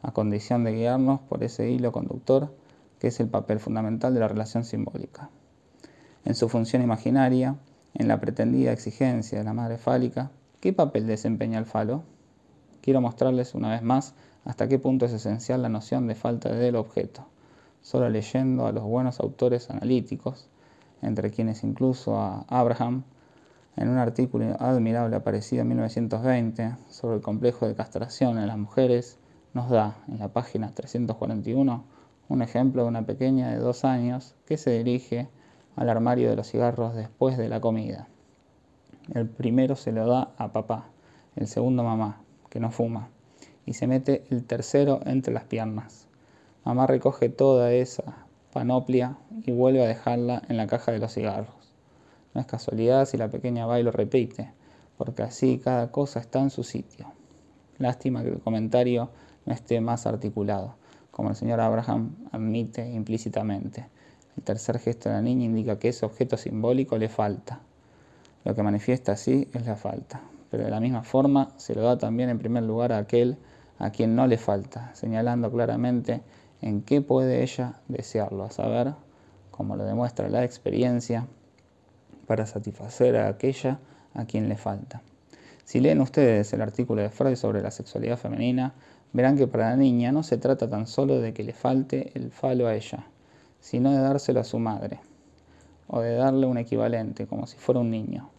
a 0.03 0.11
condición 0.11 0.64
de 0.64 0.72
guiarnos 0.72 1.20
por 1.20 1.45
ese 1.45 1.70
hilo 1.70 1.93
conductor 1.93 2.53
que 2.99 3.07
es 3.07 3.20
el 3.20 3.28
papel 3.28 3.61
fundamental 3.61 4.12
de 4.12 4.18
la 4.18 4.26
relación 4.26 4.64
simbólica. 4.64 5.30
En 6.24 6.34
su 6.34 6.49
función 6.49 6.82
imaginaria, 6.82 7.55
en 7.95 8.09
la 8.09 8.20
pretendida 8.20 8.72
exigencia 8.72 9.38
de 9.38 9.45
la 9.45 9.55
madre 9.55 9.78
fálica, 9.78 10.32
¿qué 10.59 10.72
papel 10.72 11.07
desempeña 11.07 11.61
el 11.61 11.66
falo? 11.66 12.03
quiero 12.80 13.01
mostrarles 13.01 13.55
una 13.55 13.70
vez 13.70 13.82
más 13.82 14.14
hasta 14.45 14.68
qué 14.68 14.78
punto 14.78 15.07
es 15.07 15.12
esencial 15.12 15.62
la 15.62 15.68
noción 15.68 16.07
de 16.07 16.14
falta 16.14 16.53
del 16.53 16.76
objeto, 16.76 17.26
solo 17.82 18.09
leyendo 18.09 18.66
a 18.66 18.72
los 18.72 18.84
buenos 18.84 19.20
autores 19.20 19.70
analíticos, 19.70 20.49
entre 21.03 21.30
quienes 21.30 21.64
incluso 21.64 22.18
a 22.18 22.45
Abraham, 22.49 23.05
en 23.76 23.88
un 23.88 23.99
artículo 23.99 24.57
admirable 24.59 25.16
aparecido 25.16 25.62
en 25.62 25.68
1920 25.68 26.76
sobre 26.88 27.16
el 27.16 27.22
complejo 27.22 27.66
de 27.66 27.74
castración 27.74 28.38
en 28.38 28.47
las 28.47 28.59
mujeres, 28.59 29.18
nos 29.55 29.70
da 29.70 29.97
en 30.09 30.18
la 30.18 30.28
página 30.28 30.72
341 30.74 31.84
un 32.28 32.43
ejemplo 32.43 32.82
de 32.82 32.88
una 32.88 33.07
pequeña 33.07 33.51
de 33.51 33.59
dos 33.59 33.84
años 33.84 34.36
que 34.47 34.57
se 34.57 34.70
dirige 34.70 35.28
al 35.76 35.88
armario 35.88 36.30
de 36.30 36.36
los 36.36 36.49
cigarros 36.49 36.95
después 36.95 37.36
de 37.36 37.49
la 37.49 37.61
comida. 37.61 38.09
El 39.12 39.28
primero 39.28 39.76
se 39.76 39.93
lo 39.93 40.07
da 40.07 40.32
a 40.36 40.53
papá, 40.53 40.86
el 41.36 41.49
segundo 41.49 41.82
mamá, 41.82 42.20
que 42.49 42.61
no 42.61 42.70
fuma, 42.70 43.09
y 43.66 43.74
se 43.74 43.86
mete 43.86 44.24
el 44.30 44.44
tercero 44.44 45.00
entre 45.04 45.32
las 45.32 45.44
piernas. 45.44 46.06
Mamá 46.64 46.86
recoge 46.86 47.28
toda 47.28 47.72
esa 47.72 48.26
panoplia 48.52 49.16
y 49.44 49.52
vuelve 49.52 49.84
a 49.84 49.88
dejarla 49.88 50.42
en 50.48 50.56
la 50.56 50.66
caja 50.66 50.92
de 50.92 50.98
los 50.98 51.14
cigarros. 51.14 51.54
No 52.34 52.40
es 52.40 52.46
casualidad 52.46 53.06
si 53.06 53.16
la 53.16 53.28
pequeña 53.28 53.66
va 53.66 53.80
y 53.80 53.82
lo 53.82 53.92
repite, 53.92 54.52
porque 54.96 55.22
así 55.22 55.58
cada 55.58 55.90
cosa 55.90 56.20
está 56.20 56.40
en 56.40 56.50
su 56.50 56.62
sitio. 56.62 57.12
Lástima 57.78 58.22
que 58.22 58.28
el 58.28 58.40
comentario 58.40 59.11
no 59.46 59.54
esté 59.54 59.80
más 59.80 60.06
articulado, 60.06 60.74
como 61.11 61.30
el 61.30 61.36
señor 61.36 61.61
Abraham 61.61 62.16
admite 62.32 62.88
implícitamente. 62.90 63.86
El 64.36 64.42
tercer 64.42 64.78
gesto 64.78 65.08
de 65.08 65.16
la 65.16 65.22
niña 65.22 65.44
indica 65.44 65.78
que 65.78 65.88
ese 65.88 66.06
objeto 66.06 66.36
simbólico 66.36 66.98
le 66.98 67.08
falta. 67.08 67.61
Lo 68.44 68.54
que 68.54 68.62
manifiesta 68.62 69.12
así 69.12 69.48
es 69.52 69.66
la 69.66 69.76
falta 69.76 70.20
pero 70.50 70.64
de 70.64 70.70
la 70.70 70.80
misma 70.80 71.02
forma 71.02 71.52
se 71.56 71.74
lo 71.74 71.82
da 71.82 71.96
también 71.96 72.28
en 72.28 72.38
primer 72.38 72.64
lugar 72.64 72.92
a 72.92 72.98
aquel 72.98 73.38
a 73.81 73.91
quien 73.91 74.14
no 74.14 74.26
le 74.26 74.37
falta, 74.37 74.95
señalando 74.95 75.51
claramente 75.51 76.20
en 76.61 76.83
qué 76.83 77.01
puede 77.01 77.43
ella 77.43 77.81
desearlo, 77.89 78.45
a 78.45 78.51
saber, 78.51 78.95
como 79.51 79.74
lo 79.74 79.85
demuestra 79.85 80.28
la 80.28 80.45
experiencia, 80.45 81.26
para 82.26 82.47
satisfacer 82.47 83.16
a 83.16 83.28
aquella 83.28 83.81
a 84.14 84.26
quien 84.26 84.49
le 84.49 84.57
falta. 84.57 85.03
Si 85.64 85.81
leen 85.81 86.01
ustedes 86.01 86.53
el 86.53 86.61
artículo 86.61 87.01
de 87.01 87.09
Freud 87.09 87.37
sobre 87.37 87.62
la 87.62 87.70
sexualidad 87.70 88.18
femenina, 88.18 88.74
verán 89.12 89.37
que 89.37 89.47
para 89.47 89.70
la 89.70 89.76
niña 89.76 90.12
no 90.12 90.22
se 90.22 90.37
trata 90.37 90.68
tan 90.68 90.87
solo 90.87 91.20
de 91.20 91.33
que 91.33 91.43
le 91.43 91.55
falte 91.55 92.12
el 92.14 92.31
falo 92.31 92.66
a 92.66 92.74
ella, 92.74 93.07
sino 93.61 93.93
de 93.93 93.99
dárselo 93.99 94.41
a 94.41 94.45
su 94.45 94.59
madre, 94.59 95.01
o 95.87 96.01
de 96.01 96.14
darle 96.14 96.47
un 96.47 96.59
equivalente, 96.59 97.26
como 97.26 97.47
si 97.47 97.57
fuera 97.57 97.81
un 97.81 97.91
niño. 97.91 98.31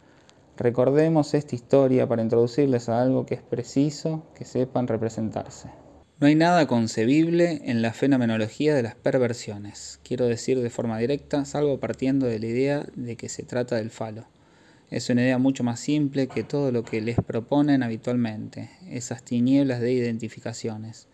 Recordemos 0.61 1.33
esta 1.33 1.55
historia 1.55 2.07
para 2.07 2.21
introducirles 2.21 2.87
a 2.87 3.01
algo 3.01 3.25
que 3.25 3.33
es 3.33 3.41
preciso 3.41 4.27
que 4.35 4.45
sepan 4.45 4.85
representarse. 4.85 5.71
No 6.19 6.27
hay 6.27 6.35
nada 6.35 6.67
concebible 6.67 7.63
en 7.65 7.81
la 7.81 7.93
fenomenología 7.93 8.75
de 8.75 8.83
las 8.83 8.93
perversiones. 8.93 9.99
Quiero 10.03 10.27
decir 10.27 10.61
de 10.61 10.69
forma 10.69 10.99
directa, 10.99 11.45
salvo 11.45 11.79
partiendo 11.79 12.27
de 12.27 12.37
la 12.37 12.45
idea 12.45 12.85
de 12.95 13.15
que 13.15 13.27
se 13.27 13.41
trata 13.41 13.77
del 13.77 13.89
falo. 13.89 14.25
Es 14.91 15.09
una 15.09 15.23
idea 15.23 15.39
mucho 15.39 15.63
más 15.63 15.79
simple 15.79 16.27
que 16.27 16.43
todo 16.43 16.71
lo 16.71 16.83
que 16.83 17.01
les 17.01 17.17
proponen 17.17 17.81
habitualmente, 17.81 18.69
esas 18.87 19.23
tinieblas 19.23 19.81
de 19.81 19.93
identificaciones, 19.93 21.07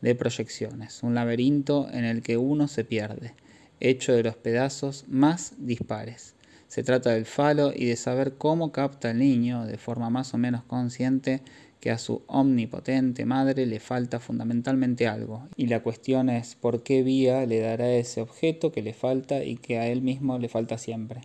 de 0.00 0.14
proyecciones, 0.14 1.02
un 1.02 1.14
laberinto 1.14 1.90
en 1.92 2.06
el 2.06 2.22
que 2.22 2.38
uno 2.38 2.68
se 2.68 2.84
pierde, 2.84 3.34
hecho 3.80 4.14
de 4.14 4.22
los 4.22 4.36
pedazos 4.36 5.04
más 5.08 5.52
dispares. 5.58 6.34
Se 6.68 6.82
trata 6.82 7.10
del 7.10 7.26
falo 7.26 7.72
y 7.74 7.86
de 7.86 7.96
saber 7.96 8.34
cómo 8.34 8.72
capta 8.72 9.10
el 9.10 9.18
niño, 9.18 9.66
de 9.66 9.78
forma 9.78 10.10
más 10.10 10.34
o 10.34 10.38
menos 10.38 10.64
consciente, 10.64 11.42
que 11.80 11.90
a 11.90 11.98
su 11.98 12.22
omnipotente 12.28 13.26
madre 13.26 13.66
le 13.66 13.78
falta 13.78 14.18
fundamentalmente 14.18 15.06
algo. 15.06 15.46
Y 15.56 15.66
la 15.66 15.82
cuestión 15.82 16.30
es 16.30 16.54
por 16.54 16.82
qué 16.82 17.02
vía 17.02 17.44
le 17.44 17.60
dará 17.60 17.92
ese 17.92 18.22
objeto 18.22 18.72
que 18.72 18.82
le 18.82 18.94
falta 18.94 19.44
y 19.44 19.56
que 19.56 19.78
a 19.78 19.86
él 19.88 20.00
mismo 20.00 20.38
le 20.38 20.48
falta 20.48 20.78
siempre. 20.78 21.20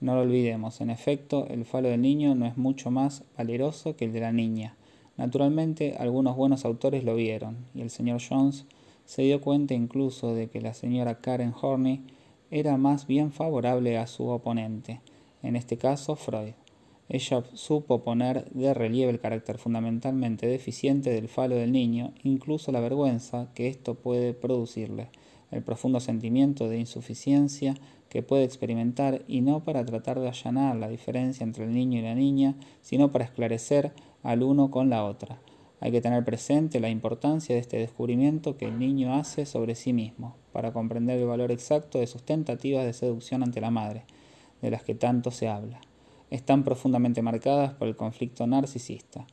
No 0.00 0.14
lo 0.14 0.22
olvidemos, 0.22 0.80
en 0.80 0.90
efecto, 0.90 1.46
el 1.48 1.64
falo 1.64 1.90
del 1.90 2.00
niño 2.00 2.34
no 2.34 2.46
es 2.46 2.56
mucho 2.56 2.90
más 2.90 3.22
valeroso 3.36 3.96
que 3.96 4.06
el 4.06 4.12
de 4.12 4.20
la 4.20 4.32
niña. 4.32 4.76
Naturalmente, 5.16 5.94
algunos 5.98 6.36
buenos 6.36 6.64
autores 6.64 7.04
lo 7.04 7.14
vieron, 7.14 7.58
y 7.74 7.82
el 7.82 7.90
señor 7.90 8.20
Jones 8.26 8.64
se 9.04 9.22
dio 9.22 9.40
cuenta 9.40 9.74
incluso 9.74 10.34
de 10.34 10.48
que 10.48 10.60
la 10.60 10.74
señora 10.74 11.20
Karen 11.20 11.52
Horney 11.60 12.02
era 12.50 12.76
más 12.76 13.06
bien 13.06 13.32
favorable 13.32 13.96
a 13.98 14.06
su 14.06 14.28
oponente, 14.28 15.00
en 15.42 15.56
este 15.56 15.76
caso 15.78 16.16
Freud. 16.16 16.52
Ella 17.08 17.42
supo 17.54 18.04
poner 18.04 18.48
de 18.50 18.72
relieve 18.72 19.10
el 19.10 19.18
carácter 19.18 19.58
fundamentalmente 19.58 20.46
deficiente 20.46 21.10
del 21.10 21.28
falo 21.28 21.56
del 21.56 21.72
niño, 21.72 22.12
incluso 22.22 22.70
la 22.70 22.80
vergüenza 22.80 23.48
que 23.54 23.66
esto 23.66 23.96
puede 23.96 24.32
producirle, 24.32 25.08
el 25.50 25.62
profundo 25.62 25.98
sentimiento 25.98 26.68
de 26.68 26.78
insuficiencia 26.78 27.74
que 28.08 28.22
puede 28.22 28.44
experimentar 28.44 29.22
y 29.26 29.40
no 29.40 29.64
para 29.64 29.84
tratar 29.84 30.20
de 30.20 30.28
allanar 30.28 30.76
la 30.76 30.88
diferencia 30.88 31.44
entre 31.44 31.64
el 31.64 31.72
niño 31.72 31.98
y 31.98 32.02
la 32.02 32.14
niña, 32.14 32.54
sino 32.80 33.10
para 33.10 33.24
esclarecer 33.24 33.92
al 34.22 34.42
uno 34.42 34.70
con 34.70 34.90
la 34.90 35.04
otra. 35.04 35.40
Hay 35.80 35.92
que 35.92 36.02
tener 36.02 36.24
presente 36.24 36.78
la 36.78 36.90
importancia 36.90 37.54
de 37.54 37.60
este 37.60 37.78
descubrimiento 37.78 38.58
que 38.58 38.66
el 38.66 38.78
niño 38.78 39.14
hace 39.14 39.46
sobre 39.46 39.74
sí 39.74 39.94
mismo, 39.94 40.36
para 40.52 40.72
comprender 40.72 41.18
el 41.18 41.26
valor 41.26 41.50
exacto 41.50 41.98
de 41.98 42.06
sus 42.06 42.22
tentativas 42.22 42.84
de 42.84 42.92
seducción 42.92 43.42
ante 43.42 43.62
la 43.62 43.70
madre, 43.70 44.04
de 44.60 44.70
las 44.70 44.82
que 44.82 44.94
tanto 44.94 45.30
se 45.30 45.48
habla. 45.48 45.80
Están 46.28 46.64
profundamente 46.64 47.22
marcadas 47.22 47.72
por 47.72 47.88
el 47.88 47.96
conflicto 47.96 48.46
narcisista. 48.46 49.26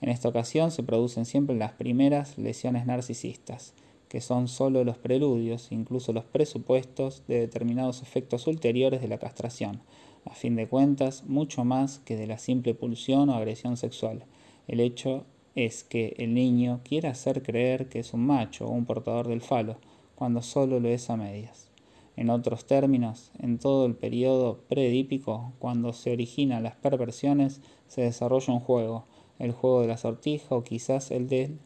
En 0.00 0.08
esta 0.08 0.28
ocasión 0.28 0.70
se 0.70 0.84
producen 0.84 1.24
siempre 1.24 1.56
las 1.56 1.72
primeras 1.72 2.38
lesiones 2.38 2.86
narcisistas, 2.86 3.74
que 4.08 4.20
son 4.20 4.46
solo 4.46 4.84
los 4.84 4.98
preludios, 4.98 5.72
incluso 5.72 6.12
los 6.12 6.24
presupuestos 6.24 7.24
de 7.26 7.40
determinados 7.40 8.02
efectos 8.02 8.46
ulteriores 8.46 9.02
de 9.02 9.08
la 9.08 9.18
castración, 9.18 9.80
a 10.24 10.34
fin 10.34 10.54
de 10.54 10.68
cuentas, 10.68 11.24
mucho 11.26 11.64
más 11.64 11.98
que 11.98 12.16
de 12.16 12.28
la 12.28 12.38
simple 12.38 12.74
pulsión 12.74 13.28
o 13.28 13.34
agresión 13.34 13.76
sexual. 13.76 14.24
El 14.68 14.80
hecho 14.80 15.26
es 15.66 15.84
que 15.84 16.14
el 16.18 16.34
niño 16.34 16.80
quiere 16.84 17.08
hacer 17.08 17.42
creer 17.42 17.88
que 17.88 18.00
es 18.00 18.14
un 18.14 18.26
macho 18.26 18.66
o 18.66 18.70
un 18.70 18.84
portador 18.84 19.28
del 19.28 19.40
falo, 19.40 19.76
cuando 20.14 20.42
solo 20.42 20.80
lo 20.80 20.88
es 20.88 21.10
a 21.10 21.16
medias. 21.16 21.70
En 22.16 22.30
otros 22.30 22.66
términos, 22.66 23.30
en 23.38 23.58
todo 23.58 23.86
el 23.86 23.94
periodo 23.94 24.60
predípico, 24.68 25.52
cuando 25.58 25.92
se 25.92 26.12
originan 26.12 26.62
las 26.62 26.76
perversiones, 26.76 27.60
se 27.86 28.02
desarrolla 28.02 28.52
un 28.52 28.60
juego, 28.60 29.06
el 29.38 29.52
juego 29.52 29.82
de 29.82 29.88
la 29.88 29.96
sortija 29.96 30.54
o 30.54 30.64
quizás 30.64 31.10
el 31.10 31.28
del 31.28 31.58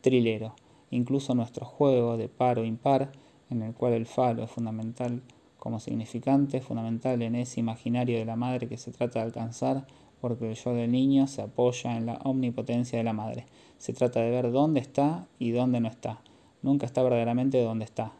trilero 0.00 0.54
incluso 0.90 1.34
nuestro 1.34 1.66
juego 1.66 2.16
de 2.16 2.28
par 2.28 2.58
o 2.58 2.64
impar, 2.64 3.12
en 3.50 3.62
el 3.62 3.74
cual 3.74 3.92
el 3.92 4.06
falo 4.06 4.44
es 4.44 4.50
fundamental 4.50 5.22
como 5.58 5.80
significante, 5.80 6.60
fundamental 6.60 7.22
en 7.22 7.34
ese 7.34 7.60
imaginario 7.60 8.18
de 8.18 8.24
la 8.24 8.36
madre 8.36 8.68
que 8.68 8.78
se 8.78 8.92
trata 8.92 9.20
de 9.20 9.26
alcanzar, 9.26 9.86
porque 10.20 10.50
el 10.50 10.56
yo 10.56 10.74
del 10.74 10.90
niño 10.90 11.26
se 11.26 11.42
apoya 11.42 11.96
en 11.96 12.06
la 12.06 12.14
omnipotencia 12.24 12.98
de 12.98 13.04
la 13.04 13.12
madre. 13.12 13.46
Se 13.78 13.92
trata 13.92 14.20
de 14.20 14.30
ver 14.30 14.50
dónde 14.50 14.80
está 14.80 15.26
y 15.38 15.50
dónde 15.50 15.80
no 15.80 15.88
está. 15.88 16.20
Nunca 16.62 16.86
está 16.86 17.02
verdaderamente 17.02 17.62
donde 17.62 17.84
está. 17.84 18.12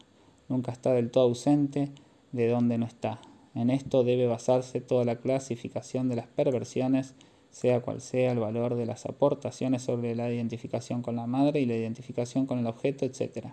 Nunca 0.49 0.71
está 0.71 0.93
del 0.93 1.11
todo 1.11 1.25
ausente 1.25 1.91
de 2.31 2.47
donde 2.47 2.77
no 2.77 2.85
está. 2.85 3.19
En 3.55 3.69
esto 3.69 4.03
debe 4.03 4.27
basarse 4.27 4.81
toda 4.81 5.03
la 5.03 5.17
clasificación 5.17 6.09
de 6.09 6.15
las 6.15 6.27
perversiones 6.27 7.15
sea 7.57 7.81
cual 7.81 8.01
sea 8.01 8.31
el 8.31 8.39
valor 8.39 8.75
de 8.75 8.85
las 8.85 9.05
aportaciones 9.05 9.81
sobre 9.81 10.15
la 10.15 10.31
identificación 10.31 11.01
con 11.01 11.15
la 11.15 11.25
madre 11.25 11.59
y 11.59 11.65
la 11.65 11.75
identificación 11.75 12.45
con 12.45 12.59
el 12.59 12.67
objeto, 12.67 13.05
etc. 13.05 13.47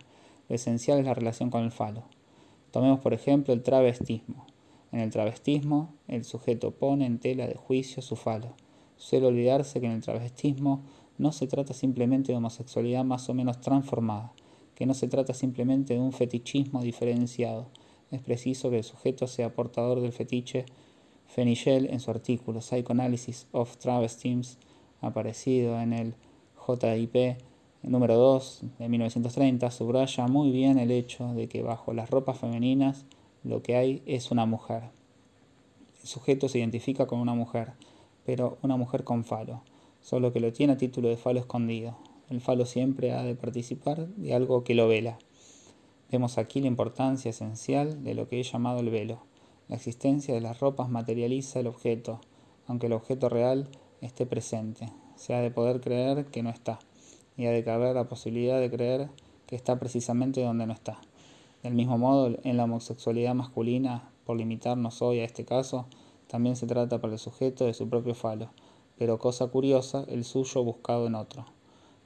Lo 0.48 0.54
esencial 0.54 0.98
es 0.98 1.06
la 1.06 1.14
relación 1.14 1.50
con 1.50 1.62
el 1.62 1.70
falo. 1.70 2.02
Tomemos 2.70 3.00
por 3.00 3.14
ejemplo 3.14 3.54
el 3.54 3.62
travestismo. 3.62 4.46
En 4.94 5.00
el 5.00 5.10
travestismo, 5.10 5.92
el 6.06 6.22
sujeto 6.22 6.70
pone 6.70 7.04
en 7.04 7.18
tela 7.18 7.48
de 7.48 7.56
juicio 7.56 8.00
su 8.00 8.14
falo. 8.14 8.54
Suele 8.96 9.26
olvidarse 9.26 9.80
que 9.80 9.86
en 9.86 9.92
el 9.92 10.02
travestismo 10.02 10.82
no 11.18 11.32
se 11.32 11.48
trata 11.48 11.74
simplemente 11.74 12.30
de 12.30 12.38
homosexualidad 12.38 13.04
más 13.04 13.28
o 13.28 13.34
menos 13.34 13.60
transformada, 13.60 14.32
que 14.76 14.86
no 14.86 14.94
se 14.94 15.08
trata 15.08 15.34
simplemente 15.34 15.94
de 15.94 16.00
un 16.00 16.12
fetichismo 16.12 16.80
diferenciado. 16.80 17.66
Es 18.12 18.22
preciso 18.22 18.70
que 18.70 18.78
el 18.78 18.84
sujeto 18.84 19.26
sea 19.26 19.52
portador 19.52 20.00
del 20.00 20.12
fetiche 20.12 20.64
Fenichel, 21.26 21.88
en 21.90 21.98
su 21.98 22.12
artículo 22.12 22.60
Psychoanalysis 22.60 23.48
of 23.50 23.76
Travestims, 23.78 24.58
aparecido 25.00 25.80
en 25.80 25.92
el 25.92 26.14
JIP 26.68 27.40
número 27.82 28.14
2 28.14 28.62
de 28.78 28.88
1930, 28.88 29.72
subraya 29.72 30.28
muy 30.28 30.52
bien 30.52 30.78
el 30.78 30.92
hecho 30.92 31.34
de 31.34 31.48
que 31.48 31.64
bajo 31.64 31.92
las 31.92 32.10
ropas 32.10 32.38
femeninas 32.38 33.06
lo 33.44 33.62
que 33.62 33.76
hay 33.76 34.02
es 34.06 34.30
una 34.30 34.46
mujer. 34.46 34.90
El 36.02 36.08
sujeto 36.08 36.48
se 36.48 36.58
identifica 36.58 37.06
con 37.06 37.20
una 37.20 37.34
mujer, 37.34 37.72
pero 38.26 38.58
una 38.62 38.76
mujer 38.76 39.04
con 39.04 39.24
falo, 39.24 39.62
solo 40.00 40.32
que 40.32 40.40
lo 40.40 40.52
tiene 40.52 40.72
a 40.72 40.76
título 40.76 41.08
de 41.08 41.16
falo 41.16 41.40
escondido. 41.40 41.96
El 42.30 42.40
falo 42.40 42.66
siempre 42.66 43.12
ha 43.12 43.22
de 43.22 43.34
participar 43.34 44.08
de 44.08 44.34
algo 44.34 44.64
que 44.64 44.74
lo 44.74 44.88
vela. 44.88 45.18
Vemos 46.10 46.38
aquí 46.38 46.60
la 46.60 46.66
importancia 46.66 47.30
esencial 47.30 48.02
de 48.02 48.14
lo 48.14 48.28
que 48.28 48.40
he 48.40 48.42
llamado 48.42 48.80
el 48.80 48.90
velo 48.90 49.20
la 49.68 49.76
existencia 49.76 50.34
de 50.34 50.42
las 50.42 50.60
ropas 50.60 50.90
materializa 50.90 51.60
el 51.60 51.66
objeto, 51.66 52.20
aunque 52.66 52.86
el 52.86 52.92
objeto 52.92 53.30
real 53.30 53.68
esté 54.02 54.26
presente. 54.26 54.90
Se 55.16 55.34
ha 55.34 55.40
de 55.40 55.50
poder 55.50 55.80
creer 55.80 56.26
que 56.26 56.42
no 56.42 56.50
está, 56.50 56.78
y 57.36 57.46
ha 57.46 57.50
de 57.50 57.64
caber 57.64 57.94
la 57.94 58.08
posibilidad 58.08 58.60
de 58.60 58.70
creer 58.70 59.08
que 59.46 59.56
está 59.56 59.78
precisamente 59.78 60.42
donde 60.42 60.66
no 60.66 60.74
está. 60.74 61.00
Del 61.64 61.72
mismo 61.72 61.96
modo, 61.96 62.36
en 62.42 62.58
la 62.58 62.64
homosexualidad 62.64 63.34
masculina, 63.34 64.10
por 64.26 64.36
limitarnos 64.36 65.00
hoy 65.00 65.20
a 65.20 65.24
este 65.24 65.46
caso, 65.46 65.86
también 66.26 66.56
se 66.56 66.66
trata 66.66 67.00
para 67.00 67.14
el 67.14 67.18
sujeto 67.18 67.64
de 67.64 67.72
su 67.72 67.88
propio 67.88 68.14
falo, 68.14 68.50
pero 68.98 69.18
cosa 69.18 69.46
curiosa, 69.46 70.04
el 70.08 70.24
suyo 70.24 70.62
buscado 70.62 71.06
en 71.06 71.14
otro. 71.14 71.46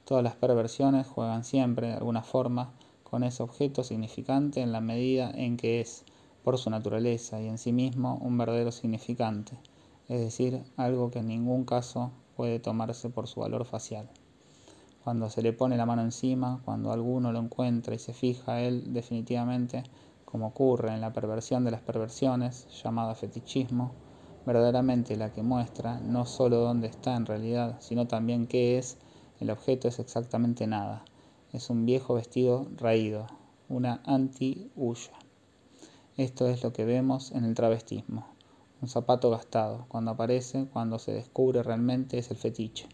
Todas 0.05 0.23
las 0.23 0.35
perversiones 0.35 1.07
juegan 1.07 1.43
siempre, 1.43 1.87
de 1.87 1.95
alguna 1.95 2.23
forma, 2.23 2.71
con 3.03 3.25
ese 3.25 3.43
objeto 3.43 3.83
significante 3.83 4.61
en 4.61 4.71
la 4.71 4.79
medida 4.79 5.29
en 5.29 5.57
que 5.57 5.81
es, 5.81 6.05
por 6.41 6.57
su 6.57 6.69
naturaleza 6.69 7.41
y 7.41 7.47
en 7.47 7.57
sí 7.57 7.73
mismo 7.73 8.17
un 8.21 8.37
verdadero 8.37 8.71
significante, 8.71 9.57
es 10.07 10.21
decir, 10.21 10.63
algo 10.77 11.11
que 11.11 11.19
en 11.19 11.27
ningún 11.27 11.65
caso 11.65 12.11
puede 12.37 12.59
tomarse 12.59 13.09
por 13.09 13.27
su 13.27 13.41
valor 13.41 13.65
facial. 13.65 14.09
Cuando 15.09 15.27
se 15.31 15.41
le 15.41 15.53
pone 15.53 15.75
la 15.75 15.87
mano 15.87 16.03
encima, 16.03 16.61
cuando 16.63 16.91
alguno 16.91 17.31
lo 17.31 17.39
encuentra 17.39 17.95
y 17.95 17.97
se 17.97 18.13
fija 18.13 18.61
él 18.61 18.93
definitivamente, 18.93 19.81
como 20.23 20.45
ocurre 20.45 20.93
en 20.93 21.01
la 21.01 21.13
perversión 21.13 21.65
de 21.65 21.71
las 21.71 21.81
perversiones, 21.81 22.67
llamada 22.83 23.15
fetichismo, 23.15 23.91
verdaderamente 24.45 25.17
la 25.17 25.33
que 25.33 25.41
muestra 25.41 25.99
no 25.99 26.27
solo 26.27 26.57
dónde 26.57 26.89
está 26.89 27.15
en 27.15 27.25
realidad, 27.25 27.77
sino 27.79 28.05
también 28.05 28.45
qué 28.45 28.77
es, 28.77 28.99
el 29.39 29.49
objeto 29.49 29.87
es 29.87 29.97
exactamente 29.97 30.67
nada. 30.67 31.03
Es 31.53 31.71
un 31.71 31.87
viejo 31.87 32.13
vestido 32.13 32.67
raído, 32.77 33.25
una 33.67 34.03
anti-huya. 34.05 35.13
Esto 36.17 36.47
es 36.47 36.61
lo 36.61 36.71
que 36.71 36.85
vemos 36.85 37.31
en 37.31 37.45
el 37.45 37.55
travestismo. 37.55 38.27
Un 38.79 38.89
zapato 38.89 39.31
gastado. 39.31 39.87
Cuando 39.87 40.11
aparece, 40.11 40.67
cuando 40.71 40.99
se 40.99 41.13
descubre 41.13 41.63
realmente 41.63 42.19
es 42.19 42.29
el 42.29 42.37
fetiche. 42.37 42.87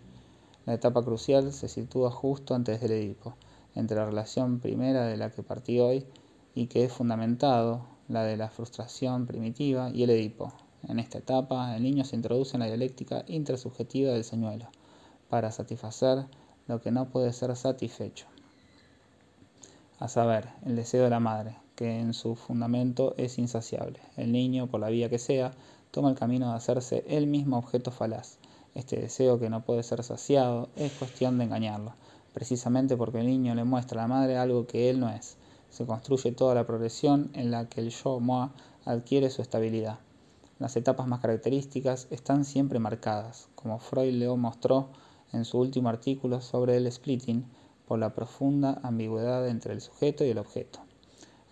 La 0.65 0.73
etapa 0.73 1.03
crucial 1.03 1.53
se 1.53 1.67
sitúa 1.67 2.09
justo 2.09 2.55
antes 2.55 2.81
del 2.81 2.91
Edipo, 2.91 3.35
entre 3.75 3.97
la 3.97 4.05
relación 4.05 4.59
primera 4.59 5.05
de 5.05 5.15
la 5.15 5.29
que 5.29 5.43
partí 5.43 5.79
hoy 5.79 6.07
y 6.55 6.67
que 6.67 6.83
es 6.83 6.91
fundamentado, 6.91 7.85
la 8.07 8.23
de 8.23 8.35
la 8.35 8.49
frustración 8.49 9.27
primitiva 9.27 9.91
y 9.91 10.03
el 10.03 10.09
Edipo. 10.09 10.53
En 10.87 10.97
esta 10.97 11.19
etapa, 11.19 11.75
el 11.75 11.83
niño 11.83 12.03
se 12.03 12.15
introduce 12.15 12.55
en 12.55 12.61
la 12.61 12.67
dialéctica 12.67 13.23
intrasubjetiva 13.27 14.11
del 14.11 14.23
señuelo, 14.23 14.67
para 15.29 15.51
satisfacer 15.51 16.25
lo 16.67 16.81
que 16.81 16.91
no 16.91 17.09
puede 17.09 17.31
ser 17.33 17.55
satisfecho, 17.55 18.25
a 19.99 20.07
saber, 20.07 20.49
el 20.65 20.75
deseo 20.75 21.03
de 21.03 21.09
la 21.11 21.19
madre, 21.19 21.57
que 21.75 21.99
en 21.99 22.13
su 22.13 22.35
fundamento 22.35 23.13
es 23.17 23.37
insaciable. 23.37 23.99
El 24.17 24.31
niño, 24.31 24.67
por 24.67 24.79
la 24.79 24.89
vía 24.89 25.09
que 25.09 25.19
sea, 25.19 25.51
toma 25.91 26.09
el 26.09 26.15
camino 26.15 26.49
de 26.49 26.55
hacerse 26.55 27.05
él 27.07 27.27
mismo 27.27 27.57
objeto 27.57 27.91
falaz. 27.91 28.39
Este 28.75 28.97
deseo 28.99 29.39
que 29.39 29.49
no 29.49 29.63
puede 29.63 29.83
ser 29.83 30.03
saciado 30.03 30.67
es 30.75 30.91
cuestión 30.91 31.37
de 31.37 31.45
engañarlo, 31.45 31.93
precisamente 32.33 32.97
porque 32.97 33.21
el 33.21 33.27
niño 33.27 33.55
le 33.55 33.63
muestra 33.63 34.03
a 34.03 34.07
la 34.07 34.13
madre 34.13 34.37
algo 34.37 34.67
que 34.67 34.89
él 34.89 34.99
no 34.99 35.09
es. 35.09 35.37
Se 35.69 35.85
construye 35.85 36.33
toda 36.33 36.55
la 36.55 36.67
progresión 36.67 37.31
en 37.33 37.51
la 37.51 37.69
que 37.69 37.79
el 37.79 37.89
yo 37.89 38.19
moi 38.19 38.49
adquiere 38.83 39.29
su 39.29 39.41
estabilidad. 39.41 39.99
Las 40.59 40.75
etapas 40.75 41.07
más 41.07 41.21
características 41.21 42.07
están 42.11 42.43
siempre 42.43 42.79
marcadas, 42.79 43.47
como 43.55 43.79
Freud 43.79 44.13
lo 44.13 44.35
mostró 44.35 44.89
en 45.31 45.45
su 45.45 45.57
último 45.57 45.87
artículo 45.87 46.41
sobre 46.41 46.75
el 46.75 46.91
splitting, 46.91 47.45
por 47.87 47.99
la 47.99 48.13
profunda 48.13 48.79
ambigüedad 48.83 49.47
entre 49.47 49.73
el 49.73 49.79
sujeto 49.79 50.25
y 50.25 50.31
el 50.31 50.37
objeto. 50.37 50.79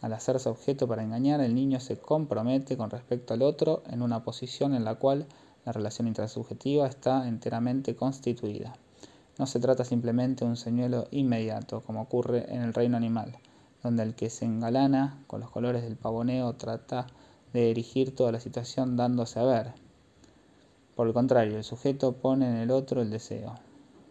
Al 0.02 0.12
hacerse 0.12 0.50
objeto 0.50 0.90
para 0.90 1.04
engañar, 1.04 1.40
el 1.40 1.56
niño 1.56 1.80
se 1.80 1.98
compromete 1.98 2.76
con 2.76 2.90
respecto 2.90 3.34
al 3.34 3.44
otro 3.44 3.84
en 3.88 4.02
una 4.02 4.24
posición 4.26 4.74
en 4.74 4.84
la 4.84 4.96
cual 4.96 5.26
la 5.66 5.72
relación 5.72 6.08
intrasubjetiva 6.08 6.88
está 6.88 7.28
enteramente 7.28 7.96
constituida. 7.96 8.74
No 9.40 9.48
se 9.48 9.60
trata 9.60 9.84
simplemente 9.84 10.46
de 10.46 10.52
un 10.52 10.58
señuelo 10.58 11.08
inmediato, 11.12 11.82
como 11.82 12.02
ocurre 12.02 12.54
en 12.54 12.62
el 12.62 12.74
reino 12.74 12.98
animal, 12.98 13.38
donde 13.82 14.04
el 14.04 14.16
que 14.16 14.30
se 14.30 14.46
engalana 14.46 15.24
con 15.28 15.40
los 15.40 15.50
colores 15.50 15.84
del 15.84 15.96
pavoneo 15.96 16.54
trata 16.54 17.08
de 17.52 17.72
erigir 17.72 18.16
toda 18.16 18.32
la 18.32 18.40
situación 18.40 18.96
dándose 18.98 19.40
a 19.40 19.44
ver. 19.44 19.74
Por 20.96 21.08
el 21.08 21.14
contrario, 21.14 21.58
el 21.58 21.64
sujeto 21.64 22.14
pone 22.14 22.48
en 22.48 22.58
el 22.58 22.70
otro 22.70 23.02
el 23.02 23.10
deseo. 23.10 23.56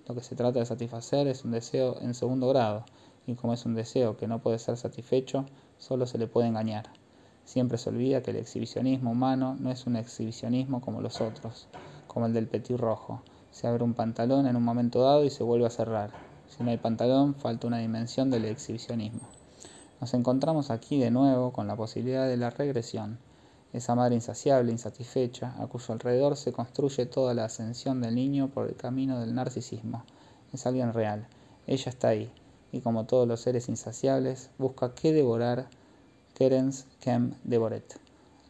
Lo 0.08 0.14
que 0.14 0.22
se 0.22 0.34
trata 0.34 0.58
de 0.58 0.66
satisfacer 0.66 1.28
es 1.28 1.44
un 1.44 1.52
deseo 1.52 2.00
en 2.00 2.14
segundo 2.14 2.48
grado, 2.48 2.84
y 3.26 3.34
como 3.34 3.52
es 3.52 3.64
un 3.64 3.74
deseo 3.74 4.16
que 4.16 4.26
no 4.26 4.40
puede 4.40 4.58
ser 4.58 4.76
satisfecho, 4.76 5.46
solo 5.78 6.06
se 6.06 6.18
le 6.18 6.26
puede 6.26 6.48
engañar. 6.48 7.01
Siempre 7.44 7.78
se 7.78 7.90
olvida 7.90 8.22
que 8.22 8.30
el 8.30 8.38
exhibicionismo 8.38 9.10
humano 9.10 9.56
no 9.58 9.70
es 9.70 9.86
un 9.86 9.96
exhibicionismo 9.96 10.80
como 10.80 11.00
los 11.00 11.20
otros, 11.20 11.68
como 12.06 12.26
el 12.26 12.32
del 12.32 12.46
petit 12.46 12.78
rojo. 12.78 13.22
Se 13.50 13.66
abre 13.66 13.84
un 13.84 13.94
pantalón 13.94 14.46
en 14.46 14.56
un 14.56 14.62
momento 14.62 15.02
dado 15.02 15.24
y 15.24 15.30
se 15.30 15.42
vuelve 15.42 15.66
a 15.66 15.70
cerrar. 15.70 16.10
Si 16.48 16.62
no 16.62 16.70
hay 16.70 16.78
pantalón, 16.78 17.34
falta 17.34 17.66
una 17.66 17.78
dimensión 17.78 18.30
del 18.30 18.44
exhibicionismo. 18.44 19.28
Nos 20.00 20.14
encontramos 20.14 20.70
aquí 20.70 20.98
de 20.98 21.10
nuevo 21.10 21.52
con 21.52 21.66
la 21.66 21.76
posibilidad 21.76 22.26
de 22.26 22.36
la 22.36 22.50
regresión, 22.50 23.18
esa 23.72 23.94
madre 23.94 24.14
insaciable, 24.14 24.72
insatisfecha, 24.72 25.54
a 25.58 25.66
cuyo 25.66 25.94
alrededor 25.94 26.36
se 26.36 26.52
construye 26.52 27.06
toda 27.06 27.34
la 27.34 27.46
ascensión 27.46 28.00
del 28.00 28.14
niño 28.14 28.48
por 28.48 28.68
el 28.68 28.76
camino 28.76 29.20
del 29.20 29.34
narcisismo. 29.34 30.04
Es 30.52 30.66
alguien 30.66 30.92
real, 30.92 31.26
ella 31.66 31.88
está 31.88 32.08
ahí, 32.08 32.30
y 32.70 32.80
como 32.80 33.06
todos 33.06 33.26
los 33.26 33.40
seres 33.40 33.68
insaciables, 33.68 34.50
busca 34.58 34.94
qué 34.94 35.12
devorar 35.12 35.68
Terence 36.42 36.86
Kem 36.98 37.34
Devoret. 37.44 38.00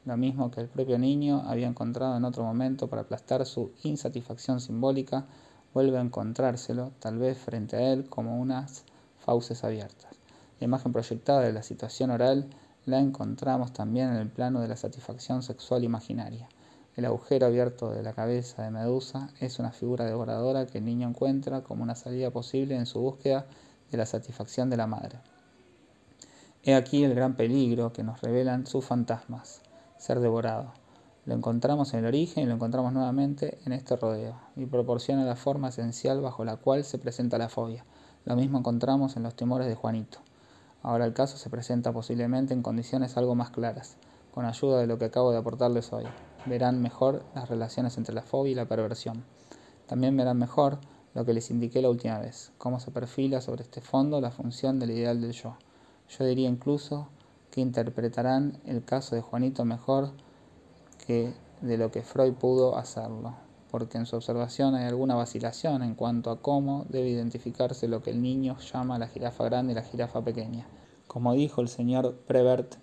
Lo 0.06 0.16
mismo 0.16 0.50
que 0.50 0.62
el 0.62 0.68
propio 0.68 0.98
niño 0.98 1.42
había 1.44 1.66
encontrado 1.66 2.16
en 2.16 2.24
otro 2.24 2.42
momento 2.42 2.88
para 2.88 3.02
aplastar 3.02 3.44
su 3.44 3.72
insatisfacción 3.82 4.62
simbólica, 4.62 5.26
vuelve 5.74 5.98
a 5.98 6.00
encontrárselo, 6.00 6.92
tal 7.00 7.18
vez 7.18 7.36
frente 7.36 7.76
a 7.76 7.92
él, 7.92 8.08
como 8.08 8.40
unas 8.40 8.84
fauces 9.18 9.62
abiertas. 9.62 10.10
La 10.58 10.64
imagen 10.64 10.90
proyectada 10.90 11.42
de 11.42 11.52
la 11.52 11.62
situación 11.62 12.10
oral 12.10 12.46
la 12.86 12.98
encontramos 12.98 13.74
también 13.74 14.08
en 14.08 14.16
el 14.16 14.30
plano 14.30 14.62
de 14.62 14.68
la 14.68 14.76
satisfacción 14.76 15.42
sexual 15.42 15.84
imaginaria. 15.84 16.48
El 16.96 17.04
agujero 17.04 17.44
abierto 17.44 17.90
de 17.90 18.02
la 18.02 18.14
cabeza 18.14 18.62
de 18.62 18.70
Medusa 18.70 19.28
es 19.38 19.58
una 19.58 19.70
figura 19.70 20.06
devoradora 20.06 20.64
que 20.64 20.78
el 20.78 20.86
niño 20.86 21.10
encuentra 21.10 21.60
como 21.60 21.82
una 21.82 21.94
salida 21.94 22.30
posible 22.30 22.74
en 22.74 22.86
su 22.86 23.00
búsqueda 23.00 23.44
de 23.90 23.98
la 23.98 24.06
satisfacción 24.06 24.70
de 24.70 24.78
la 24.78 24.86
madre. 24.86 25.18
He 26.64 26.76
aquí 26.76 27.02
el 27.02 27.16
gran 27.16 27.34
peligro 27.34 27.92
que 27.92 28.04
nos 28.04 28.20
revelan 28.20 28.68
sus 28.68 28.84
fantasmas, 28.84 29.62
ser 29.98 30.20
devorado. 30.20 30.72
Lo 31.26 31.34
encontramos 31.34 31.92
en 31.92 31.98
el 32.00 32.06
origen 32.06 32.44
y 32.44 32.46
lo 32.46 32.54
encontramos 32.54 32.92
nuevamente 32.92 33.58
en 33.66 33.72
este 33.72 33.96
rodeo, 33.96 34.36
y 34.54 34.66
proporciona 34.66 35.24
la 35.24 35.34
forma 35.34 35.70
esencial 35.70 36.20
bajo 36.20 36.44
la 36.44 36.54
cual 36.58 36.84
se 36.84 36.98
presenta 36.98 37.36
la 37.36 37.48
fobia. 37.48 37.84
Lo 38.24 38.36
mismo 38.36 38.60
encontramos 38.60 39.16
en 39.16 39.24
los 39.24 39.34
temores 39.34 39.66
de 39.66 39.74
Juanito. 39.74 40.18
Ahora 40.84 41.04
el 41.04 41.14
caso 41.14 41.36
se 41.36 41.50
presenta 41.50 41.92
posiblemente 41.92 42.54
en 42.54 42.62
condiciones 42.62 43.16
algo 43.16 43.34
más 43.34 43.50
claras, 43.50 43.96
con 44.32 44.44
ayuda 44.44 44.78
de 44.78 44.86
lo 44.86 44.98
que 44.98 45.06
acabo 45.06 45.32
de 45.32 45.38
aportarles 45.38 45.92
hoy. 45.92 46.04
Verán 46.46 46.80
mejor 46.80 47.24
las 47.34 47.48
relaciones 47.48 47.98
entre 47.98 48.14
la 48.14 48.22
fobia 48.22 48.52
y 48.52 48.54
la 48.54 48.68
perversión. 48.68 49.24
También 49.88 50.16
verán 50.16 50.38
mejor 50.38 50.78
lo 51.12 51.24
que 51.24 51.34
les 51.34 51.50
indiqué 51.50 51.82
la 51.82 51.90
última 51.90 52.20
vez, 52.20 52.52
cómo 52.56 52.78
se 52.78 52.92
perfila 52.92 53.40
sobre 53.40 53.64
este 53.64 53.80
fondo 53.80 54.20
la 54.20 54.30
función 54.30 54.78
del 54.78 54.92
ideal 54.92 55.20
del 55.20 55.32
yo. 55.32 55.56
Yo 56.18 56.24
diría 56.24 56.48
incluso 56.48 57.08
que 57.50 57.60
interpretarán 57.60 58.60
el 58.66 58.84
caso 58.84 59.14
de 59.14 59.22
Juanito 59.22 59.64
mejor 59.64 60.10
que 61.06 61.34
de 61.60 61.78
lo 61.78 61.90
que 61.90 62.02
Freud 62.02 62.34
pudo 62.34 62.76
hacerlo 62.76 63.34
porque 63.72 63.96
en 63.96 64.04
su 64.04 64.16
observación 64.16 64.74
hay 64.74 64.84
alguna 64.84 65.14
vacilación 65.14 65.82
en 65.82 65.94
cuanto 65.94 66.30
a 66.30 66.42
cómo 66.42 66.84
debe 66.90 67.08
identificarse 67.08 67.88
lo 67.88 68.02
que 68.02 68.10
el 68.10 68.20
niño 68.20 68.58
llama 68.58 68.98
la 68.98 69.08
jirafa 69.08 69.44
grande 69.44 69.72
y 69.72 69.74
la 69.74 69.82
jirafa 69.82 70.22
pequeña. 70.22 70.66
Como 71.06 71.32
dijo 71.32 71.62
el 71.62 71.68
señor 71.68 72.16
Prevert, 72.26 72.74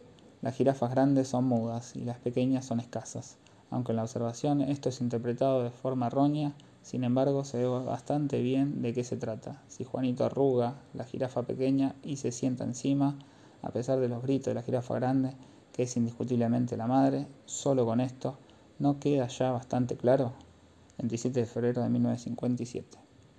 las 0.42 0.56
jirafas 0.56 0.90
grandes 0.90 1.28
son 1.28 1.46
mudas 1.46 1.96
y 1.96 2.06
las 2.06 2.18
pequeñas 2.18 2.66
son 2.66 2.80
escasas. 2.80 3.38
Aunque 3.70 3.92
en 3.92 3.98
la 3.98 4.02
observación 4.02 4.62
esto 4.62 4.90
es 4.90 5.00
interpretado 5.00 5.64
de 5.64 5.70
forma 5.70 6.08
errónea, 6.08 6.54
sin 6.90 7.04
embargo 7.04 7.44
se 7.44 7.60
ve 7.60 7.68
bastante 7.68 8.42
bien 8.42 8.82
de 8.82 8.94
qué 8.94 9.04
se 9.04 9.16
trata. 9.16 9.62
Si 9.68 9.84
Juanito 9.84 10.26
arruga 10.26 10.82
la 10.96 11.04
jirafa 11.04 11.44
pequeña 11.44 11.94
y 12.02 12.16
se 12.16 12.32
sienta 12.32 12.64
encima, 12.64 13.20
a 13.62 13.70
pesar 13.70 14.00
de 14.00 14.10
los 14.10 14.24
gritos 14.24 14.48
de 14.48 14.56
la 14.56 14.64
jirafa 14.64 14.96
grande, 14.96 15.36
que 15.72 15.84
es 15.84 15.98
indiscutiblemente 15.98 16.78
la 16.78 16.88
madre, 16.88 17.28
solo 17.46 17.86
con 17.86 18.00
esto, 18.00 18.40
¿no 18.80 19.00
queda 19.00 19.28
ya 19.28 19.52
bastante 19.52 19.98
claro? 19.98 20.34
27 20.98 21.42
de 21.42 21.46
febrero 21.46 21.84
de 21.84 21.90
1957. 21.90 23.09